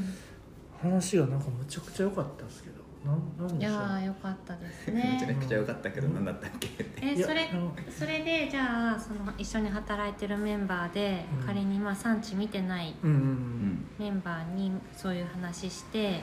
[0.91, 2.75] 話がなんかむちゃくちゃ良かったですけど。
[3.05, 3.83] なんなんいやでしょう？
[3.83, 7.05] ーよかったです めちゃねめちゃ良かったけど何だったっけって。
[7.05, 7.49] いやえそれ
[7.91, 11.45] それでじゃあその一緒に働いてるメンバーで、うん。
[11.45, 13.87] 仮にまあ産地見てないうんうんううんん。
[13.99, 16.21] メンバーにそういう話して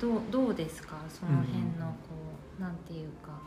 [0.00, 0.96] どうどうですか？
[1.08, 2.16] その辺のこ
[2.58, 3.38] う、なんていうか。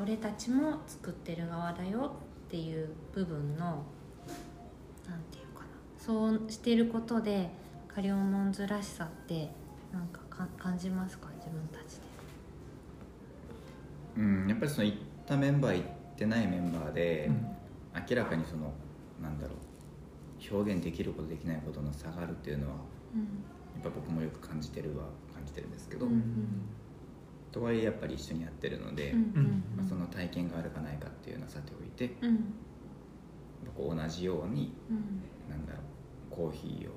[0.00, 2.12] 俺たちも作ってる側だよ
[2.46, 3.84] っていう部分の
[6.04, 7.48] そうしてることで
[7.88, 9.50] カリオモンズらしさって
[9.92, 11.28] なんかか感じますか？
[11.38, 12.00] 自分たちで。
[14.18, 15.84] うん、やっぱりその行ったメンバー行っ
[16.16, 17.30] てないメンバーで、
[18.08, 18.72] 明らかにその
[19.22, 22.74] なんだろう表現できることできないことの差があるっていうのは
[23.14, 23.20] うん。
[23.22, 26.22] やっぱ僕もよく感じてるは感じてるんですけど、うん
[27.50, 32.44] とはいえやっぱり一緒にやってるので、うんうんまあ、その体験があるかないかっていうのはさておいてうん。
[33.76, 35.50] 同じようにうん。
[35.50, 35.83] なんだろう
[36.34, 36.92] コーヒーを。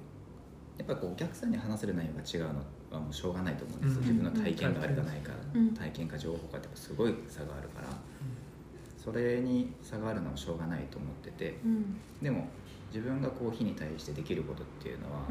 [0.77, 2.59] やっぱこうお客さんに話せる内容が違うの
[2.91, 5.73] はもうしょうがないと思うんですよ、うん自分の体験があるかないか、うん。
[5.73, 7.87] 体験か情報かってすごい差があるから。
[8.97, 11.59] それに差があるのはしょうがないと思ってて。
[11.63, 11.97] うん。
[12.21, 12.47] でも
[12.93, 15.21] 自分がコーヒーに対してできることっていうのは、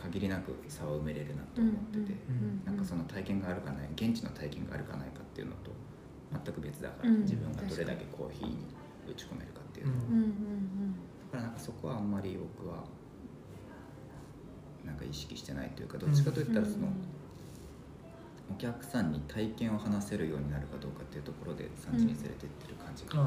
[0.00, 2.62] 限りなく差を埋めれるなと思ってて、うん。
[2.64, 5.72] なんかその体験があるかない現地の体験があるかないかっていうのと
[6.32, 7.20] 全く別だから、うん。
[7.22, 8.56] 自分がどれだけコーヒーに
[9.10, 10.94] 打ち込めるかっていうのは、うんうんうん
[11.32, 12.84] だからなんかそこはあんまり僕は
[14.84, 16.88] なんか意識してないというかどっちかといったらその、
[18.50, 23.26] お客さんに体験を話せるようになるかどうかっていうところで産地に連れてってる感じが、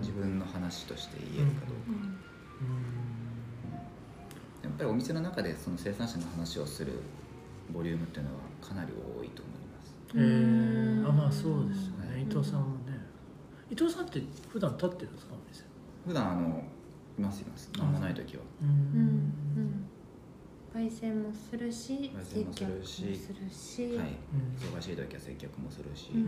[0.00, 1.98] 自分の話として言えるかどうか、
[4.62, 6.92] やっぱりお店の中でその生産者の話をする
[7.72, 9.96] ボリュームっていうのはかなり多いと思います。
[10.14, 12.22] えー、あまあそうですよね。
[12.22, 12.30] うん。
[12.30, 12.96] 伊藤さんもね。
[13.70, 15.64] 伊藤さんって普段立ってるんですかお店？
[16.06, 16.62] 普段あの
[17.18, 18.42] いますいます何もない時は。
[18.62, 19.88] ううんん。
[20.74, 23.02] 焙煎もするし焙煎もするし。
[23.02, 24.08] 接客もするし、はい。
[24.08, 24.76] うん。
[24.78, 26.24] 忙しい時は接客もするし、なん。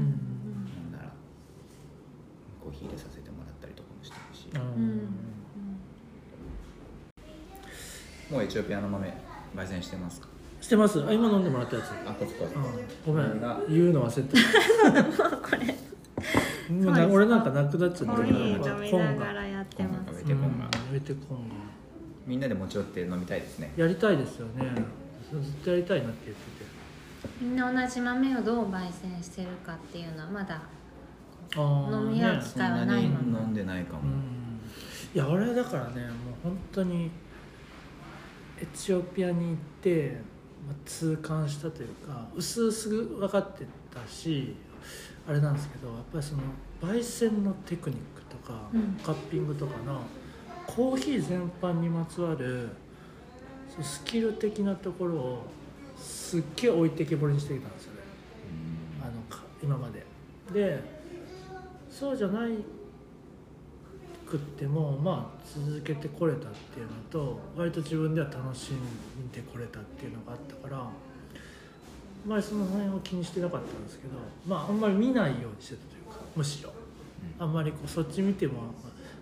[0.92, 1.12] なら
[2.62, 4.48] コーヒー入れさせてもらったりとかもしてるし、
[8.30, 9.12] もうエチオピアの豆
[9.56, 10.28] 焙煎してますか？
[10.60, 11.02] してます。
[11.04, 11.86] あ今飲んでもらったやつ。
[12.06, 12.48] あこそこ
[13.06, 13.40] ごめん。
[13.40, 13.60] が？
[13.68, 15.36] 言うの忘れてた。
[15.38, 15.74] これ
[16.70, 20.24] もうな俺なんかなくなっちゃったコーヒー本飲みながらやってます。
[20.24, 20.68] てこんが
[21.00, 21.48] てこん。
[21.48, 21.54] が
[22.26, 23.72] みんなで持ち寄って飲みたいですね。
[23.76, 24.70] やりたいですよね。
[25.30, 26.78] ずっとやりたいなって言ってて。
[27.40, 30.60] みんな同じ豆をどう焙煎してるかっていうのはまだ
[31.56, 34.60] 飲み合うね機会はないもんそんなに飲んでないかも、うん。
[35.14, 36.10] いや俺だからねもう
[36.44, 37.10] 本当に
[38.60, 40.20] エチオピアに行って、
[40.66, 44.54] まあ、痛感したというか薄々分かってたし
[45.28, 46.42] あれなんですけどやっぱりその
[46.80, 48.98] 焙煎のテクニックとか、うん。
[49.04, 50.00] カッピングとかの
[50.66, 52.70] コーヒー全般にまつわる
[53.82, 55.42] スキル的なところを
[55.96, 58.00] すっげえ置いてけぼりにしてきたんですよね。
[59.02, 60.06] あのか今まで。
[60.52, 60.82] で
[61.90, 62.52] そうじゃない
[64.26, 70.88] くってもまあ続けてこれたっていうのと割と自分では楽しんでこれたっていうのがあったから
[72.26, 74.14] まりその辺を気にしてなかったんですけど
[74.46, 76.72] まああんまり見ないようにしてたというかむしろ。
[77.38, 78.68] あんまりこうそっち見ても、ま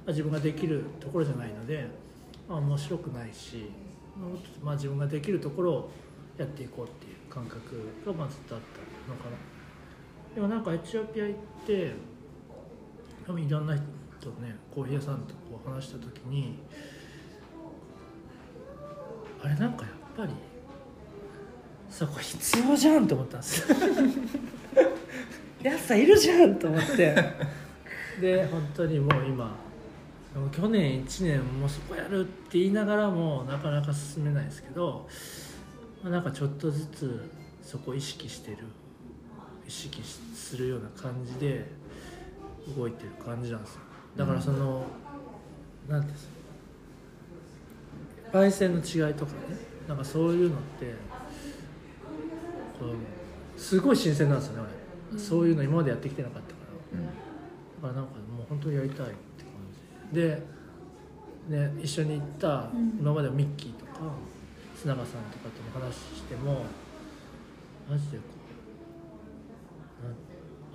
[0.06, 1.88] あ、自分ができるところじゃないので、
[2.48, 3.70] まあ、面白くないし、
[4.62, 5.90] まあ自分ができるところを
[6.38, 7.60] やっていこうっていう感覚
[8.04, 9.36] がまあずっとあったのかな。
[10.34, 11.34] でもなんかエチオピア行っ
[11.66, 11.92] て
[13.26, 16.58] 多分いろんな人とねコーヒー屋さんとこう話した時に
[19.42, 20.32] あれなんかやっぱり
[21.90, 23.70] さこ必要じゃんと思ったんです。
[23.70, 23.76] よ
[25.62, 27.14] やつさいるじゃんと思って。
[28.20, 29.66] で本当にもう今
[30.50, 35.08] 去年1年もうそこやるって言いながらもなかなか進めないですけど、
[36.02, 37.30] まあ、なんかちょっとずつ
[37.62, 38.58] そこ意識してる
[39.66, 41.66] 意識するような感じで
[42.76, 43.80] 動いてる感じなんですよ。
[44.16, 44.84] だからその、
[45.88, 46.28] なんていうんです
[48.32, 49.38] か焙煎の違いとかね
[49.88, 50.94] なんかそういうのって
[53.56, 54.68] すごい新鮮なんですよね
[55.10, 56.60] 俺、そういうの今までやってきてなかったか
[56.92, 57.00] ら。
[57.00, 57.06] うん。
[57.06, 57.12] だ
[57.82, 59.52] からなんかもう本当にやりたいって感
[60.12, 60.20] じ。
[60.20, 60.42] で、
[61.48, 62.98] ね、一緒に行ったうん。
[63.00, 63.92] 今まではミッキーとか
[64.76, 66.64] 砂川さんとかとも話しても
[67.88, 68.24] マジでこ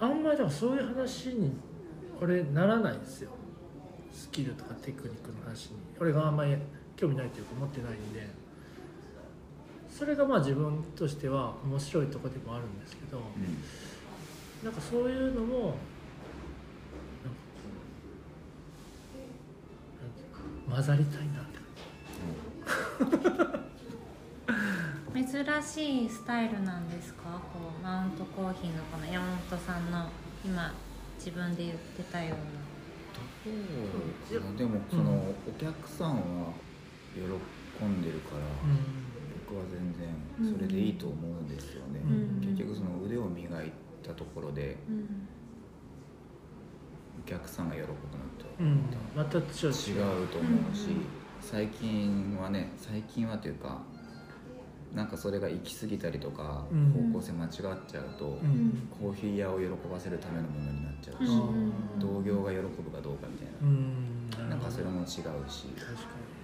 [0.01, 1.51] うあんまりでもそういう話に
[2.19, 3.29] 俺ならないんですよ。
[4.11, 5.77] スキルとかテクニックの話に。
[5.99, 6.55] 俺があんまり
[6.95, 8.27] 興味ないというか持ってないんで
[10.01, 13.21] それがまあ自分としては面白いところでもあるんですけど、
[14.63, 15.75] なんかそういうのもなんか
[17.53, 17.61] こ
[20.01, 20.41] うなんていうか
[20.75, 21.45] 混ざりたいなっ
[25.21, 27.39] て 珍しいスタイルなんですか？
[27.53, 30.09] こうマウントコーヒーのこの山本さんの
[30.43, 30.73] 今
[31.19, 32.35] 自分で言ってたよ
[33.45, 33.51] うう
[34.51, 35.13] んでもその、
[35.47, 36.47] お客さんは
[37.13, 38.41] 喜んでるから、
[39.51, 42.07] 僕は全然それでいいと思うんですよね、う
[42.41, 42.47] ん。
[42.47, 45.27] 結局その腕を磨いたところでな、うん。
[47.21, 47.91] お客さんが喜ぶの
[48.39, 48.45] と。
[48.59, 51.05] うん、また違う違うと思うし、うん。
[51.41, 53.81] 最近はね最近はというか
[54.93, 57.11] なんかそれが行き過ぎたりとか、うん。
[57.13, 57.51] 方向性間違っ
[57.87, 58.87] ちゃうと、うん。
[58.99, 61.73] コーヒー屋を喜ばせるためのものになっちゃうし、うん。
[61.99, 64.29] 同業が喜ぶかどうかみたいうん。
[64.49, 65.41] な、なんかそれも違うし、確か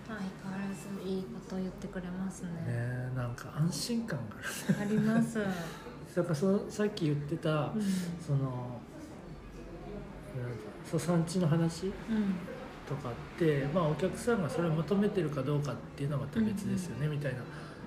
[0.07, 2.49] 相変わらずいいこと言ってくれますね。
[2.49, 4.35] にねなんか安心感が
[4.79, 4.89] ある。
[4.89, 5.39] あります、
[6.15, 7.81] だからそのさっき言ってた、うん。
[8.25, 8.79] その
[10.97, 11.93] 産地の話うん。
[12.87, 17.39] とかって、まあ、お客さんがそれを求めてるかどうかっていうのはまた別ですよね、みたいな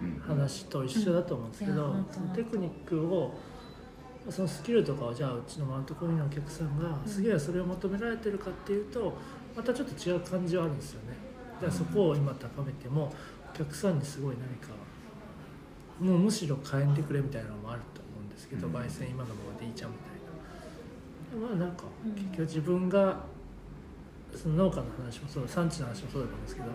[0.02, 2.04] うん話と一緒だと思うんですけど、うん。
[2.34, 3.38] テクニックを
[4.28, 7.08] そのスキルとかをじゃあうちのマウントコーヒーのお客さんがうん。
[7.08, 9.16] すげえそれを求められてるかっていうと
[9.56, 11.16] またちょっと違う感じはあるんですよね。
[11.16, 11.29] だ
[11.60, 13.12] からそこを今高めても
[13.52, 14.74] お客さんにすごい何か
[16.00, 18.74] もうむしろ変えてくれみたいなのもあると思うんですけど、うん。
[18.74, 21.46] 焙煎今のままでいいじゃんみたいな。
[21.48, 22.12] まあなんかうん。
[22.12, 23.20] 結局自分が
[24.34, 26.68] その農家の話もそう産地の話もそうだと思うんですけど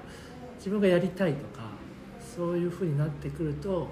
[0.58, 1.70] 自分がやりたいとか
[2.20, 3.88] そういうふうになってくると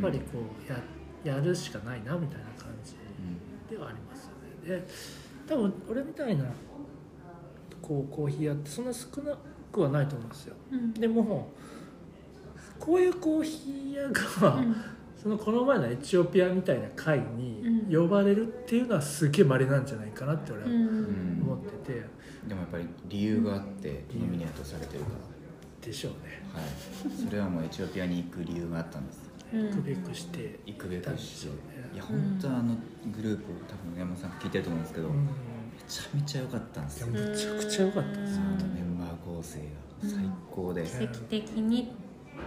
[0.00, 0.70] やっぱりこう
[1.26, 3.76] ややるしかないなみたいな感じうん。
[3.76, 4.80] ではありますよね。
[4.80, 4.88] で
[5.46, 6.44] 多分俺みたいな
[7.82, 9.36] こうコーヒー屋ってそんな少な
[9.72, 10.54] くはないと思うんですよ。
[10.70, 10.92] うん。
[10.94, 11.48] でも
[12.78, 14.76] こういうコーヒー屋が、うん。
[15.20, 21.42] そのこの前のエチオピアみたいな会に呼ばれるっていうのはすげえ稀なんじゃないかなって俺はうん。
[21.42, 22.06] 思ってて、
[22.48, 25.16] でもやっぱり理由があってノミネートされてるから。
[25.86, 26.42] でしょうね。
[26.54, 26.64] はい、
[27.26, 29.30] それはもうエチオピアに行く理由があったんです。
[29.52, 29.68] うん。
[29.70, 30.60] 行くべくして。
[30.66, 31.52] 行くべくして。
[31.94, 32.76] いやうん本当あの
[33.14, 35.14] グループ多分山本さん聞いてると思うんですけど、うん。
[35.24, 35.30] め
[35.88, 37.06] ちゃめちゃ良かったんですよ。
[37.08, 38.91] めちゃくちゃ良かったですあとメンバー
[39.24, 39.64] 構成が
[40.08, 41.94] 最高で、奇跡的に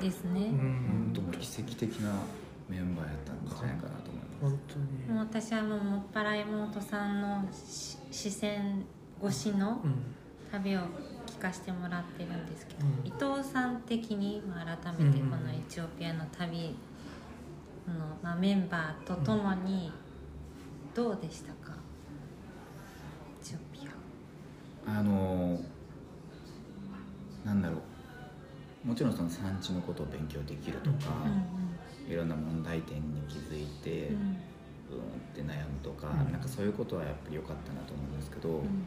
[0.02, 1.12] ですね、うん。
[1.12, 2.14] 本当もう奇跡的な
[2.70, 4.56] メンバーやったんじゃないかなと思います。
[4.56, 5.16] 本当に。
[5.16, 8.86] もう私はもうもっぱら妹さんのし視線
[9.24, 9.96] 越しのうん。
[10.52, 10.82] 旅を
[11.26, 13.08] 聞かせてもらってるんですけど、うん。
[13.08, 16.76] 伊藤さん的に、まあ、改めてこのエチオピアの旅
[17.88, 19.92] の、まあ、メンバーとともに
[20.94, 21.76] どうでしたか？
[23.42, 23.86] エチオピ
[24.88, 25.00] ア。
[25.00, 25.60] あの
[27.46, 27.78] なんだろ
[28.84, 28.88] う。
[28.88, 31.14] もちろんその産地のことを勉強できるとか、
[32.10, 34.16] いろんな問題点に気づいて、うん。
[34.16, 34.38] うんっ
[35.34, 36.32] て悩むとか、うん。
[36.32, 38.84] なんかそういうことはやっぱり良かったなと思うんですけど、うん。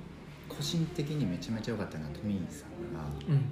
[0.48, 3.44] 個人的にめちゃめちゃ良かったのはトミーさんがうん。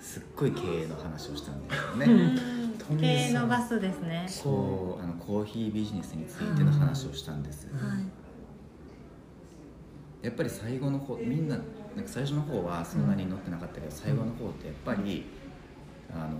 [0.00, 2.06] すっごい経営の話をしたんですよね。
[2.06, 2.12] うん。
[2.12, 2.98] うんうん。
[2.98, 4.26] 経営のバスですね。
[4.42, 7.72] こうあのコーヒービジネスについての話をしたんです、は
[10.22, 10.24] い。
[10.26, 11.58] やっぱり最後の方みんな
[11.96, 15.26] なんか最初の方はそんなに乗ってなかったけど、最後の方ってやっぱり
[16.12, 16.38] あの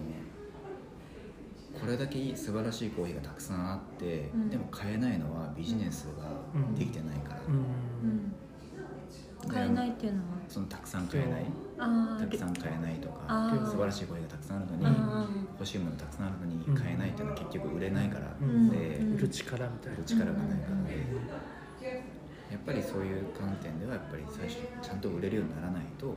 [1.80, 4.50] これだけいい素晴らしいコーヒーがたくさんあって、うん。
[4.50, 6.24] でも買えないのはビジネスが
[6.76, 7.54] できてないから、うん。
[7.54, 8.32] うん
[9.48, 10.24] 買えないっていうのは？
[10.46, 11.46] そのたくさん買えない。
[11.78, 15.28] あたくさん買えないとか素晴らしいコーヒーがたくさんあるのにあ
[15.58, 18.68] 欲しいものたくさんあるのに買えないっていうのは結局売れないからうん。
[18.68, 19.14] で、うん。
[19.14, 19.96] 売る力みたいな。
[19.96, 21.06] 売る力がないからで、
[22.50, 26.16] やっぱりそういう観点ではやっぱり最初ちゃんと売れるようにならないとうん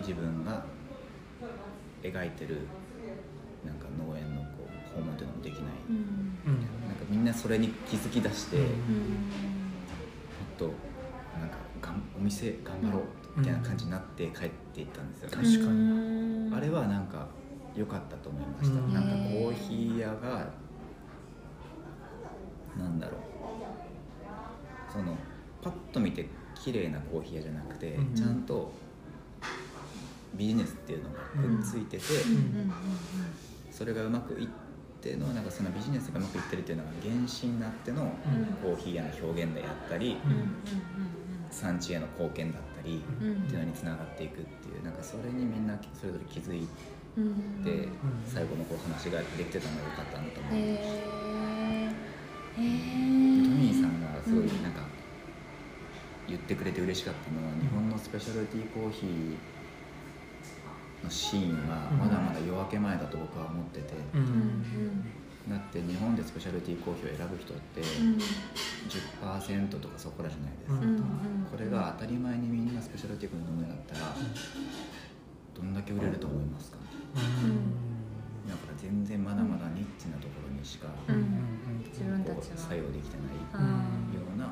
[0.00, 0.64] 自分が
[2.02, 2.60] 描いてる
[3.64, 5.96] なんか農園のこう訪問っていうのもできない、うん。
[6.86, 8.64] なんかみんなそれに気づき出して、うん。
[8.64, 10.72] もっうんと
[11.38, 13.02] なんかがんお店頑張ろう
[13.38, 15.28] みたいな感じになって帰っていったんですよ。
[15.28, 15.56] ね、確かに。
[15.58, 16.54] うん。
[16.54, 17.28] あれはなんか
[17.76, 18.94] 良かったと思いました、うん。
[18.94, 20.48] なんかコーヒー屋が
[22.78, 23.20] なんだろう
[24.92, 25.16] その
[25.62, 28.72] パッと見て綺麗なコーヒー屋じゃなくて、うんちゃんと
[30.34, 32.02] ビジネスっていうのがくっついてて、
[33.70, 34.48] それがうまくいっ
[35.00, 38.12] てのなんかそのビジネスがうまくいってるっていうのが原資になっての
[38.62, 40.16] コーヒー屋の表現であったり、
[41.50, 43.00] 産地への貢献だったり、っ
[43.48, 46.68] ていうのにつながっていくっていうなんかそれにみんなそれぞれ気づい
[47.64, 47.88] て、
[48.24, 50.56] 最後のこう話ができてたのが良かったなと思います。
[50.56, 51.59] へえへえで
[52.60, 54.82] トミーさんがすごいなんか
[56.28, 59.36] 言ってくれて嬉しかったのは日本のスペシャルティーコーヒー
[61.04, 65.04] のシーンはまだまだ夜明け前だと僕は思ってて、うんうん
[65.48, 71.00] だって日本でスペシャルティーコーヒーを選ぶ人ってうん10%とかそこらじゃないですか、うん
[71.50, 74.14] これが当たり前にみんなスペシャルティーコーヒー飲むようになったら
[75.56, 76.78] どんだけ売れると思いますか。
[77.16, 81.69] だから全然まだまだニッチなところにしかうこん
[82.00, 82.56] 自分たうちは。
[82.56, 84.46] 作用できてないあような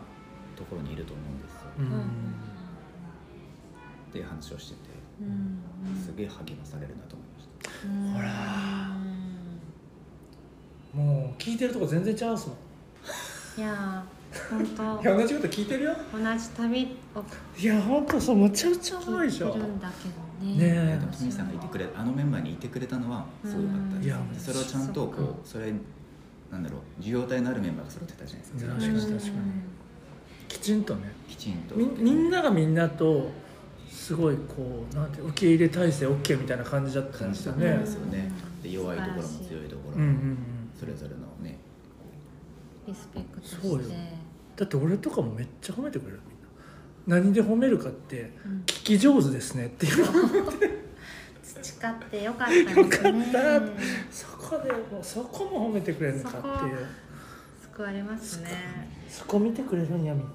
[0.55, 1.71] ところにいると思うんですよ、
[4.11, 4.81] っていう話をしてて
[5.21, 5.61] うん。
[5.97, 7.89] すげえ励まされるなと思いました。
[7.89, 8.13] うん。
[8.13, 8.89] ほら。
[10.93, 12.57] もう聞いてるとこ全然ちゃうっすもん。
[13.61, 14.19] いやー
[14.51, 15.03] 本当。
[15.03, 15.97] いや同じこと聞いてるよ。
[16.13, 17.25] 同じ旅を。
[17.59, 19.49] いや本当そうむちゃくちゃうまいでしょ。
[19.49, 20.57] 聞いてるんだけどね。
[20.57, 20.99] ねえ。
[20.99, 24.07] でもトさんがいてくれあのメンバーにいてくれたのはすごかったです。
[24.07, 25.73] いやでそれをちゃんとこうそれ
[26.51, 28.75] なんだろう受容体のあるメンバーが揃ってたじゃないですか。
[28.75, 29.33] 確かに確かに
[30.49, 31.13] きちんとね。
[31.29, 31.77] きちんと。
[31.77, 33.31] みみんながみんなと
[33.91, 37.77] すごいこうなんて受け入れ体制 OK みたいな感じだったん感ですよね。
[37.79, 38.33] ですよね。
[38.63, 39.97] で弱いところも強いところも。
[39.97, 40.39] うんうんうん。
[40.79, 41.59] それぞれのね
[42.87, 43.69] リスペクトして。
[43.69, 43.89] そうよ
[44.57, 46.21] だって俺とかもめっちゃ褒めてくれる
[47.07, 47.23] みんな。
[47.23, 48.63] 何で褒めるかってうん。
[48.65, 50.07] 聞き上手ですねっていう
[51.61, 52.53] 培ってよかった。
[52.53, 53.01] ですねよかっ
[53.33, 56.87] たそこでもうそこも褒めてくれるのかっていう。
[57.61, 58.51] 救われますね。
[59.09, 60.31] そこ見てくれるんやみんな。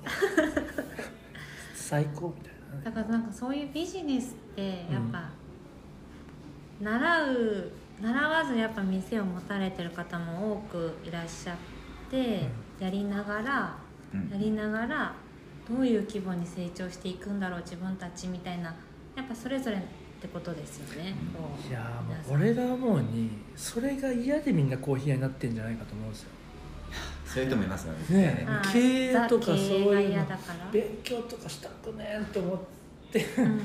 [1.76, 2.84] 最高みたいなね。
[2.84, 5.30] だからなんかそういうビジネスってやっぱ、
[6.82, 7.72] 習う
[8.02, 11.58] 習わずやっぱ店を持たれてる方も多くいらっしゃっ
[12.10, 12.48] て、
[12.80, 13.78] やりながら
[14.14, 14.30] うん。
[14.30, 15.14] やりながら
[15.68, 18.76] どういう規模に成長していくんだろう自分たちみたいな。
[19.16, 19.82] やっぱそれぞれ
[20.24, 21.14] ってことですよね、
[21.70, 26.30] いやーもう俺が思うにそれが嫌でみんなコーヒー屋になってんじゃないかと思うんですよ。
[27.26, 28.22] そういう人もいますよね。
[28.22, 28.80] ね経
[29.10, 33.62] 営とかそういうの嫌だから勉強とかしたくねえと思ってうん。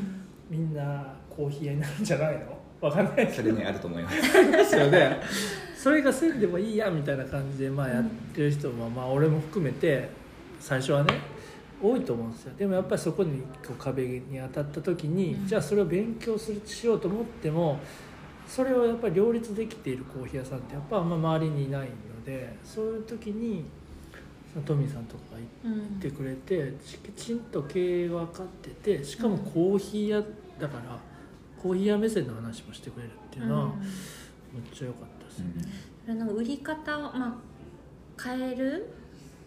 [0.50, 2.58] みんなコーヒー屋になるんじゃないの？
[2.80, 3.32] わかんないけど。
[3.34, 4.20] それねあると思います。
[4.50, 5.20] ですよね。
[5.76, 8.04] それがせんでもいいやみたいな感じでまあやっ
[8.34, 10.08] てる人もまあ俺も含めて
[10.58, 11.14] 最初はね
[11.80, 12.54] 多いと思うんですよ。
[12.56, 15.46] でもやっぱりそこにこう壁に当たった時に、うん。
[15.46, 17.78] じゃあそれを勉強するしようと思っても
[18.46, 23.64] それをやっぱり両立できているコーヒー屋さんってやっぱあんま周りにいないのでそういう時に
[24.52, 30.22] そのトミーさんとかがうん行ってくれてきちんと経営が分かっててしかもコーヒー屋
[30.58, 30.98] だから
[31.62, 33.70] コーヒー屋目線の話もしてくれるっていうのは、うん。
[33.70, 35.46] めっちゃ良かったですね、
[36.04, 37.38] それの売り方を、ま
[38.18, 38.88] あ、変える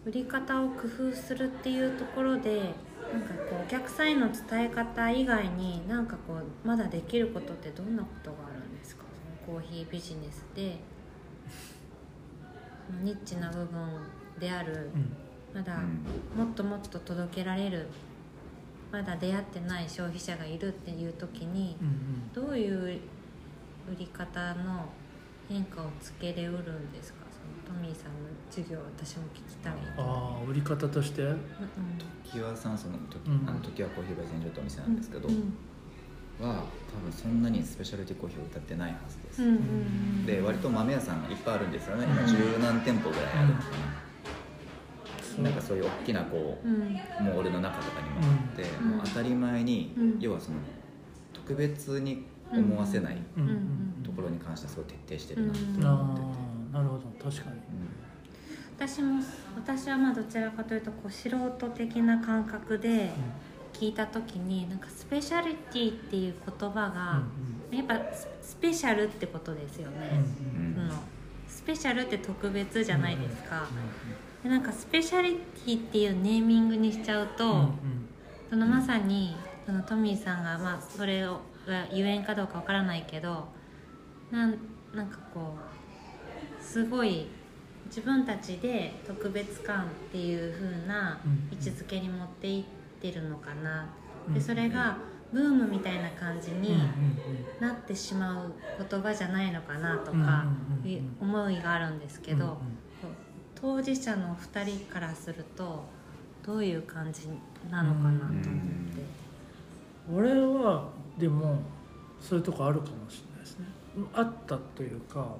[0.05, 2.73] 売り方を工夫するっていうところで
[3.13, 9.03] なんかこうお客さんへの伝え方以外になんかこうまだできることってどんなことがあるんですか？
[9.45, 10.79] そのコーヒービジネスで
[12.87, 13.89] そのニッチな部分
[14.39, 15.15] であるうん。
[15.53, 16.45] まだうん。
[16.45, 17.87] もっともっと届けられる
[18.91, 22.99] まだ出会ってない消費者がいるっていう時にうんどういう
[23.91, 24.85] 売り方の
[25.49, 27.20] 変化をつけれうるんですか？
[27.73, 31.21] トミーさんの授業私も聞きたいああ売り方として？
[31.23, 31.39] うん
[32.33, 33.49] 常盤さんその時、うん。
[33.49, 35.53] あの時はコーヒー焙煎所ってお店なうんんですけど、うん
[36.39, 42.05] は多分そんなにスペシャルティコーヒーを歌ってないはずです、うんうんで割と豆屋さんいっぱいあるんですよね。
[42.05, 42.27] 今うん。
[42.27, 43.63] 十何店舗ぐらいあるのか
[45.37, 46.93] な、なんかそういう大きなこううん。
[47.25, 48.89] モールの中とかにもあって、うん。
[48.91, 50.19] もう当たり前に、うん。
[50.19, 50.57] 要はその
[51.33, 53.43] 特別に思わせないうん。
[53.43, 55.87] うんうんところに関してはすごい徹底してるなって思ってて、
[56.73, 57.03] あなるほど。
[57.31, 57.60] 確かに
[58.81, 59.21] 私も
[59.55, 63.11] 私はまあどちらかというとこう素人的な感覚で
[63.73, 67.21] 聞いた時になんかスペシャリティっていう言葉が、
[67.71, 70.23] やっぱススペシャルってことですよね、
[70.55, 70.99] うんその
[71.47, 73.67] スペシャルって特別じゃないですか、
[74.41, 77.69] でなんかスペシャリティっていうネーミングにしちゃうと、
[78.49, 79.35] そのまさに
[79.67, 83.47] そのトミーさんが、まあ、それをが言えんかどうかわからないけど
[84.31, 84.57] なん
[84.95, 85.53] なんかこ
[86.59, 87.27] うすごい
[87.91, 91.19] 自分たちで特別感っていう風な
[91.51, 92.63] 位置づけに持っていっ
[93.01, 93.89] てるのかな、
[94.33, 94.97] でそれが
[95.33, 96.77] ブームみたいな感じに
[97.59, 98.53] なってしまう
[98.89, 100.45] 言葉じゃないのかなとか
[101.19, 102.57] 思いがあるんですけど、
[103.55, 105.83] 当事者の2人からすると
[106.45, 107.27] どういう感じ
[107.69, 108.41] なのかなと思って。
[110.13, 111.59] 俺はでも
[112.21, 113.65] そういうとこあるかもしれないですね。
[114.13, 115.35] あったというか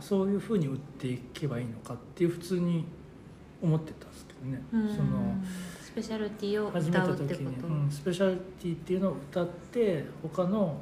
[0.00, 2.84] そういうふうに売っていけばいいのかっていう普通に
[3.62, 4.88] 思ってたんですけどね、うん。
[4.88, 5.34] その
[5.82, 10.80] スペシャルティを始めた時に、うんスペシャリティっていうのを歌って他の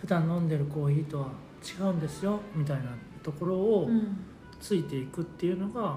[0.00, 1.28] 普段飲んでるコーヒーとは
[1.62, 2.84] 違うんですよみたいな
[3.22, 4.16] ところをうん。
[4.60, 5.96] ついていくっていうのが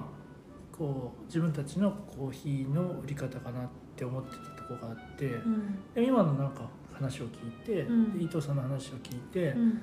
[0.71, 5.77] こう自分たちのコーヒーの売り方かなって思ってたとこがあって、うん。
[5.93, 8.17] で今のなんか話を聞いて、うん。
[8.17, 9.81] で伊藤さんの話を聞いて、うん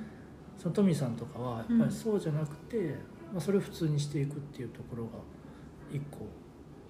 [0.60, 2.94] そのトミーさんとかはやっぱりそうじゃなくて、
[3.32, 5.10] まあ、それを普通にしていくっていうところが
[5.90, 6.28] 一個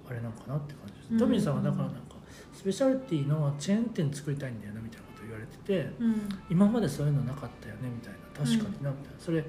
[0.09, 1.19] あれなのかなって感じです、うん。
[1.19, 2.17] トミーさんはだからなんか
[2.53, 6.29] スペシャリティのチェーン店作りたいんだよなみたいなこと言われててうん。
[6.51, 8.19] 今までそういうのなかったよねみたいな。
[8.45, 9.45] 確かになみたいな、それ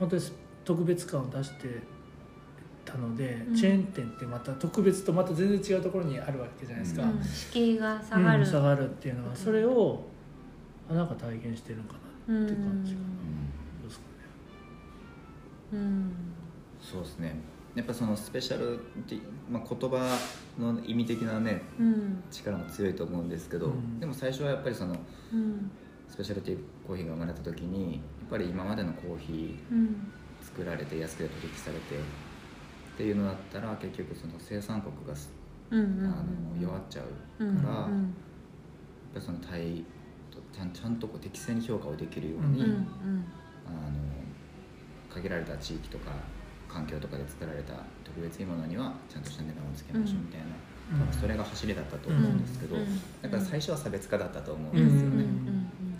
[0.00, 0.22] 本当に
[0.64, 1.82] 特別感を出して
[2.86, 3.54] たので、うん。
[3.54, 7.22] チェーン店ってまた特別とまた全然違うところにあるわけじゃないですか、うん。
[7.22, 10.06] 敷居が下がる、うん下がるっていうのはそれを
[10.90, 13.06] あなんか体現してるのかなって感じかな、
[13.80, 14.08] どうですかね
[15.72, 16.12] うん。
[16.80, 17.40] そうですね
[17.74, 20.18] やっぱそのスペシャルティ、まあ、言葉
[20.58, 22.22] の意味的なねうん。
[22.30, 23.28] 力も強いと思うん。
[23.28, 24.00] ですけど、うん。
[24.00, 24.96] でも最初はやっぱりその
[25.32, 25.70] うん。
[26.08, 29.94] スペシャルティコーヒーが生まれた時にやっぱり今までのコーヒー
[30.42, 32.00] 作られて安くで取引されてっ
[32.96, 35.14] ていうのだったら結局その生産国が、
[35.70, 37.02] あの弱っちゃ
[37.38, 37.88] うから、やっ
[39.14, 39.84] ぱその対
[40.52, 43.24] ちゃんちゃんとこう適正に評価をできるように、うんうん
[43.66, 43.98] あの
[45.10, 46.12] 限られた地域とか
[46.68, 47.72] 環境とかで作られた
[48.04, 50.46] 特別いいものにはちゃんとした値段をつけましょうみたいな、
[50.92, 51.08] うん。
[51.08, 52.82] 多分それが走りだったと思うんですけど、うん。
[52.82, 55.24] うんだから最初は差別化だったと思うんうんですよね、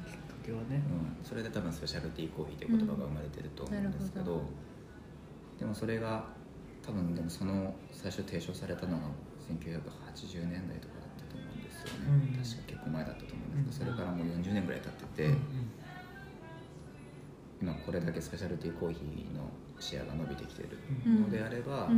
[0.07, 0.83] きっかけはね、
[1.21, 1.27] うん。
[1.27, 4.43] それで多分スペシャルティーコーヒーという言葉が生まれてると思うんですけど,、
[5.59, 6.25] でもそれが
[6.85, 9.05] 多分でもその最初提唱されたのが
[9.49, 10.98] 1980年代とか
[12.09, 15.39] 確か結構前だったと思うんですけど、それからもう40年ぐらい経ってて、うん。
[17.61, 21.23] 今これだけスペシャルティーコーヒーのシェアが伸びてきてるうん。
[21.23, 21.89] のであれば、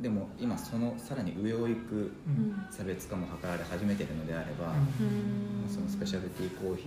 [0.00, 2.12] でも今そのさらに上を行く
[2.70, 5.68] 差別化も図られ始めてるのであれば、うん。
[5.68, 6.82] そのスペシャルティーコーヒ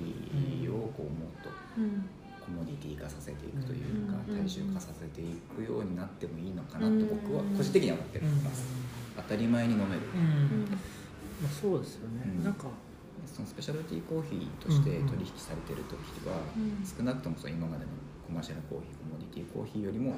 [0.66, 2.06] ーをこうもっとうん。
[2.42, 5.26] コモディティ化させていくというか、うん大衆化させてい
[5.56, 8.64] くようになってもいいのかなと僕は個人的には思ってます、
[9.16, 10.66] 当たり前に飲める、うん
[11.42, 12.44] まあ、そうですよね、うん。
[12.44, 12.68] なんか
[13.26, 15.98] そのスペシャルティーコーヒーとして取引されてる時
[16.28, 16.86] は、うん。
[16.86, 17.92] 少なくともその今までの
[18.28, 20.16] コマーシャルコーヒーコモディティコーヒーよりも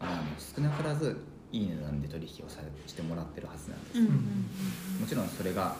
[0.00, 1.16] あの少なからず
[1.50, 4.12] いい値段で取引をされしてもらってるはずなんです、うんうん
[5.00, 5.76] もちろんそれが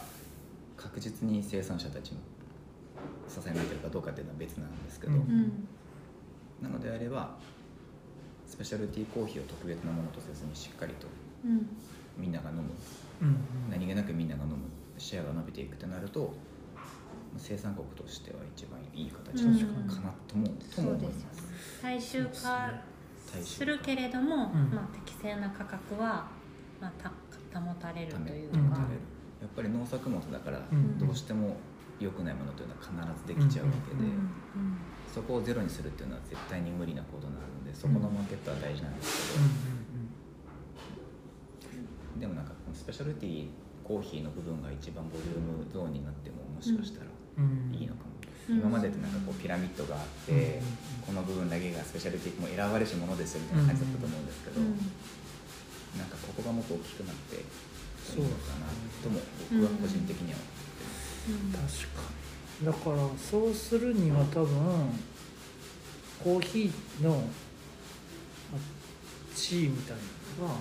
[0.76, 2.18] 確実に生産者たちの
[3.28, 5.68] 支えになってるかどうかっていうのは別なんですけど、うんうん。
[6.62, 7.36] なのであれば
[8.46, 11.06] スペシャルティーコーヒーを特別なものとせずにしっかりと
[11.44, 11.68] うん。
[12.16, 12.68] みんなが飲むうん
[13.70, 14.56] 何気なくみんなが飲む
[14.96, 16.32] シェアが伸びていくとなると
[17.36, 22.72] 生産国としては一番いい形うんかなとも,、とも思います大衆化
[23.42, 24.70] するけれども、うん。
[24.74, 26.26] まあ、適正な価格は、
[26.80, 26.92] まあ、
[27.52, 28.70] た保たれるといううん。
[28.70, 31.56] か、やっぱり農作物だからうんどうしても
[32.00, 34.30] 良くないものというのは必ずできちゃうわけで、うん
[35.12, 39.42] そこをゼロにするっていうのは絶対に無理なことなのでそこのマーケットは大事なんですけう
[42.12, 42.20] ど、ん。
[42.20, 43.46] でもなんかスペシャルティー
[43.84, 48.18] コーヒーの部分が一番ボリュームゾーンになってももしかしたらいいのかも、うん
[48.48, 51.04] 今までってなんかこうピラミッドがあって、うん。
[51.04, 54.68] この部分だけがスペシャルティーもう選ばれし者ですよみたいな感じだったと思うんですけど、うん。
[56.00, 58.72] なんかここがもっと大きくなっていいのかな
[59.04, 59.54] ともう。
[59.54, 60.40] ん僕は個人的には。
[60.40, 61.84] 思ってます。
[61.84, 62.08] うん確か
[62.60, 62.66] に。
[62.66, 64.48] だからそうするには多分
[66.24, 68.60] コーヒーのまあ
[69.36, 69.96] 地位みたい
[70.40, 70.54] なのが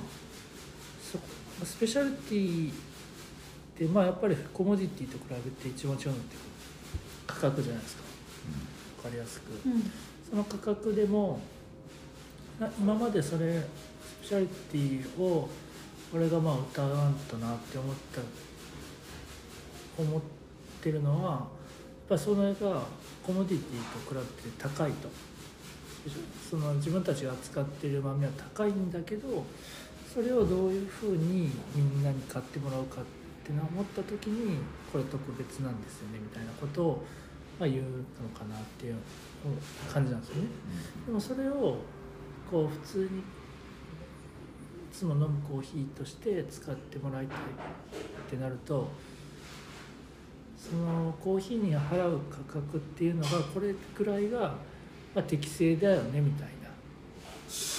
[1.63, 2.73] スペシャルティーっ
[3.77, 6.35] てまあやっぱりコモディティと比べて一番違うのって
[7.25, 8.03] 価格じゃないですか。
[8.97, 9.51] 分かりやすく。
[9.65, 9.91] うん。
[10.29, 11.39] その価格でも
[12.59, 15.49] な今までそれスペシャリティを
[16.13, 18.21] 俺がまあ歌わんとなって思った
[20.01, 20.21] 思っ
[20.81, 21.41] てるのはやっ
[22.09, 22.84] ぱりそれが
[23.25, 25.09] コモディティと比べて高いと。
[26.49, 29.43] その自分たちが扱っている豆は高いんだけど
[30.13, 33.05] それをどういうふうにみんなに買ってもらうかっ
[33.45, 34.57] てのを思った時に
[34.91, 37.05] これ特別なんですよねみたいなことを
[37.59, 38.95] まあ言うのかなっていう
[39.91, 40.47] 感じなんですよね。
[41.05, 41.77] でもそれを
[42.49, 43.09] こう普通にい
[44.91, 47.41] つも飲むコーヒーとして使ってもらいたいっ
[48.29, 48.89] てなると
[50.57, 54.55] そのコーヒーに払う価格っていうのがこれくらいが、
[55.13, 56.69] まあ、適正だよねみたいな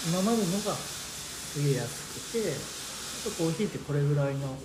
[0.09, 0.98] 今までのが
[1.49, 2.31] すげえ安
[3.27, 4.57] くてコーヒーってこれぐらいの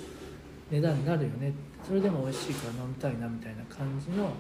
[0.70, 1.54] 値段になるよね。
[1.86, 4.32] それでも美味しいから飲みたいなみたいな感じの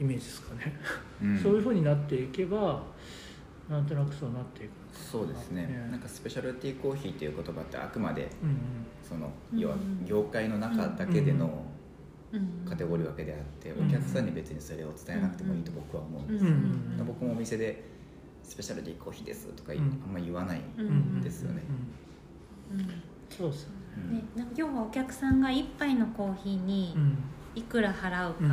[0.00, 0.72] イメージですかね。
[1.22, 1.38] うん。
[1.40, 2.82] そういうふうになっていけば
[3.68, 4.98] なんとなくそうなっていくのかな。
[4.98, 8.56] そうですね、なんかスペシャルティーコーヒーっていう言葉ってあくまでうん
[9.06, 9.76] そのうん要は
[10.06, 11.64] 業界の中だけでの
[12.32, 16.50] うんカテゴリー分けであって、うんお客さんに別にそれを伝えなくてもいいと僕は思うんです、うん
[16.98, 17.06] うん。
[17.06, 17.82] 僕もお店で
[18.50, 19.78] 「スペシャルティーコーヒーです」とか、うん。
[19.78, 21.62] あんま言わない、うんうんですよね
[22.72, 22.88] うん。
[23.30, 23.70] そうですよ
[24.10, 24.16] ね。
[24.18, 27.18] ね、なんか要はお客さんが一杯のコーヒーにうん。
[27.54, 28.50] いくら払うか、うん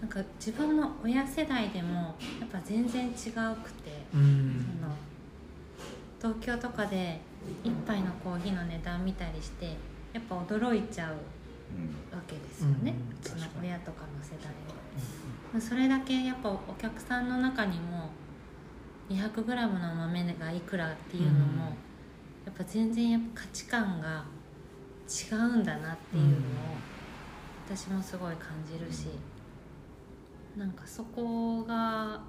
[0.00, 4.66] なんか自分の親世代でもやっぱ全然違うくて、うん。
[4.80, 4.86] そ
[6.28, 7.20] の東京とかで
[7.62, 9.76] 一杯のコーヒーの値段見たりして
[10.14, 12.16] やっぱ驚いちゃううん。
[12.16, 13.16] わけですよね、うん。
[13.16, 13.68] うちの確かに。
[13.68, 14.52] 親とかの世代
[15.54, 15.60] は。
[15.60, 18.08] それだけやっぱお客さんの中にも
[19.10, 21.58] 200g の豆がいくらっていうのも、うん。
[22.46, 24.24] やっぱ全然やっぱ価値観が
[25.08, 26.36] 違うんだなっていうのを
[27.66, 29.08] 私もすごい感じるし、
[30.56, 32.20] なんかそこが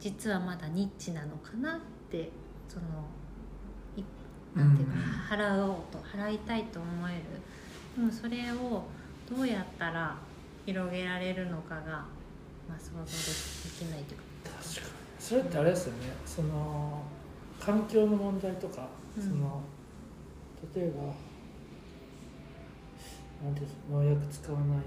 [0.00, 2.30] 実はまだニッチなのかなって
[2.68, 2.84] その
[3.96, 4.04] い
[4.58, 5.42] なんていうか、うん。
[5.42, 7.22] 払おうと払いたいと思える。
[7.96, 8.82] でもそれを
[9.28, 10.16] どうやったら
[10.66, 12.04] 広げられるのかが、
[12.68, 14.26] まあ、想像できないというか。
[14.62, 14.95] 確かに
[15.26, 16.12] それってあれですよね。
[16.24, 17.02] その
[17.58, 18.86] 環境の問題とか、
[19.16, 19.22] うん。
[19.24, 19.60] その
[20.72, 21.02] 例えば
[23.44, 24.78] なんていうんですか農薬使わない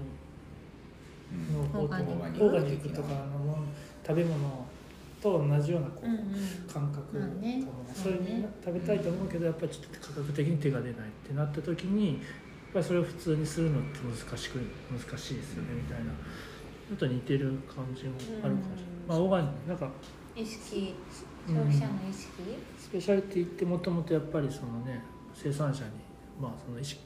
[1.30, 1.54] うん。
[1.54, 2.88] 農法とかオーガニック。
[2.88, 3.58] とかの
[4.06, 4.66] 食べ物
[5.20, 6.22] と同じようなこう、うんうん。
[6.72, 7.62] 感覚かね。
[7.94, 12.18] それに食べたいと思うけどやっぱりちょっと価格的に手が出ないってなった時にやっ
[12.72, 16.12] ぱりそれを普通にするのって難しく難しいですよねみたいな。
[16.88, 19.06] ちょっと似てる感じもあるかもしれない、うん。
[19.06, 19.90] まあオーガニックなんか
[20.40, 20.94] 意識
[21.48, 22.28] うん消費者の意識、
[22.78, 25.02] スペシャリティってもともとやっぱりそのね
[25.34, 25.90] 生産者に
[26.40, 27.00] まあその意識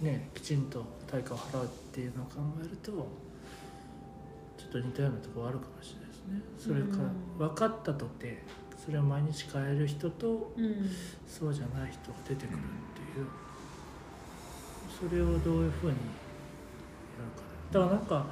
[0.00, 6.42] ねきちんと対価を払うっていうのを考えるとちょっと似たようなところあるかもしれないですね。
[6.58, 7.48] それからうん。
[7.48, 8.42] 分かったとて
[8.84, 10.90] それを毎日変える人とうん。
[11.26, 13.26] そうじゃない人が出てくるっていう。
[15.08, 15.96] それをどういうふうにや
[17.72, 17.80] るか。
[17.80, 18.26] だからなんか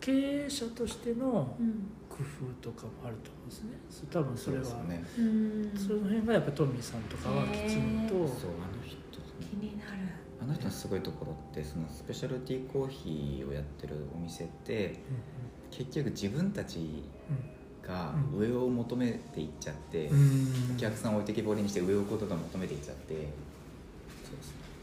[0.00, 3.78] 経営者としてのうん工夫とかもあると思うんですね。
[3.88, 4.64] そ多分それは。
[4.64, 5.32] そうですよね。
[5.72, 5.78] うん。
[5.78, 8.14] その辺がやっぱトミーさんとかはきちんと。
[8.14, 8.26] そう
[8.58, 8.96] あの人
[9.40, 9.90] 気になる
[10.42, 14.98] あの人のすごいところってそのスペシャルティーコーヒーをやってるお店って
[15.70, 17.04] 結局自分たち
[17.82, 18.38] がうん。
[18.40, 20.10] 上を求めていっちゃって、
[20.76, 23.28] お客さんを置いてきぼりにして上をことを求めていっちゃって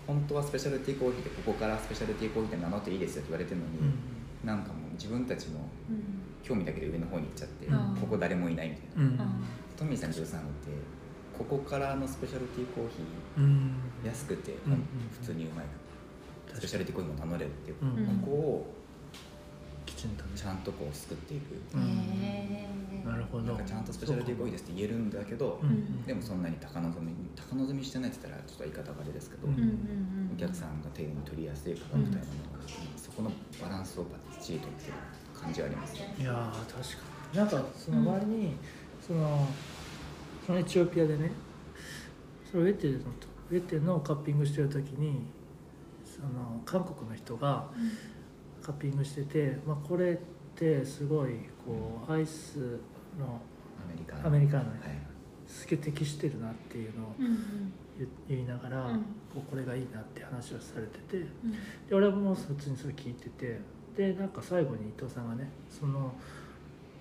[0.07, 4.47] 本当はスペシャルティーコーヒーでここからスペシャルティーコーヒーって名乗っていいですよって言われてるのに、うん。
[4.47, 5.59] なんかもう自分たちの
[5.89, 7.97] うん興味だけで上の方に行っちゃって、うん。
[7.99, 9.27] ここ誰もいないみたいな、うん。
[9.27, 9.33] あ
[9.75, 10.69] トミーさん13のって
[11.37, 13.03] ここからのスペシャルティーコーヒ
[13.37, 13.71] うん。
[14.03, 14.55] ー安くて、
[15.19, 15.65] 普通にうまい
[16.53, 17.77] スペシャルティーコーヒーも名乗れるっていう、
[18.21, 18.73] ここを
[19.85, 21.55] きちんとねちゃんとこう救っていく、
[23.05, 23.43] なるほど。
[23.43, 26.05] なんかちゃんとスペシャルティーコーヒーですって言えるんだけど、うん。
[26.05, 32.65] でもそんなに高望み高望みしてないって言ったらちょっと言い方があれですけど、お客さんが手に取りやすい価格帯のものが、
[32.95, 33.31] そこの
[33.61, 34.93] バランスをバッチリとってる
[35.45, 35.93] 感じはあります。
[35.95, 36.15] ね。
[36.19, 36.79] いやー確か
[37.31, 37.37] に。
[37.37, 38.53] なんかその前に、
[39.05, 39.47] その
[40.45, 41.31] そのエチオピアでね
[42.51, 42.93] そのウェテの
[43.51, 45.25] ウェテのカッピングしてる時に
[46.03, 47.67] その韓国の人が
[48.61, 50.17] カッピングしてて、まあ、これっ
[50.55, 51.31] てすごい
[51.65, 52.79] こうアイス
[53.19, 53.41] の
[53.83, 55.15] アメリカアメリカのはい。
[55.47, 57.73] すげえ適してるなっていうのをうんうん。
[57.97, 58.99] 言言いながら、うん。
[59.33, 61.17] こうこれがいいなって話をされてて。
[61.17, 61.51] うん。
[61.51, 61.57] で
[61.93, 63.59] 俺はもう普通にそれ聞いてて
[63.95, 66.13] でなんか最後に伊藤さんがねその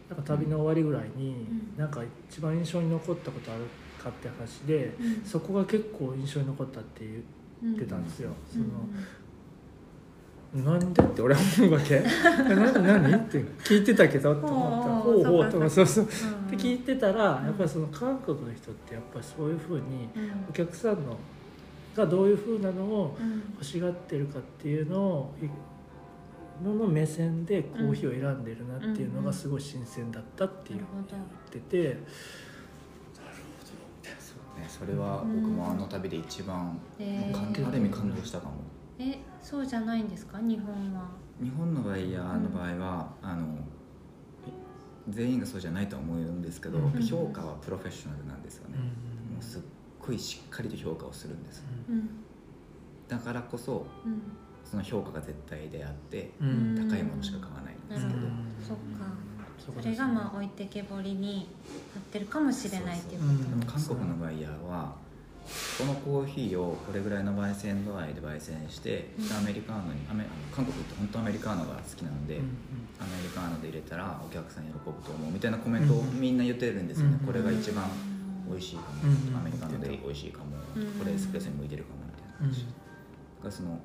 [0.09, 1.75] なんか旅の終わりぐらいに、ん。
[1.79, 3.63] なんか一番印象に残ったことある
[4.03, 5.25] かって話で、うん。
[5.25, 7.07] そこが結構印象に残ったって
[7.63, 8.65] 言ってたんですよ、その
[10.63, 11.95] なんでって俺は思うわけ？
[12.05, 12.05] え
[12.55, 14.89] 何何って聞いてたけどって思った。
[14.89, 16.05] らほうほうとかそうそう。
[16.05, 16.57] っうん。
[16.57, 20.31] て聞いてたらやっぱりその韓国の人ってやっぱりそういうふうにうん。
[20.51, 21.17] お客さんの
[21.97, 23.41] がどういうふうなのをうん。
[23.55, 25.47] 欲しがってるかっていうのをい
[26.63, 31.17] のの目線でコーヒーを選んでるなっていうのがすごい新鮮だったっていうなるほど
[31.53, 31.99] 言ってて。
[34.19, 38.55] そうね、それは僕もあの旅で一番、へー感ある意味感動したかも。
[38.99, 40.39] えそうじゃないんですか？
[40.39, 41.09] 日本は。
[41.43, 43.59] 日本のバイヤーの場合は、あの
[45.09, 47.03] 全員がそうじゃないとは思うんですけど、うん。
[47.03, 49.35] 評価はプロフェッショナルなんですよね、うん。
[49.35, 49.61] もうすっ
[50.01, 51.65] ごいしっかりと評価をするんです。
[51.89, 52.09] うん。
[53.09, 54.23] だからこそうん
[54.65, 56.89] その評価が絶対であって、うん。
[56.91, 58.21] 高いものしか買わないんですけど、
[58.67, 59.05] そっか。
[59.81, 61.49] それがまあ置いてけぼりに
[61.95, 63.51] なってるかもしれないっていうこと。
[63.51, 64.95] でも韓国のバイヤーは
[65.79, 69.37] このコーヒーをこれぐらいの焙煎度合いで焙煎して、うん。
[69.37, 70.25] アメリカーノにアメ
[70.55, 72.43] 韓国って本当アメリカーノが好きなんで、うん。
[73.01, 77.27] アメリカーノで入れたらお客さん喜ぶと思うみたいなコメントをみんな言ってるんですよね、うん。
[77.27, 77.89] これが一番
[78.49, 79.37] 美味しいかも、うん。
[79.37, 80.85] アメリカーノで美味しいかも、うん。
[80.99, 82.53] これエスプレッソに向いてるかもみたいなうん。
[82.53, 82.75] 話、だか
[83.45, 83.81] らその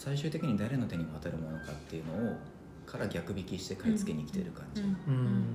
[0.00, 2.36] 最終的に誰の手に渡るものかっていうのを
[2.86, 4.88] から逆引きして買い付けに来てる感じ、うん。
[4.88, 5.54] うん。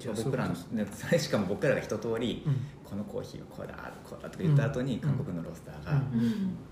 [0.00, 2.56] そう僕らのねそれ しかも僕らが一通り、うん。
[2.84, 5.00] このコーヒーはこうだこうだとか言った後に、うん。
[5.00, 6.02] 韓国のロースターが、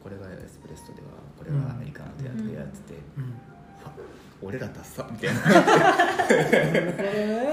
[0.02, 1.06] これがエスプレッソでは
[1.38, 3.24] これがアメリカのでやってやってて、うん。
[3.24, 3.45] あ
[4.42, 5.40] 俺らダッサみたいな。
[5.40, 5.48] そ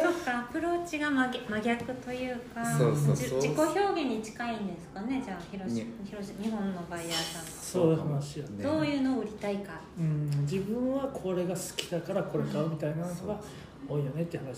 [0.10, 3.41] っかアプローチが真逆真逆というかそうそうそう。
[3.41, 5.88] じ自己表現に近いんですかねじゃあ広しね。
[6.05, 8.64] 広し日本のバイヤーさんそういう話やね。
[8.64, 9.73] がどういうのを売りたいか。
[9.97, 13.39] うん自分はこれが好きだからこれ買うみたいなのが
[13.88, 14.53] 多いよねって話で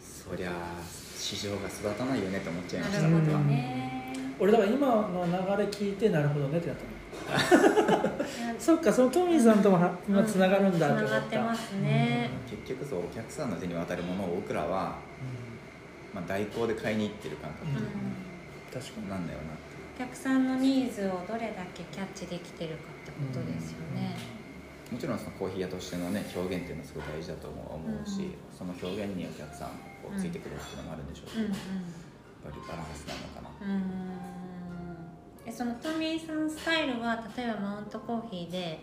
[0.00, 0.52] すそりゃ
[1.16, 2.30] 市場が育たないよ。
[2.30, 5.32] ねと思っちゃいましたなるほどね俺だから今の流
[5.62, 6.90] れ聞いてなるほどねってなったの
[8.58, 11.20] そっかそのトミーさんともは今つながるんだつなって思った。
[11.20, 12.30] がってますね。
[12.48, 14.96] 結局そうお客さんの手に渡るものを僕らは、
[16.14, 17.74] まあ、代行で買いに行ってる感覚うん
[18.72, 19.08] 確かに。
[19.08, 19.44] なんだよな
[19.96, 24.16] お客さんのニーズをどれだけキャッチできてるかってことですよね。
[24.90, 28.56] もちろんそのコーヒー屋としてのね表現っていうのはすごい大事だと思うし、うん。
[28.56, 29.68] その表現にお客さん
[30.02, 31.52] こうついてくるっていうのもあるんでしょうけど、うんうん。
[31.52, 31.60] やっ
[32.44, 33.50] ぱりバランスなのかな。
[33.60, 34.29] うーん
[35.50, 38.80] えそのトミーさんスタイルは例えばマウントコーヒーで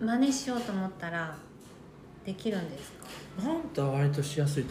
[0.00, 1.34] 真似しようと思ったら
[2.24, 3.06] できるんですか？
[3.42, 4.64] マウントは割としやすい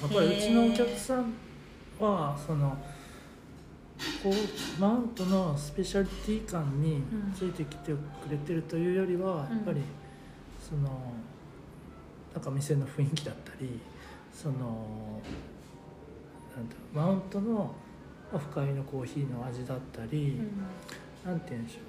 [0.00, 1.32] やっぱりうちのお客さん
[2.00, 2.76] はその
[4.22, 7.02] こうマウントのスペシャリティ感に
[7.34, 7.96] ついてきてく
[8.30, 9.80] れてるというよりは、やっぱり
[10.60, 11.12] その
[12.34, 13.80] なんか店の雰囲気だったり
[14.32, 14.54] その
[16.94, 17.66] なんマウントのまあ
[18.38, 20.40] 深みのコーヒーの味だったり、
[21.24, 21.82] なんて言うんでしょう。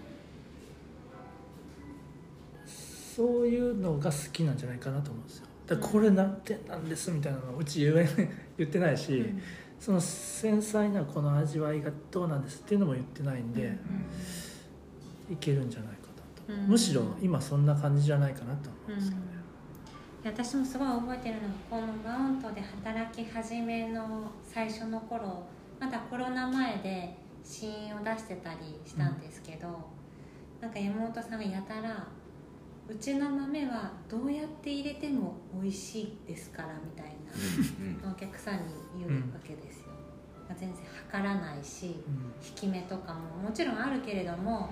[3.17, 5.47] そういうのが好きなんじゃないかなと思うんですよ。
[5.65, 8.07] だからこれ何点なんですみたいなのをうち言え
[8.57, 9.41] 言ってないし、うん。
[9.79, 13.77] その繊細なこの味わいがどうなんですっていうのも言ってないんで、
[15.31, 16.07] いけるんじゃないか
[16.47, 16.69] なと、うん。
[16.69, 19.27] むしろ今そんな感じじゃないかなと思うんですけどね、
[20.21, 25.43] いで私もすごい覚えてるのがこのマウントで働き始めの最初の頃
[25.79, 29.67] まだコロナ前で試飲を出してたりしたんですけど、
[30.59, 32.07] なんか山本さんがやたら
[32.89, 37.15] 「うちの豆はどうやって入れても美味しいですから」みたい
[37.79, 39.87] うんなお客さんに言うわけですよ、
[40.55, 42.33] 全然測らないしうん。
[42.45, 44.69] 引き目とかももちろんあるけれども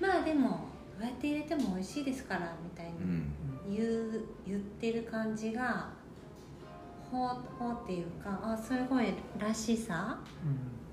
[0.00, 0.68] まあでも
[0.98, 3.32] どうやって入れても美味しいですからみたいうん
[3.66, 3.70] うん。
[3.70, 5.88] に言う言ってる感じが
[7.10, 7.28] ほう
[7.58, 10.18] ほうっていうかあすごいらしさ？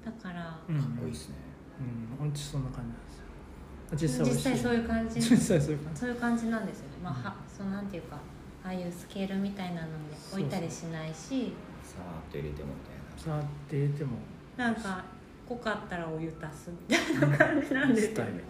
[0.06, 0.58] だから。
[0.68, 0.76] うん。
[0.76, 1.36] うんかっこいいですね。
[1.80, 2.18] うん。
[2.18, 4.26] 本当そんな感じなんですよ。
[4.26, 5.20] 実際そういう感じ。
[5.22, 6.00] 実際そういう感じ。
[6.00, 6.98] そういう感じなんですよね。
[7.04, 8.18] まあはそうなんていうか
[8.64, 9.94] ああいうスケールみたいなので
[10.32, 11.54] 置いたりしないし。
[11.84, 13.40] さーっと入れてもみたいな。
[13.40, 14.12] 触って入れても。
[14.58, 15.04] なんか
[15.48, 18.10] 濃かったらお湯足すみたいな感じなんですよ。
[18.10, 18.44] ねスタイル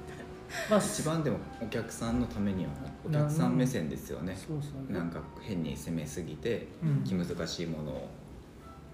[0.70, 2.72] まあ一番でもお客さんのためには
[3.08, 4.36] お客さん目線ですよね。
[4.36, 4.92] そうそう。
[4.92, 7.04] なんか変に攻めすぎてうん。
[7.04, 8.10] 気難しいものを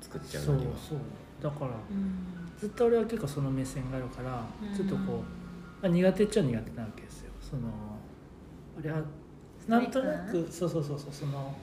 [0.01, 0.73] 作っちゃうそうよりは。
[0.77, 0.99] そう
[1.41, 2.15] だからうん。
[2.59, 4.75] ずっと俺は結構その目線があるからうん。
[4.75, 7.31] ちょっとこう、まあ、苦手っちゃ苦手なわけですよ。
[7.39, 7.61] その
[8.79, 9.01] あれは
[9.67, 11.55] なんとなくそうそうそうそうその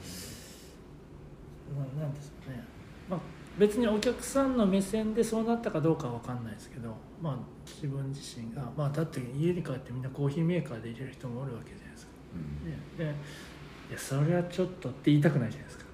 [1.77, 2.65] ななんですかね、
[3.11, 3.21] まあ、
[3.59, 11.88] 別にお客さんの目線でそうなったかどうかは分かんないですけど、まあ、自分自身が、まあ、だって家に帰ってみんなコーヒーメーカーで入れる人もおるわけで。
[12.35, 15.85] ういやそれはちょっとって言いたくないじゃないですか。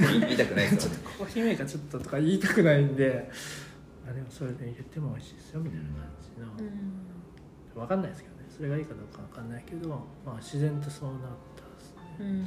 [0.00, 0.98] 言い言いたくないですよね。
[1.18, 3.30] コーヒーメーカーちょっととか言いたくないんで
[4.08, 7.80] あでもそれで入れても美味しいですよみたいな感じの、うん。
[7.80, 8.42] 分かんないですけどね。
[8.48, 9.88] それがいいかどうか分かんないけど、
[10.24, 11.20] まあ、自然とそうなっ
[11.56, 12.02] たですね。
[12.20, 12.46] うん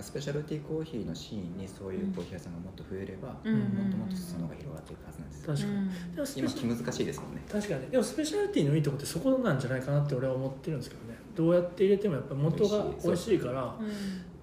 [0.00, 3.58] スペシャルティーコーヒーのシーンにそういうコーヒー屋さんがもっと増えれば、うん。
[3.58, 7.42] もっともっと裾野が広がっていくはずなんですよ確かに、うんでもスペ今シャ気難しいですもんね。
[7.50, 7.90] 確かに。
[7.90, 11.18] でもスペシャリティのいいとこってそこなんじゃないかなって俺は思ってるんですけどね。
[11.34, 13.38] どうやって入れてもやっぱ元が美味しい。
[13.38, 13.92] からうん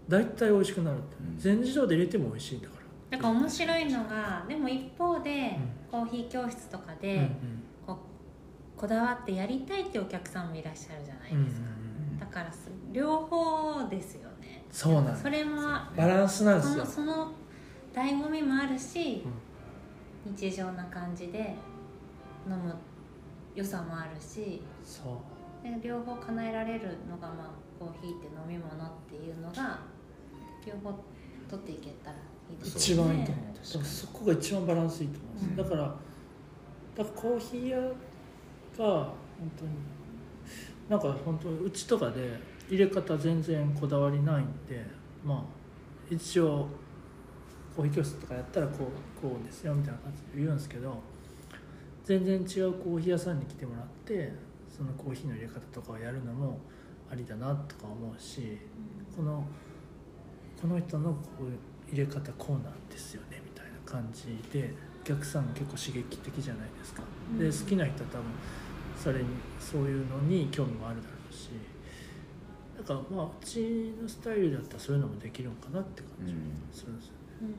[0.08, 1.38] 大体美味しくなるって、うん。
[1.38, 2.74] 全自動で入れても美味しいんだか
[3.12, 3.18] ら。
[3.18, 5.58] なんか面白いのがでも一方で、
[5.88, 7.28] うコーヒー教室とかで、
[7.86, 11.68] こうこだわってやりたいってお客さんもいらっしゃるじゃないうんうんですか、
[12.20, 14.29] だからす両方ですよ。
[14.29, 14.29] ね
[14.72, 15.62] そうなんそれも
[15.96, 16.86] バランスなんですよ。
[16.86, 17.32] その
[17.94, 19.24] 醍醐味もあるし、
[20.26, 21.56] 日常な感じで
[22.48, 22.74] 飲む
[23.56, 25.22] 良さもあるしそ
[25.64, 25.64] う。
[25.64, 29.80] で両方叶えられるのが、まあ、コーヒーって飲み物っていうのが
[30.66, 30.98] 両方
[31.50, 32.16] 取っていけたら
[32.50, 35.56] いいです一番いいと思うそこが一番バランスいいと思うんです、うん。
[35.58, 35.82] だから
[36.96, 37.86] だからコーヒー屋が
[38.78, 39.14] 本
[39.58, 39.72] 当に
[40.90, 42.40] なんか本当うちとかで
[42.70, 44.86] 入れ方全然こだわりないんで
[45.26, 45.44] まあ
[46.10, 46.68] 一応
[47.76, 51.02] コーヒー教室とかやったらこうこうですよみたいな感じで言うんですけど
[52.04, 54.34] 全然違うコーヒー屋さんに来てもらって
[54.68, 56.60] そのコーヒーの入れ方とかをやるのも
[57.12, 58.58] ありだなとか思うし
[59.16, 59.46] この
[60.62, 67.02] この人のこう入れ方こうなんですよねみたいな感じでお客さん結構刺激的じゃないですか。
[67.38, 68.26] でうん好きな人は多分
[68.96, 69.26] それに
[69.60, 71.09] そういうのに興味もあるだ
[72.80, 76.34] だからまあうちのスタイルだったらそういうのもできるのかなって感じ。
[76.34, 76.40] も
[76.72, 77.18] するんですよね。
[77.42, 77.50] うん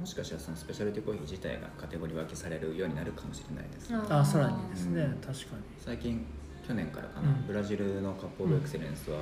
[0.00, 5.12] もしかしたらそのスペシャルティーコーヒー自体がカテゴリー分けされるようになるかもしれないです、うんあさらにですね、うん。
[5.20, 5.62] 確かに。
[5.78, 6.24] 最近
[6.66, 7.46] 去年からかな、うん。
[7.46, 9.18] ブラジルのカップオブエクセレンスは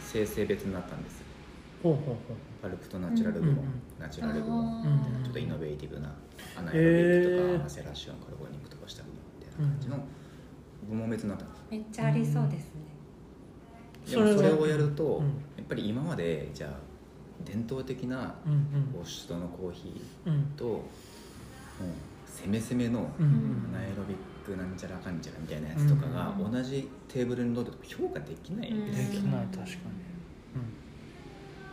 [0.00, 1.26] 生成別になったんですよ。
[1.82, 2.16] ほうほうほう
[2.62, 5.24] パルプとナチュラル部門、うんナチュラル部門あー。
[5.24, 6.14] ちょっとイノベーティブな
[6.56, 7.62] アナエロビックとか、へー。
[7.64, 9.98] マセラシオンカルボニックとかした部門みたいな感じの
[10.88, 11.44] 部門別になった。
[11.44, 12.71] んですよめっちゃありそうですね、
[14.10, 15.26] でもそれをやると、うん。
[15.56, 16.70] やっぱり今までじゃあ
[17.44, 18.58] 伝統的なうんうん。
[18.98, 20.32] ウォッシュドのコーヒうん。
[20.34, 20.80] ーと、もう
[22.26, 23.26] 攻め攻めのうん。
[23.26, 26.52] うんアナエロビックなんちゃらかんちゃらみたいなやつとかがうん。
[26.52, 30.12] 同じテーブルに乗って評価できないんうんですよ、できない確かに。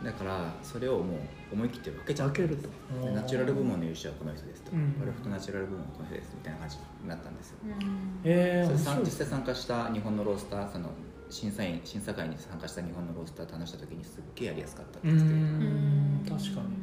[0.04, 1.18] だからそれをもう
[1.52, 2.68] 思い切って分けちゃ分けると
[3.06, 5.12] でナチュラル部門の優勝はこの人ですとか、うん。
[5.12, 8.20] フとナチュラル部門はこの人ですみたいな感じになったんですよ、うん。
[8.24, 10.88] えそれ実際参加した日本のロースターその
[11.30, 16.76] 審査員審査会に参加した日本のロースターと話した時にすっげえやりやすかったってう言って確かに。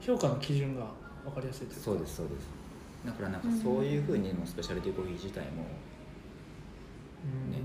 [0.00, 0.86] 評価の基準が
[1.24, 1.84] 分かりやすいというか。
[1.84, 2.48] そうですそうです。
[3.06, 5.64] だからなんかそういうふうにもうスペシャリティコーヒー自体も
[7.24, 7.52] うん。
[7.52, 7.58] ね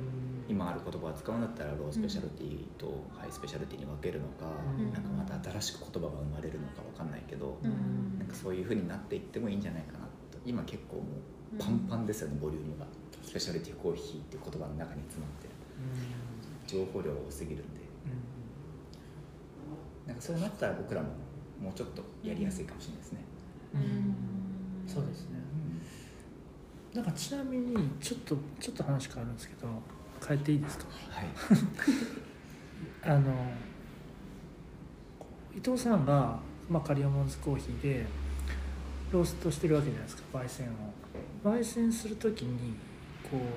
[0.48, 4.46] 今ある言葉を使うんだったらロースペシャルティとハイスペシャルティに分けるのか、
[4.78, 4.94] うん。
[4.94, 8.20] なんかまた新しく言葉が生まれるのか分かんないけど、うん。
[8.20, 10.38] なんかそういうふうになっていってもいいんじゃないかなと。
[10.46, 12.86] 今結構もうパンパンですよね、ボリュームが。
[13.24, 15.54] スペシャリティコーヒーっていう言葉の中に詰まってる
[16.68, 17.88] 情報量が多すぎるんで。
[20.06, 21.10] なんかそうなったら僕らも
[21.62, 23.20] もうちょっとやりやすいかもしれないですね、
[23.74, 23.82] うん。
[23.82, 24.16] うん
[24.88, 25.38] そうですね。
[26.94, 29.68] なんかちなみにちょっとちょっと話変わるんですけど
[30.26, 30.86] 変えていいですか？
[31.10, 31.26] はい。
[33.04, 33.34] あの
[35.56, 36.40] 伊藤さんが、
[36.70, 38.06] まあ、カリオモンズコーヒーで
[39.12, 40.72] ローストしてるわけじゃないですか焙煎を。
[41.44, 42.76] 焙煎する時に
[43.30, 43.50] こう、まあ、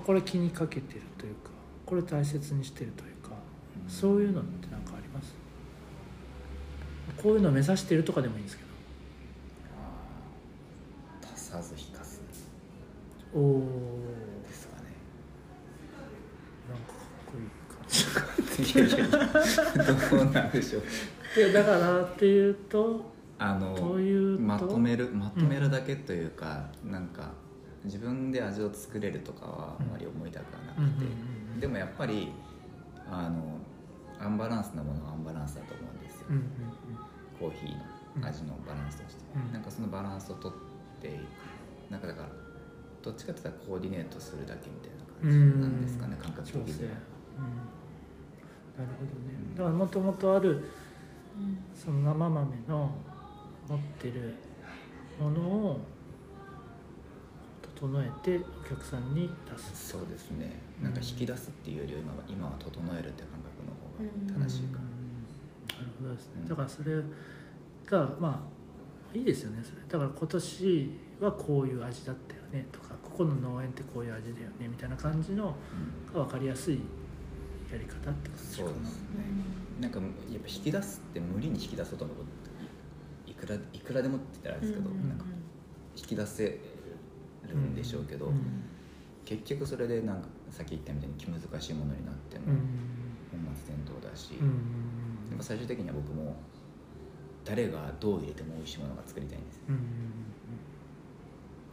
[0.00, 1.50] これ気にかけてるというか
[1.84, 3.36] これ大切にしてるというか
[3.88, 5.34] そういうのって何かあります？
[7.22, 8.62] こういうのを目指してるとかでもいいんですけ
[11.34, 12.20] 足さず引かず
[13.34, 13.60] どおお
[14.48, 14.84] ですかね。
[16.68, 20.12] なんかかっこいい感じ。
[20.12, 20.82] どうなんでしょう。
[21.36, 23.74] でだからっていうとあの
[24.38, 27.30] まとめるまとめるだけというか、なんか
[27.84, 31.06] 自分で味を作れるとかはあまり思いたくはなくて、
[31.60, 32.32] でもやっぱり
[33.10, 33.58] あの
[34.20, 36.26] アンバランスなものはアンバランスだと思うんですよ、
[37.38, 37.70] コーヒー
[38.20, 39.52] の味のバランスとして、うん。
[39.52, 40.52] なんかそのバランスをとっ
[41.00, 41.14] ていく。
[41.90, 42.28] なんかだから
[43.02, 45.52] どっちかって言ったらコーディネートするだけみたいなうん。
[45.52, 46.68] 感じなんですかね、感覚的には。
[46.68, 46.74] なる
[48.98, 49.34] ほどね。
[49.50, 49.56] うん。
[49.56, 50.54] だからもともとあるう
[51.40, 51.58] ん。
[51.74, 52.94] その生豆の
[53.68, 54.34] 持ってる
[55.20, 55.80] ものを
[57.82, 59.88] 整えてお客さんに出す。
[59.90, 60.52] そうですね。
[60.80, 65.26] なんか引き出すっていうよりは今は今は整えるって感覚の方が正しいかな、うん。
[65.66, 66.32] なるほどですね。
[66.42, 66.48] うん。
[66.48, 67.02] だからそれ
[67.86, 68.48] がま
[69.12, 69.82] あいいですよねそれ。
[69.88, 70.90] だから今年
[71.20, 75.56] はこういう味だったよねとかここの農園ってこういう味だよねみたいな感じの
[76.08, 76.14] うん。
[76.14, 76.78] が分かりやすい
[77.72, 79.08] やり方って感じかなそうですね。
[79.80, 80.08] なんかやっ
[80.40, 82.16] ぱ引き出すって無理に引き出そうと思う。
[82.16, 82.22] と
[83.28, 85.08] いくらいくらでもって言ったらあれですけど、うん。
[85.08, 85.24] なんか
[85.96, 86.60] 引き出せ
[87.52, 88.64] るんでしょうけど、うん。
[89.24, 92.58] 結局それでなんかさっき言ったみたいに気難しいものになってもうん。
[93.44, 95.30] 本末転倒だし、うん。
[95.30, 96.36] でも最終的には僕も
[97.44, 99.56] 誰がどう入れても美味しいものが作りたいんです。
[99.58, 99.76] よ、うん。
[99.76, 99.78] っ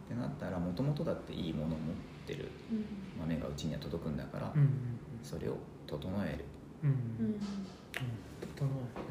[0.08, 1.96] てなったらもともとだっていいものを持っ
[2.26, 2.86] てるうん。
[3.20, 4.70] 豆がうちには届くんだから、うん。
[5.24, 5.58] それを
[5.88, 6.46] 整える。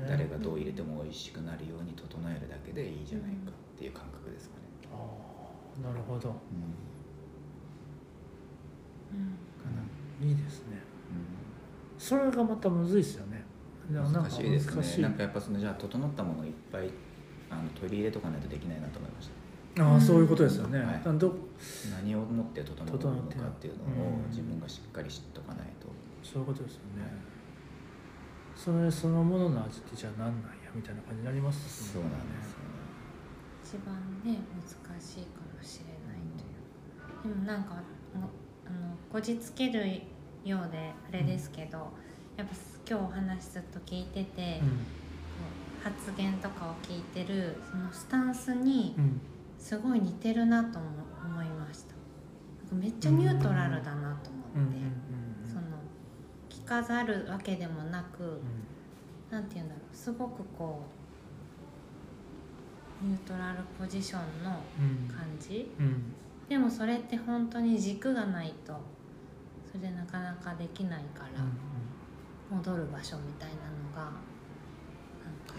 [0.07, 4.58] 誰がどう入れても美味しくなるように整えるだけでいいじゃないかっていう感覚ですか
[5.83, 6.29] なるほど。
[6.29, 6.35] か
[9.75, 10.79] な、いいですね。
[11.99, 13.45] それがまたむずいですよね。
[13.91, 15.03] ななんか難しいですね。
[15.03, 16.91] なんかやっぱそのじゃあ整ったものをいっぱい
[17.51, 19.31] あの取り入れとかないとできないなと思いまし
[19.75, 19.85] た。
[19.85, 21.01] ああそういうことですよね、はい。
[21.05, 25.87] 何をもって整うのかっていうのをうん自分がしっかり知っとかないと、
[26.23, 27.39] そういうことですよね。
[28.57, 32.58] それそのものの味ってじゃあ何なんやみたいな感じになりますそうなんです
[33.69, 37.35] 一番ね難しいかもしれないという。
[37.35, 37.83] でもなんか
[38.67, 40.01] あのこじつける
[40.43, 41.93] ようであれですけど、
[42.37, 42.55] やっぱ
[42.89, 44.67] 今日お話ずっと聞いてて、こ
[45.83, 49.05] う発言とかを聞いてるそのスタンスにうん。
[49.05, 49.21] うん
[49.59, 50.85] すごい似てるなとも
[51.21, 51.95] 思いました。
[52.61, 54.81] なんかめっちゃニュートラルだなとうんうん思っ
[55.43, 55.63] て、その
[56.49, 58.41] 着飾るわけでもなく、
[59.33, 60.98] なんて言うんだろうすごくこう
[63.03, 65.09] ニュートラルポジションのうん。
[65.09, 65.71] 感じ？
[65.79, 66.13] うん。
[66.49, 68.73] でもそれって本当に軸がないと
[69.71, 71.45] それなかなかできないから、
[72.51, 74.13] 戻る場所みたいなのが
[75.23, 75.55] なんか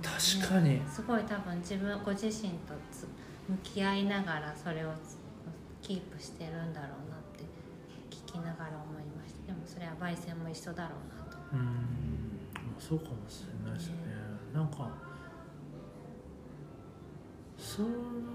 [0.00, 0.80] 確かに。
[0.88, 3.06] すごい多分自分ご自身とつ
[3.48, 5.18] 向き合いながらそれをつ
[5.82, 7.44] キープしてるんだろうなって
[8.08, 9.46] 聞きながら思いました。
[9.48, 11.38] でもそれは焙煎も一緒だろうなと。
[11.52, 11.58] うん。
[11.58, 11.66] うん
[12.78, 13.96] そうかもしれないですね。
[14.54, 14.90] なんか
[17.62, 17.88] その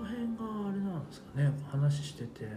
[0.05, 1.51] 辺があれなんですかね。
[1.69, 2.47] 話してて。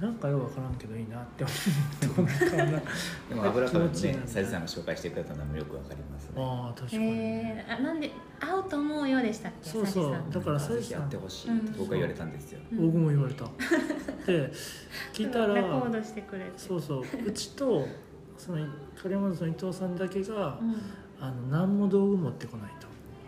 [0.00, 1.56] なんかよく分からんけどいいなって思っ
[2.00, 2.80] てこんな
[3.28, 6.32] でも油から 気持ちいいなねさゆさんが紹介してくれたのもよくわかりますね。
[6.36, 7.02] ああ確かに。
[7.06, 8.10] ね、えー、あなんで
[8.40, 9.70] 会うと思うようでしたっけ？
[9.70, 10.16] そうそう。
[10.30, 12.86] だからぜひさゆさんやってほしいって僕は言われたんですよ、うん。
[12.86, 13.44] 僕も言われた。
[14.26, 14.52] で
[15.12, 16.52] 聞いたらレコードしてくれて。
[16.56, 17.04] そうそう。
[17.26, 17.86] うちと
[18.36, 18.66] その
[19.00, 20.76] 金本の伊藤さんだけが、うん、
[21.20, 22.81] あの何も道具持ってこないと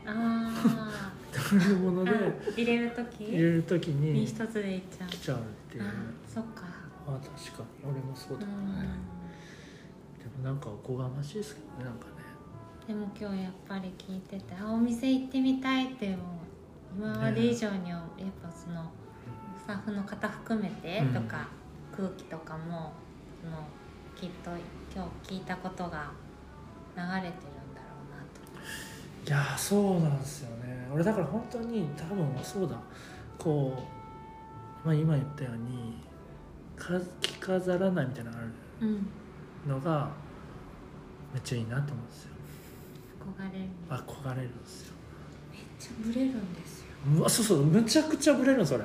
[0.07, 0.91] あ
[1.33, 3.25] というものーであ入れる時？
[3.25, 5.09] 入れる時にに一つでいっちゃう。
[5.09, 5.41] 来ちゃうっ
[5.71, 5.85] ていう。
[6.29, 6.63] そっか。
[7.07, 7.91] あ確かに。
[7.91, 8.77] 俺もそうだ、うん。
[8.77, 8.87] はい
[10.19, 12.13] でもなんかおこがましいですけどねなんかね。
[12.87, 16.17] でも今日やっぱり聞いててあお店行ってみたいってもう
[16.99, 18.01] 今まで以上にやっ
[18.43, 18.91] ぱその
[19.59, 21.15] スタッフの方含めてうん。
[21.15, 21.49] とか、
[21.97, 22.93] 空気とかも
[23.43, 23.59] その
[24.17, 24.51] きっと
[24.95, 26.11] 今日聞いたことが
[26.97, 27.33] 流れてる
[29.27, 30.89] いやーそうなんですよね。
[30.93, 32.77] 俺だから本当に多分そうだ。
[33.39, 33.83] こ
[34.85, 35.95] う、まあ、今言ったように
[36.77, 36.89] か
[37.21, 38.53] 着飾らないみたいなのがある
[38.83, 39.07] うん。
[39.71, 40.11] のが
[41.33, 42.31] めっちゃいいなと思うんですよ。
[43.39, 43.67] 憧れる。
[43.91, 44.95] 憧れるんですよ。
[45.53, 46.87] めっちゃブレるんですよ。
[47.17, 48.85] うわそうそうむちゃくちゃブレるのそれ。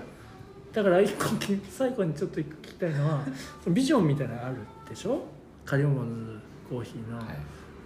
[0.72, 1.26] だから一個
[1.70, 3.26] 最後にちょっと聞きたいのは
[3.64, 4.56] そのビジョンみたいなのある
[4.88, 5.22] でしょ？
[5.66, 6.40] カリオモンズ
[6.70, 7.28] コーヒーの、はい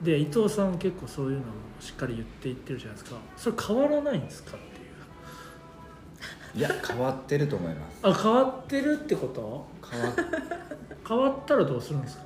[0.04, 1.44] で伊藤さん結構そういうのも
[1.80, 3.18] しっかり言っていってるじゃないですか。
[3.38, 4.84] それ変わらないんですかってい
[6.56, 6.60] う。
[6.60, 8.00] いや変わってると思います。
[8.04, 9.66] あ変わってるってこと？
[9.90, 10.14] 変わ
[11.08, 12.24] 変わったらどうするんですか？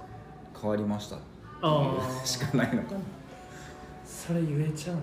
[0.62, 1.16] 変わりました。
[1.16, 1.20] あ
[1.62, 2.99] あ しかないのかな。
[4.06, 5.02] それ言えちゃうは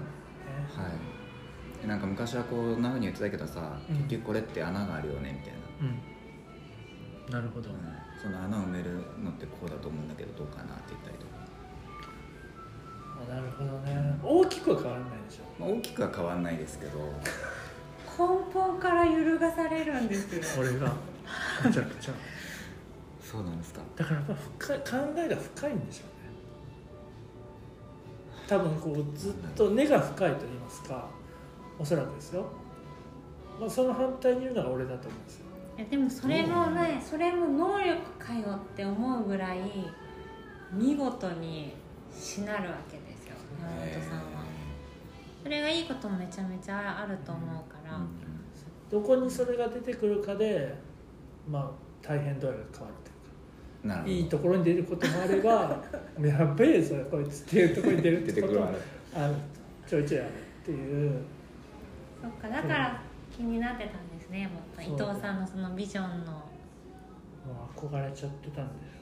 [1.85, 1.87] い。
[1.87, 3.97] なんか昔はこうなふうに言ってたけどさ、うん。
[4.05, 5.61] 結局これって穴があるよねみたいな、
[7.29, 7.33] うん。
[7.33, 7.77] なるほど、うん
[8.23, 8.91] その穴を埋める
[9.23, 10.75] のってこうだと思うんだけどどうかな
[13.29, 14.19] なるほどね。
[14.23, 15.63] 大きくは変わらないでしょ。
[15.63, 16.99] まあ、大きくは変わんないですけど。
[18.17, 20.43] 根本から揺るがされるんですよ。
[20.61, 20.93] 俺が。
[21.65, 22.15] めちゃくちゃ。
[23.21, 23.81] そうなんですか。
[23.97, 24.85] だからやっぱ深い考
[25.17, 26.15] えが深いんでしょうね。
[28.47, 31.09] 多分こうずっと根が深いと言いますか。
[31.79, 32.47] おそらくですよ、
[33.61, 35.47] まあ、その反対にいるのが俺だと思うんですよ。
[35.77, 39.59] いやでもそれもねそれも能力かよって思うぐらい
[40.73, 41.75] 見事に
[42.17, 43.04] しなるわけで
[43.57, 44.45] すよ山本さんは。
[45.43, 48.09] それがいいこともめちゃめちゃあると思うから、うん
[48.91, 50.73] どこにそれが出てくるかで
[51.49, 51.71] まあ
[52.07, 53.11] 大変度合いが変わると
[53.89, 53.89] いうか。
[53.89, 54.13] なるほど。
[54.13, 55.83] いいところに出ることもあれば
[56.21, 59.35] やっべえぞこいつっていうところに出るってことも出てくるある
[59.87, 60.33] ちょいちょいあるっ
[60.65, 61.23] ていう。
[62.23, 63.01] そっかだから
[63.37, 64.83] 気になってたんですねもっと。
[64.83, 66.33] 伊藤さんのそのビジョンの。
[66.33, 68.94] もう憧れちゃってたんです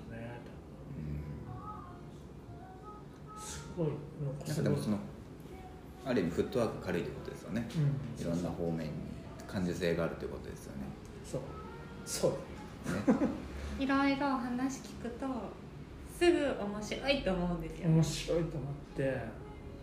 [3.77, 4.65] ごいなんかすごい。
[4.65, 4.99] なんかでもその
[6.05, 7.69] ある意味フットワーク軽いってことですよね。
[8.19, 8.23] うん。
[8.23, 8.93] いろんな方面に
[9.47, 10.82] 感受性があるということですよね。
[11.24, 11.40] そう。
[12.05, 12.31] そう。
[12.31, 13.28] ね。
[13.78, 15.27] いろいろお話聞くと
[16.19, 19.20] すぐ面白いと思うんですよ面白いと思って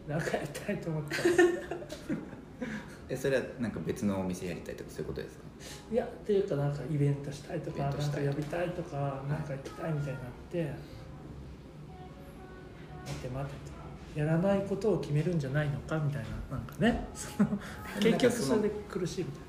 [0.07, 1.15] なんかやりたいと思った
[3.09, 5.43] えそれはなんか別のお店やりたいとかそういうことですか？
[5.91, 8.35] いやっていうかなんかイベントしたいとかなんかントしたいとか。
[8.35, 10.73] 呼びたいとかなんか行きたいみたいになって、
[13.05, 13.55] 待て待て。
[13.65, 13.68] と
[14.19, 17.07] やらないことを決めるんじゃないのかみたいななんかね。
[18.01, 19.41] 結局それで苦しいみたい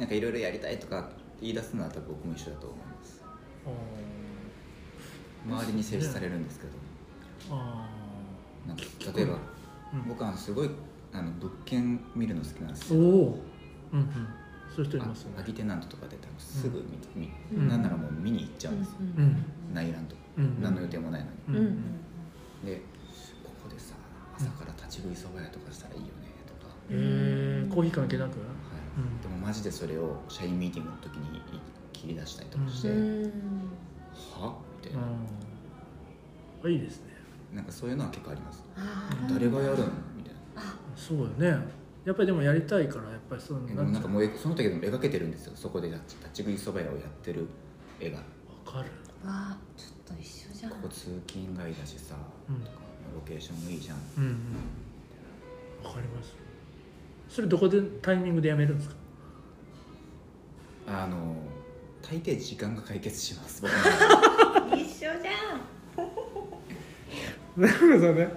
[0.00, 0.06] な。
[0.06, 1.10] んかいろいろやりたいとか
[1.42, 3.22] 言い出すのは多分僕も一緒だと思います。
[5.46, 6.72] な周りに制止されるんですけど。
[7.50, 7.86] あ
[8.66, 8.82] なんか
[9.14, 9.34] 例えば、
[9.92, 10.08] うん。
[10.08, 10.70] 僕はすごい
[11.12, 13.02] あの物件見るの好きなんですおよ。
[13.02, 13.42] お
[13.92, 14.08] うんうん。
[14.74, 15.34] そういう人いますよね。
[15.36, 16.78] あ空きテナントとかで多分すぐ
[17.14, 17.26] 見、
[17.58, 17.64] うん。
[17.64, 19.44] 見なんならもう見に行っちゃうんです、うんうん。
[19.74, 21.82] 内覧とか、うん何の予定もないのに、うん。
[22.64, 22.80] で
[24.42, 26.12] 朝から立ち食いそば屋とかしたらいいよね
[26.46, 28.38] とか、えー、コーヒー関係なく？
[28.40, 28.48] はい。
[28.98, 29.20] うん。
[29.20, 31.40] でもマジでそれを社員ミーティングの時に
[31.92, 33.32] 切り出したりとかして、うん。
[34.34, 34.58] は？
[34.82, 35.02] みたいな、
[36.64, 36.72] うん。
[36.72, 37.12] いいですね。
[37.54, 38.64] なんかそういうのは結構あります。
[39.28, 39.90] 誰がやるん？
[40.16, 40.62] みたいな。
[40.96, 41.82] そうよね。
[42.04, 43.84] やっぱりでもやりたいからやっぱりそうなっちゃう。
[43.84, 45.52] もなんかもうえその時でも描けてるんですよ。
[45.54, 47.46] そこで立ち立ち食いそば屋をやってる
[48.00, 48.18] 絵が。
[48.18, 48.24] わ
[48.64, 48.90] かる
[49.24, 50.72] わあちょっと一緒じゃん。
[50.72, 52.16] ここ通勤街だしさ、
[52.48, 52.60] うん。
[52.60, 52.78] とか
[53.14, 53.98] ロケーションもいいじゃん。
[54.18, 55.86] うんうん。
[55.86, 56.34] わかります。
[57.28, 58.94] それどこでタイミングでやめるんですか？
[60.86, 61.36] あの
[62.02, 65.20] 大抵時間が解決します僕は、一緒じゃん。
[67.56, 68.24] なるほどね。
[68.24, 68.32] はい、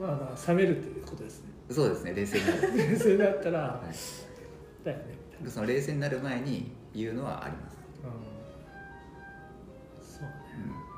[0.00, 1.48] まあまあ冷めるっていうことですね。
[1.70, 4.84] そうですね冷静になる、 冷静だったら、はい。
[4.84, 5.04] だよね。
[5.48, 8.10] その冷静になる前に言うのはあります、うん、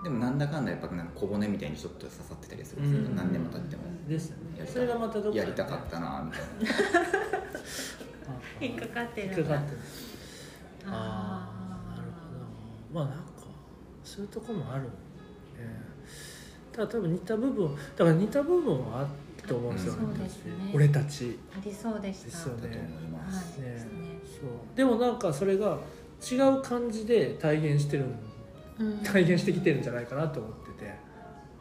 [0.02, 3.16] でもなんだかんだやっぱなんか小骨みたいにちょっと刺さってたりするんですよ、うん。
[3.16, 3.82] 何年も経っても。
[4.08, 4.66] ですよね。
[4.66, 7.06] それがまたどやりたかったなみたいな。
[8.28, 9.78] あ 引っかかってる引っかかってる。
[10.86, 12.10] あああなる
[12.92, 13.06] ほど。
[13.06, 13.32] まあなんか
[14.04, 14.88] そういうとこもあるね
[16.72, 19.08] ただ多分似た部分だから似た部分はある
[19.48, 20.00] と思うんですよ、うん。
[20.00, 20.52] そうですね。
[20.74, 21.38] 俺たち。
[21.52, 22.24] ありそうでした。
[22.26, 23.70] ですよねだと思います、はい。
[23.70, 23.86] ね
[24.24, 24.76] そう。
[24.76, 25.78] でもなんかそれが
[26.20, 28.25] 違う感じで体現してるうん
[29.04, 31.06] 体現してきてるんじゃないかなと思ってて。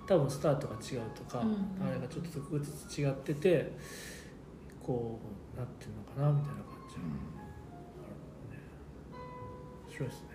[0.08, 1.82] 多分スタートが違うとか、うん。
[1.84, 3.72] あれがちょっとずつ違ってて
[4.80, 5.20] こ
[5.56, 7.04] うなってるのかなみたいな感じ、うん。
[9.90, 10.28] 面白いですね。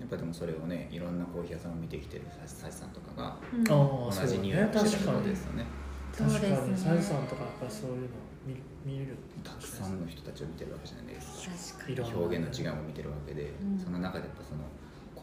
[0.00, 3.62] やっぱでもそれをねいろんなコーヒー屋さんを見てきてるサシさんとかがうん。
[3.62, 5.66] あ同じ匂いをしてるこかにとですよね。
[6.12, 6.76] そうですね確かに。
[6.76, 8.08] サイさんとかやっぱりそういうの
[8.44, 11.84] 見見れるたくさんの人たちを見てるわけじゃないですか。
[11.86, 12.10] 確かに。
[12.10, 13.78] 色々表現の違いも見てるわけで、うん。
[13.78, 14.66] その中でやっぱその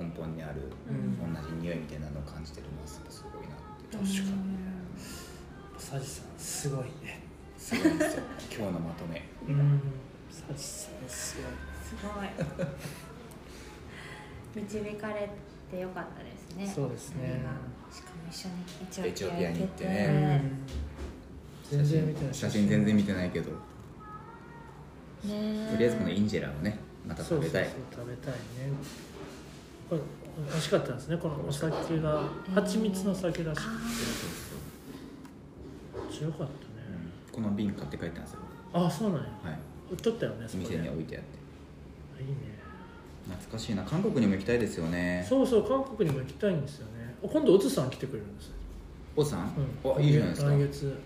[0.01, 1.33] 根本にあるうん。
[1.33, 3.57] 同じ匂いみたいなのを感じてるのはすごいなっ
[3.89, 3.97] て。
[3.97, 4.57] 確かに。
[4.57, 4.61] ね
[5.77, 7.21] サジさんすごいね。
[7.57, 8.23] すごいんですよ。
[8.49, 9.27] 今日のまとめ。
[9.47, 9.81] うん。
[10.29, 11.51] サジさんすごい。
[11.83, 11.95] す
[12.57, 12.63] ご
[14.61, 14.65] い。
[14.65, 15.29] 導かれ
[15.69, 16.67] てよかったですね。
[16.67, 17.43] そうですね。
[17.91, 18.49] しかも一緒
[19.03, 19.91] にエチオピアに行ってね。
[19.91, 20.51] ね
[21.69, 22.33] 全然見てない。
[22.33, 23.51] 写真全然見てないけど。
[25.25, 28.39] ねとりあえずこのインジェラをねまたそうそうそう食べたい食べたいね
[29.91, 30.01] これ
[30.49, 32.23] 美味しかったんですねこのお酒が。
[32.55, 33.57] 蜂蜜の酒らし。
[33.59, 33.69] くて
[35.93, 36.55] あめっちゃよかったね。
[37.29, 38.39] この瓶買って帰ったんですよ。
[38.71, 39.23] あそうなんや。
[39.43, 39.59] はい。
[39.91, 41.23] 売っとったよね店に置いてあっ
[42.15, 42.23] て。
[42.23, 42.35] いいね。
[43.27, 43.83] 懐かしいな。
[43.83, 45.25] 韓国にも行きたいですよね。
[45.27, 47.13] そうそう韓国にも行きたいんですよね。
[47.21, 48.47] 今度おつさん来てくれるんです。
[48.47, 48.53] よ、
[49.17, 49.53] おさん、
[49.83, 50.51] うん、あいいじゃないですか。
[50.51, 51.01] 来月。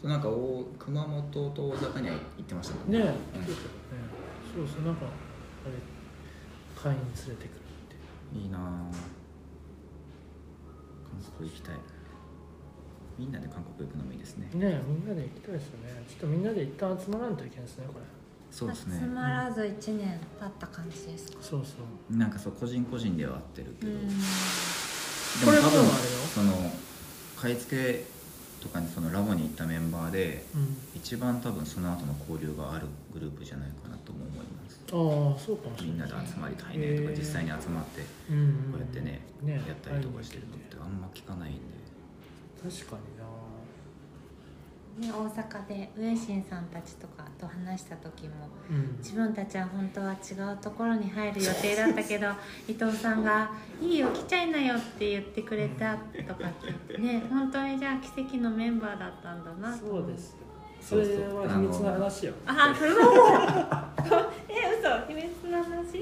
[0.00, 2.98] そうなんかお熊本と大阪には行ってましたもんね。
[2.98, 3.08] え、うん。
[3.08, 5.74] そうそうなんかあれ
[6.80, 7.67] 会員連れてくる
[8.34, 8.60] いいなあ。
[11.10, 11.74] 韓国行きたい。
[13.18, 14.48] みんなで韓国行くのもいいですね。
[14.54, 16.04] ねえみんなで行きたいですよね。
[16.08, 18.04] ちょっとみんなで一旦集まらんといけないですねこれ。
[18.50, 19.00] そうですね。
[19.00, 21.38] つまらず1年経った感じですか。
[21.40, 22.16] そうそう。
[22.16, 23.98] なんかそう個人個人では合ってるけど、うん。
[25.44, 26.18] これもでも多分あれよ。
[26.34, 26.72] その
[27.36, 28.04] 買い付け
[28.62, 30.76] とかにそのラボに行ったメンバーでうん。
[30.94, 34.57] 一番多分その後の交流があるグループじゃないかなとも思います
[34.90, 38.06] ああそうかもしれみんなないで集まりたいねとか実際に集まってこ
[38.76, 41.60] うやってね,、ねやったりとかしてるのってあんま聞かないんで。
[42.62, 43.28] 確かにな。
[44.98, 48.34] ね、大阪で上新さんたちとかと話した時も
[48.68, 48.96] うん。
[48.98, 52.26] 自分たちは本当は違うところに入る予定だったけど
[52.66, 59.86] 伊藤さんが「いいよ来ちゃいなよ」って言ってくれたとか聞いてね本当にじゃあ奇跡のメンバーだったんだなと。
[59.86, 60.37] そうですよ
[60.80, 62.32] それは秘密の話よ。
[62.46, 62.88] あそう。
[64.48, 65.06] え嘘。
[65.08, 66.00] 秘密の話？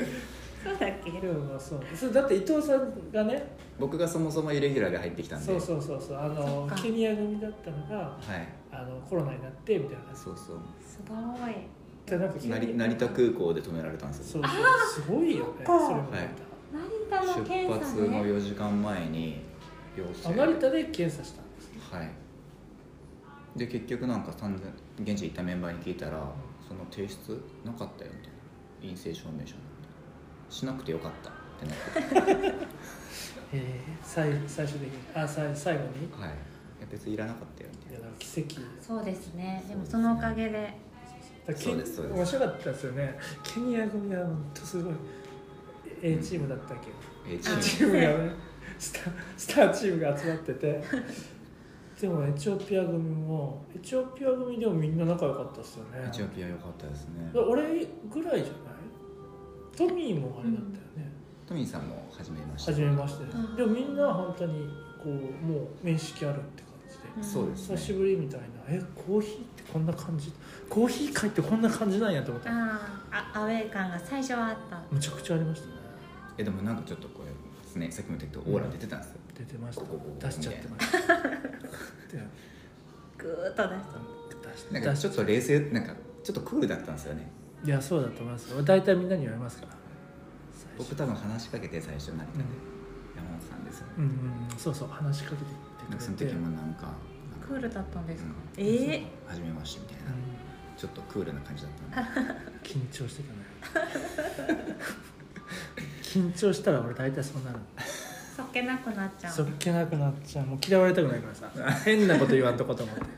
[0.64, 1.10] そうだっけ？
[1.58, 3.56] そうそれだって伊藤さんがね。
[3.78, 5.46] 僕がそもそもイレギュラーで入ってきたんで。
[5.46, 6.18] そうそうそうそう。
[6.18, 8.48] あのケニア組だったのがはい。
[8.72, 10.14] あのコロナになってみたいな。
[10.14, 10.56] そうそう。
[10.86, 11.14] すご
[11.48, 11.54] い。
[12.06, 14.42] でなんか成成田空港で止められたんですよ。
[14.42, 15.52] そうそうすごいよね。
[15.64, 16.02] それはい。
[16.72, 19.40] 成田の出検査発のね4時間前に
[19.96, 20.28] 陽性。
[20.28, 22.10] あ成田で検査したんですはい
[23.56, 24.60] で結局なんか3000
[25.02, 26.20] 現地行ったメンバーに聞いたら
[26.66, 28.36] その提出なかったよみたいな。
[28.82, 29.54] 陰性証明書なんて。
[30.50, 31.30] しなくてよかった。
[31.30, 32.56] ってなって へ
[33.52, 34.98] え最最終的に。
[35.14, 35.88] あ最最後に？
[36.12, 36.30] はい。
[36.30, 36.32] い
[36.82, 37.92] や別にいらなかったよみたいな。
[37.92, 38.60] いやだから奇跡。
[38.82, 39.64] そうですね。
[39.68, 40.74] でもそのおかげで。
[41.54, 42.16] そうですそうです。
[42.16, 43.18] 面白かったですよね。
[43.42, 44.94] ケニア組は本当すごい
[46.02, 46.88] A チームだったっけ、
[47.26, 48.30] えー A チチームがね
[48.78, 50.82] スタスターチームが集まってて
[52.00, 56.06] でもエチオピア組もエチオピア組でもみんな仲良かったですよね。
[56.06, 57.30] エチオピア良かったですね。
[57.34, 59.76] 俺ぐらいじゃない？
[59.76, 61.12] トミーもあれだったよね、
[61.46, 64.68] トミーさんも始めました初めまして、うんでもみんな本当に
[65.02, 65.10] こう
[65.46, 67.24] もう面識あるって感じで、うん。
[67.24, 68.46] そうです久しぶりみたいな。
[68.68, 70.32] えコーヒーってこんな感じ？
[70.68, 72.50] コーヒー会ってこんな感じなんやと思った。
[72.50, 72.58] あー。
[73.10, 74.82] あアウェー感が最初はあった。
[74.90, 75.72] むちゃくちゃありましたね。
[76.36, 77.22] えでもなんかちょっとこ
[77.74, 79.84] れねさっきも言ったけどオーラ出てたんですよ出てました。
[80.26, 80.98] 出しちゃってました。
[82.16, 82.22] で
[83.18, 83.84] グーッと出し
[84.42, 87.30] た出しなんかちょっと冷静なんかちょっとクールだったんですよね。
[87.64, 88.62] いやそうだと思いますよ。
[88.62, 89.72] 大体みんなに言われますから。
[90.78, 92.76] 僕多分話しかけて最初成田で、うん。
[93.16, 93.92] 山本さんですよね。
[93.98, 94.10] うんうん
[94.58, 95.42] そうそう話しかけて
[95.90, 98.64] なんかそのくれて時もなんかなんかクールだったんですか、うん。
[98.64, 100.16] ええ初めましてみたいな、うん。
[100.76, 102.30] ちょっとクールな感じだったんで。
[102.62, 104.76] 緊張してたね。
[106.02, 107.58] 緊張したら俺大体そうなる
[108.36, 109.32] そっけなくなっちゃう。
[109.32, 110.46] そっけなくなっちゃう。
[110.46, 111.50] もう嫌われたくないからさ。
[111.86, 113.00] 変なこと言わんとこと思って。
[113.00, 113.08] いや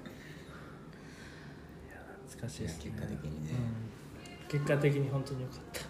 [2.28, 2.92] 懐かしいですね。
[2.92, 3.50] 結果的にね。
[4.42, 4.48] うん。
[4.48, 5.80] 結果的に本当に良かった。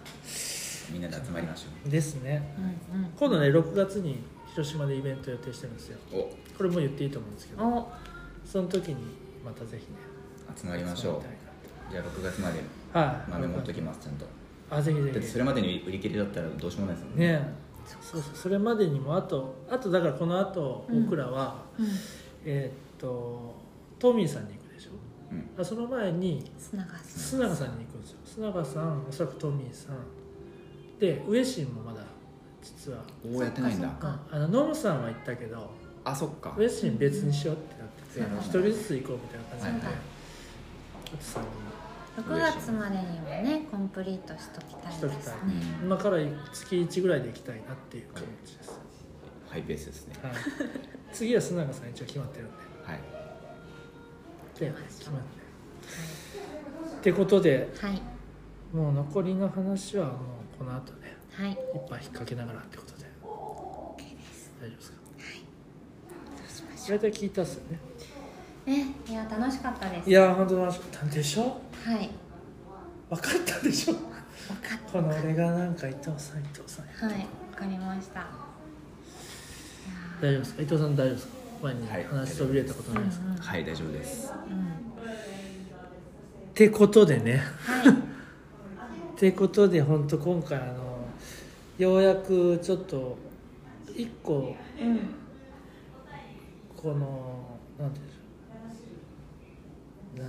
[0.90, 2.54] みんなで集まりましょですね。
[2.90, 3.10] うんうん。
[3.10, 5.98] 今度ね6月に広島でイベント予定してるんですよ。
[6.10, 7.68] これも言っていいと思うんですけど。
[7.68, 7.92] お。
[8.46, 8.96] その時に
[9.44, 9.98] またぜひね
[10.56, 11.92] 集まりましょう。
[11.92, 12.62] じゃあ6月まで
[13.30, 14.24] 豆持っときますちゃんと。
[14.70, 17.67] あぜひだってぜひそれまでに売り切れだったらどうしようもないですもんね
[18.00, 18.34] そうそう。
[18.34, 21.04] それまでにもあとあとだからこの後うん。
[21.04, 21.86] 僕らは、うん。
[22.44, 23.54] えーっと
[23.98, 24.90] トミーさんに行くでしょ？
[25.32, 25.50] うん。
[25.60, 27.04] あその前に砂川さ
[27.36, 28.18] 須永さんに行くんですよ。
[28.24, 29.96] 須永さんおそらくトミーさん。
[30.98, 32.02] で上新もまだ
[32.62, 32.98] 実は。
[33.24, 33.88] おおやってないんだ。
[34.00, 35.70] あのノムさんは行ったけど
[36.04, 36.54] あそっか。
[36.56, 38.38] 上新別にしようってなっててうん。
[38.38, 40.02] 一人ずつ行こうみたいな感じで、はいはい。
[41.12, 41.48] あとさんに
[42.20, 45.18] 6月までにはねコンプリートしときたいしときたい。
[45.18, 45.34] ですね
[45.80, 46.18] うん今から
[46.52, 48.80] 月1ぐらいで行きたいなっていう感じです、
[49.48, 50.14] ハイペースですね。
[50.22, 50.32] はい、
[51.12, 52.52] 次は須永さん一応決まってるんで。
[52.84, 53.00] はい。
[54.58, 55.28] で決まって。
[56.96, 58.02] ってことではい。
[58.74, 60.14] もう残りの話はもう
[60.58, 61.50] この後ねはい。
[61.50, 63.06] いっぱい引っ掛けながらってことで。
[63.22, 64.52] OK です。
[64.60, 64.98] 大丈夫ですか？
[66.48, 67.78] そうしましょ大体聞いたっすよね。
[69.08, 70.10] いや楽しかったです。
[70.10, 71.06] いやー本当楽しかった。
[71.06, 71.60] でしょ？
[71.84, 72.10] はい。
[73.10, 73.94] 分かったでしょ？
[73.94, 78.26] 分かっこの俺がなんか伊藤さん伊藤さんたはい分かりました。
[80.20, 80.62] 大丈夫ですか？
[80.62, 81.32] 伊藤さん大丈夫ですか？
[81.62, 84.32] 前にはい話し途切れたことーないですか、はい大丈夫です。
[84.32, 84.66] うん。
[84.66, 84.68] っ
[86.54, 87.36] てことでね。
[87.64, 87.88] はい。
[87.94, 90.98] ってことで本当今回あの
[91.78, 93.16] ようやくちょっと
[93.96, 95.00] 一個うん。
[96.76, 98.00] このなんて
[100.16, 100.24] な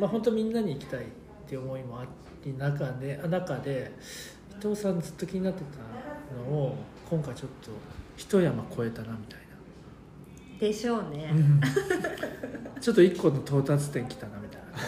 [0.00, 1.04] まあ本当みんなに行きたいっ
[1.46, 2.06] ていう思いもあ
[2.44, 3.92] り中で中で
[4.58, 6.76] 伊藤さんずっと気になってたのを
[7.08, 7.70] 今回ちょっと
[8.16, 9.40] 一山越えたなみたい
[10.60, 14.80] でしょうね、な、ちょっと一個の到達点来たなみたいな感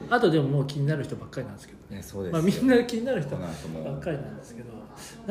[0.00, 0.10] じ。
[0.10, 4.72] あとでももう気になる人ばっかりなんですけどいやそうですまあ、よみんな気になる人ばっかりなんですけど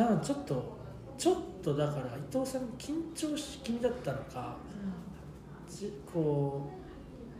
[0.01, 0.77] なんかちょっと
[1.17, 4.55] ちょっとだから伊藤さん緊張し気味だったのか
[5.69, 6.84] じこう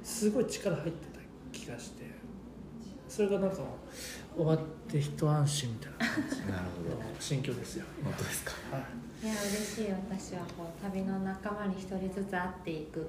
[0.06, 1.20] すごい力入ってた
[1.52, 2.06] 気がして
[3.10, 3.58] それがなんか
[4.36, 6.24] 終わって一安心みたいな感
[7.20, 7.26] じ。
[7.26, 8.52] 心境ですよ、本当ですか？
[8.72, 8.84] は
[9.24, 9.26] い。
[9.26, 10.42] いや嬉しい私は。
[10.58, 13.00] こう旅の仲間に一人ずつ会っていく。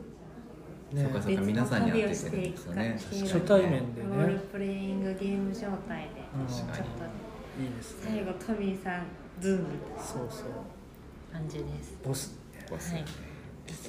[0.92, 2.98] ねそうかそうか皆さんに会っていけるんですよね。
[3.22, 6.46] 初対面でロールねプレイングゲーム状態で、うん。
[6.46, 6.74] ちょっと
[7.60, 9.06] いいですね最後トミーさん
[9.40, 9.66] Zoom
[9.98, 10.48] そうそう。
[11.32, 11.96] な感じです。
[12.04, 12.38] ボス。
[12.54, 13.00] ねボスね。
[13.00, 13.04] はい。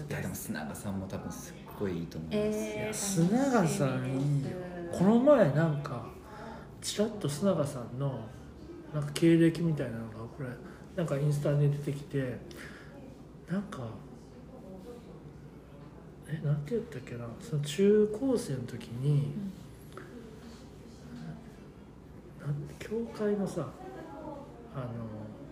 [0.09, 4.49] いやでも砂川さんも多分すっごいいいと思います、えー、砂川さんいいよ。
[4.91, 6.07] この前なんか
[6.81, 8.19] ちらっと砂川さんの
[8.93, 10.47] なんか経歴みたいなのがこれ
[10.95, 12.37] なんかインスタで出てきて
[13.49, 13.83] なんか
[16.27, 17.25] えなんて言ったっけな？
[17.39, 19.31] その中高生の時に、
[22.41, 23.67] なん教会のさ
[24.75, 24.85] あの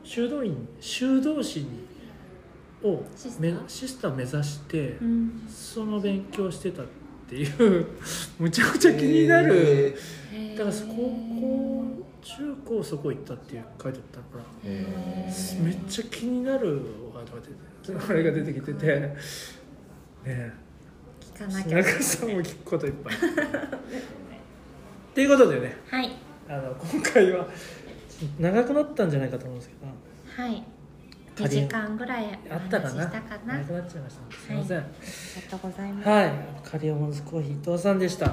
[0.03, 1.84] 修道院修道士に
[2.85, 3.63] をシスター？
[3.63, 5.45] めシスター目指して、うん。
[5.49, 6.85] その勉強してたっ
[7.27, 7.87] ていう
[8.39, 9.95] むちゃくちゃ気になる、
[10.57, 11.85] だから高校
[12.21, 15.63] 中高そこ行ったっていう書いてあったからえー。
[15.63, 16.81] めっちゃ気になる
[17.13, 19.15] ワードが出てあれが出てきてて ね。
[20.25, 20.51] え
[21.35, 21.77] 聞かなきゃ。
[21.77, 23.15] 中さんも聞くこといっぱい。
[23.15, 23.17] っ
[25.13, 26.11] ていうことでねはい。
[26.47, 27.47] あの今回は
[28.39, 30.43] 長くなったんじゃないかと思うんですけど。
[30.43, 30.63] はい
[31.35, 31.61] 2仮に。
[31.63, 32.93] 時間ぐらいおあったかな？
[32.93, 33.59] 話ししたかな？
[33.59, 34.37] くなっちゃいました。
[34.37, 34.77] すいません。
[34.77, 34.83] が
[35.49, 36.31] とうございます、はい、
[36.63, 38.25] カリオモンズコーヒー伊藤さんでした。
[38.25, 38.29] い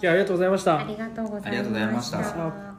[0.00, 0.80] やありがとうございました。
[0.80, 2.71] ありがとうございました